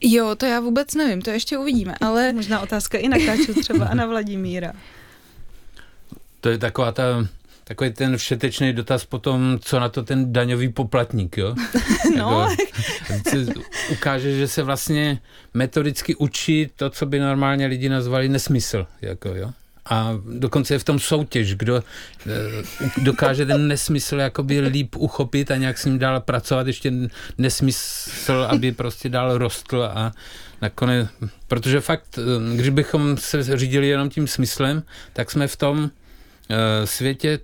jo, 0.00 0.34
to 0.34 0.46
já 0.46 0.60
vůbec 0.60 0.94
nevím, 0.94 1.22
to 1.22 1.30
ještě 1.30 1.58
uvidíme, 1.58 1.94
ale... 2.00 2.32
Možná 2.32 2.60
otázka 2.60 2.98
i 2.98 3.08
na 3.08 3.18
Káču 3.18 3.54
třeba 3.60 3.86
a 3.86 3.94
na 3.94 4.06
Vladimíra. 4.06 4.72
To 6.40 6.48
je 6.48 6.58
taková 6.58 6.92
ta 6.92 7.28
takový 7.64 7.92
ten 7.92 8.16
všetečný 8.16 8.72
dotaz 8.72 9.04
potom, 9.04 9.58
co 9.62 9.80
na 9.80 9.88
to 9.88 10.02
ten 10.02 10.32
daňový 10.32 10.68
poplatník, 10.68 11.38
jo? 11.38 11.54
no. 12.16 12.48
Jako, 13.10 13.60
ukáže, 13.92 14.38
že 14.38 14.48
se 14.48 14.62
vlastně 14.62 15.18
metodicky 15.54 16.14
učí 16.14 16.70
to, 16.76 16.90
co 16.90 17.06
by 17.06 17.18
normálně 17.18 17.66
lidi 17.66 17.88
nazvali 17.88 18.28
nesmysl, 18.28 18.86
jako 19.02 19.28
jo? 19.28 19.50
A 19.90 20.18
dokonce 20.38 20.74
je 20.74 20.78
v 20.78 20.84
tom 20.84 20.98
soutěž, 20.98 21.54
kdo 21.54 21.76
eh, 21.76 22.32
dokáže 23.02 23.46
ten 23.46 23.68
nesmysl 23.68 24.16
jakoby 24.16 24.60
líp 24.60 24.96
uchopit 24.96 25.50
a 25.50 25.56
nějak 25.56 25.78
s 25.78 25.84
ním 25.84 25.98
dál 25.98 26.20
pracovat, 26.20 26.66
ještě 26.66 26.92
nesmysl, 27.38 28.46
aby 28.48 28.72
prostě 28.72 29.08
dál 29.08 29.38
rostl 29.38 29.82
a 29.82 30.12
nakonec, 30.62 31.08
protože 31.48 31.80
fakt, 31.80 32.18
eh, 32.18 32.56
když 32.56 32.68
bychom 32.68 33.16
se 33.16 33.56
řídili 33.58 33.88
jenom 33.88 34.10
tím 34.10 34.26
smyslem, 34.26 34.82
tak 35.12 35.30
jsme 35.30 35.48
v 35.48 35.56
tom 35.56 35.90
eh, 36.50 36.86
světě 36.86 37.38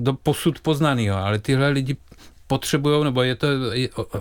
do 0.00 0.12
posud 0.12 0.60
poznanýho, 0.60 1.16
ale 1.16 1.38
tyhle 1.38 1.68
lidi 1.68 1.96
potřebují, 2.46 3.04
nebo 3.04 3.22
je 3.22 3.34
to 3.34 3.46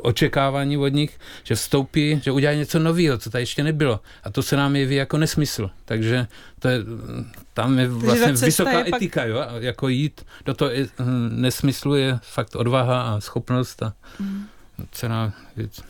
očekávání 0.01 0.77
od 0.77 0.87
nich, 0.87 1.19
že 1.43 1.55
vstoupí, 1.55 2.19
že 2.23 2.31
udělají 2.31 2.59
něco 2.59 2.79
nového, 2.79 3.17
co 3.17 3.29
tady 3.29 3.41
ještě 3.41 3.63
nebylo. 3.63 3.99
A 4.23 4.29
to 4.29 4.43
se 4.43 4.55
nám 4.55 4.75
jeví 4.75 4.95
jako 4.95 5.17
nesmysl. 5.17 5.69
Takže 5.85 6.27
to 6.59 6.67
je, 6.67 6.79
tam 7.53 7.79
je 7.79 7.87
vlastně 7.87 8.33
vysoká 8.33 8.79
je 8.79 8.85
etika, 8.95 9.21
pak... 9.21 9.29
jo? 9.29 9.45
jako 9.59 9.87
jít 9.87 10.25
do 10.45 10.53
toho 10.53 10.71
hm, 10.99 11.41
nesmyslu 11.41 11.95
je 11.95 12.19
fakt 12.21 12.55
odvaha 12.55 13.01
a 13.01 13.19
schopnost 13.19 13.83
a 13.83 13.93
mm. 14.19 14.45
cená 14.91 15.33
věc. 15.55 15.81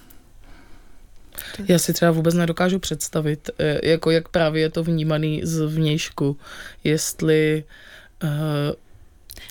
Já 1.67 1.79
si 1.79 1.93
třeba 1.93 2.11
vůbec 2.11 2.35
nedokážu 2.35 2.79
představit, 2.79 3.49
eh, 3.59 3.89
jako 3.89 4.11
jak 4.11 4.29
právě 4.29 4.61
je 4.61 4.69
to 4.69 4.83
vnímaný 4.83 5.41
z 5.43 5.65
vnějšku, 5.65 6.37
jestli 6.83 7.63
uh, 8.23 8.29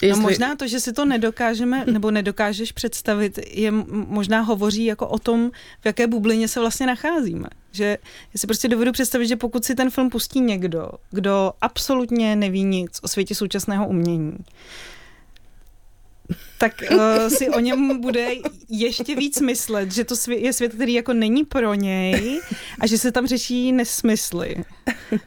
Jestli... 0.03 0.22
No 0.22 0.28
možná 0.28 0.57
to, 0.57 0.66
že 0.66 0.80
si 0.80 0.93
to 0.93 1.05
nedokážeme 1.05 1.85
nebo 1.85 2.11
nedokážeš 2.11 2.72
představit, 2.72 3.39
je 3.51 3.70
možná 3.91 4.41
hovoří 4.41 4.85
jako 4.85 5.09
o 5.09 5.18
tom, 5.18 5.51
v 5.80 5.87
jaké 5.87 6.07
bublině 6.07 6.49
se 6.49 6.61
vlastně 6.61 6.87
nacházíme. 6.87 7.49
Že 7.72 7.99
já 8.35 8.39
si 8.39 8.47
prostě 8.47 8.68
dovedu 8.68 8.93
představit, 8.93 9.26
že 9.26 9.37
pokud 9.37 9.64
si 9.64 9.74
ten 9.74 9.91
film 9.91 10.11
pustí 10.11 10.41
někdo, 10.41 10.91
kdo 11.11 11.53
absolutně 11.61 12.37
neví 12.37 12.64
nic 12.64 12.99
o 13.03 13.09
světě 13.09 13.35
současného 13.35 13.89
umění, 13.89 14.39
tak 16.59 16.72
uh, 16.91 17.28
si 17.28 17.49
o 17.49 17.61
něm 17.61 18.01
bude 18.01 18.28
ještě 18.68 19.16
víc 19.16 19.41
myslet, 19.41 19.93
že 19.93 20.05
to 20.05 20.14
je 20.30 20.53
svět, 20.53 20.74
který 20.74 20.95
jako 20.95 21.12
není 21.12 21.45
pro 21.45 21.74
něj 21.74 22.41
a 22.80 22.87
že 22.87 22.99
se 22.99 23.12
tam 23.12 23.26
řeší 23.26 23.72
nesmysly. 23.72 24.64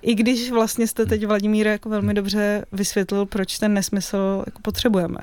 I 0.02 0.16
když 0.16 0.52
vlastně 0.52 0.88
jste 0.88 1.06
teď, 1.06 1.26
Vladimír, 1.26 1.68
jako 1.68 1.90
velmi 1.90 2.14
dobře 2.14 2.66
vysvětlil, 2.72 3.26
proč 3.26 3.60
ten 3.60 3.74
nesmysl 3.74 4.44
jako 4.46 4.60
potřebujeme. 4.62 5.20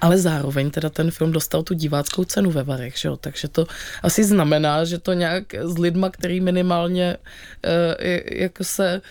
Ale 0.00 0.18
zároveň 0.18 0.70
teda 0.70 0.90
ten 0.90 1.10
film 1.10 1.32
dostal 1.32 1.62
tu 1.62 1.74
diváckou 1.74 2.24
cenu 2.24 2.50
ve 2.50 2.62
Varech, 2.62 2.96
že 2.96 3.08
jo? 3.08 3.16
takže 3.16 3.48
to 3.48 3.66
asi 4.02 4.24
znamená, 4.24 4.84
že 4.84 4.98
to 4.98 5.12
nějak 5.12 5.54
s 5.54 5.78
lidma, 5.78 6.10
který 6.10 6.40
minimálně 6.40 7.16
uh, 7.16 8.06
jako 8.26 8.64
se 8.64 9.02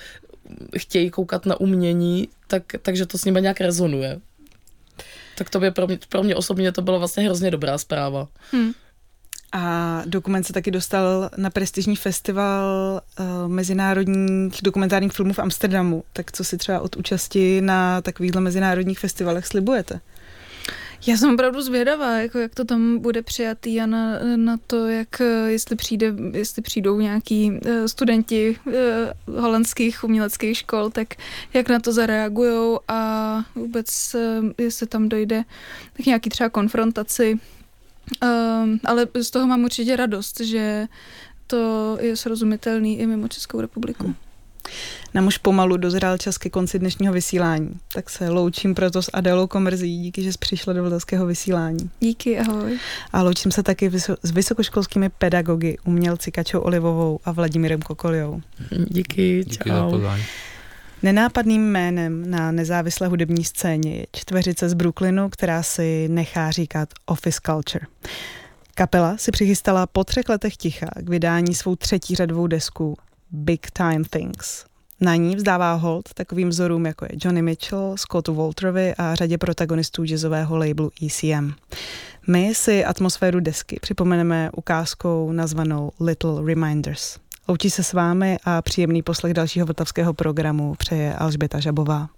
chtějí 0.77 1.09
koukat 1.09 1.45
na 1.45 1.59
umění, 1.59 2.29
tak, 2.47 2.63
takže 2.81 3.05
to 3.05 3.17
s 3.17 3.25
nimi 3.25 3.41
nějak 3.41 3.61
rezonuje. 3.61 4.19
Tak 5.37 5.49
to 5.49 5.59
by 5.59 5.71
pro 5.71 5.87
mě, 5.87 5.99
pro 6.09 6.23
mě 6.23 6.35
osobně 6.35 6.71
to 6.71 6.81
bylo 6.81 6.99
vlastně 6.99 7.23
hrozně 7.23 7.51
dobrá 7.51 7.77
zpráva. 7.77 8.27
Hmm. 8.51 8.71
A 9.51 10.01
dokument 10.05 10.43
se 10.43 10.53
taky 10.53 10.71
dostal 10.71 11.29
na 11.37 11.49
prestižní 11.49 11.95
festival 11.95 13.01
uh, 13.19 13.25
mezinárodních 13.51 14.61
dokumentárních 14.63 15.11
filmů 15.11 15.33
v 15.33 15.39
Amsterdamu. 15.39 16.03
Tak 16.13 16.31
co 16.31 16.43
si 16.43 16.57
třeba 16.57 16.79
od 16.79 16.95
účasti 16.95 17.61
na 17.61 18.01
takovýchhle 18.01 18.41
mezinárodních 18.41 18.99
festivalech 18.99 19.47
slibujete? 19.47 19.99
Já 21.07 21.17
jsem 21.17 21.33
opravdu 21.33 21.61
zvědavá, 21.61 22.11
jako 22.11 22.39
jak 22.39 22.55
to 22.55 22.65
tam 22.65 22.99
bude 22.99 23.21
přijatý 23.21 23.81
a 23.81 23.85
na, 23.85 24.19
na 24.35 24.57
to, 24.67 24.87
jak 24.87 25.21
jestli, 25.47 25.75
přijde, 25.75 26.13
jestli 26.33 26.61
přijdou 26.61 26.99
nějaký 26.99 27.51
uh, 27.51 27.59
studenti 27.85 28.57
uh, 28.65 28.73
holandských 29.39 30.03
uměleckých 30.03 30.57
škol, 30.57 30.89
tak 30.89 31.07
jak 31.53 31.69
na 31.69 31.79
to 31.79 31.93
zareagují 31.93 32.77
a 32.87 33.43
vůbec 33.55 34.15
jestli 34.57 34.87
tam 34.87 35.09
dojde 35.09 35.43
k 35.93 36.05
nějaký 36.05 36.29
třeba 36.29 36.49
konfrontaci. 36.49 37.39
Uh, 38.23 38.29
ale 38.83 39.07
z 39.21 39.31
toho 39.31 39.47
mám 39.47 39.63
určitě 39.63 39.95
radost, 39.95 40.39
že 40.39 40.87
to 41.47 41.97
je 42.01 42.17
srozumitelný 42.17 42.99
i 42.99 43.07
mimo 43.07 43.27
Českou 43.27 43.61
republiku. 43.61 44.15
Nám 45.13 45.27
už 45.27 45.37
pomalu 45.37 45.77
dozrál 45.77 46.17
čas 46.17 46.37
ke 46.37 46.49
konci 46.49 46.79
dnešního 46.79 47.13
vysílání. 47.13 47.69
Tak 47.93 48.09
se 48.09 48.29
loučím 48.29 48.75
proto 48.75 49.01
s 49.01 49.09
Adelou 49.13 49.47
Komrzí. 49.47 49.97
Díky, 49.97 50.23
že 50.23 50.31
jsi 50.31 50.37
přišla 50.37 50.73
do 50.73 50.83
vltavského 50.83 51.25
vysílání. 51.25 51.89
Díky, 51.99 52.39
ahoj. 52.39 52.79
A 53.13 53.23
loučím 53.23 53.51
se 53.51 53.63
taky 53.63 53.91
s 54.23 54.31
vysokoškolskými 54.31 55.09
pedagogy, 55.09 55.77
umělci 55.85 56.31
Kačou 56.31 56.59
Olivovou 56.59 57.19
a 57.25 57.31
Vladimírem 57.31 57.81
Kokoliou. 57.81 58.41
Díky, 58.87 59.43
Díky 59.43 59.69
čau. 59.69 60.01
Za 60.01 60.17
Nenápadným 61.03 61.71
jménem 61.71 62.31
na 62.31 62.51
nezávislé 62.51 63.07
hudební 63.07 63.43
scéně 63.43 63.95
je 63.95 64.05
čtveřice 64.11 64.69
z 64.69 64.73
Brooklynu, 64.73 65.29
která 65.29 65.63
si 65.63 66.07
nechá 66.07 66.51
říkat 66.51 66.89
Office 67.05 67.39
Culture. 67.45 67.85
Kapela 68.75 69.17
si 69.17 69.31
přichystala 69.31 69.87
po 69.87 70.03
třech 70.03 70.29
letech 70.29 70.57
ticha 70.57 70.87
k 70.95 71.09
vydání 71.09 71.55
svou 71.55 71.75
třetí 71.75 72.15
řadovou 72.15 72.47
desku 72.47 72.97
Big 73.31 73.71
Time 73.71 74.03
Things. 74.09 74.65
Na 75.01 75.15
ní 75.15 75.35
vzdává 75.35 75.73
hold 75.73 76.13
takovým 76.13 76.49
vzorům, 76.49 76.85
jako 76.85 77.05
je 77.05 77.11
Johnny 77.23 77.41
Mitchell, 77.41 77.97
Scottu 77.97 78.33
Walterovi 78.35 78.93
a 78.97 79.15
řadě 79.15 79.37
protagonistů 79.37 80.03
jazzového 80.03 80.57
labelu 80.57 80.91
ECM. 81.05 81.51
My 82.27 82.55
si 82.55 82.85
atmosféru 82.85 83.39
desky 83.39 83.79
připomeneme 83.81 84.49
ukázkou 84.55 85.31
nazvanou 85.31 85.91
Little 85.99 86.45
Reminders. 86.45 87.17
Loučí 87.47 87.69
se 87.69 87.83
s 87.83 87.93
vámi 87.93 88.37
a 88.43 88.61
příjemný 88.61 89.01
poslech 89.01 89.33
dalšího 89.33 89.65
vltavského 89.65 90.13
programu 90.13 90.75
přeje 90.75 91.15
Alžběta 91.15 91.59
Žabová. 91.59 92.09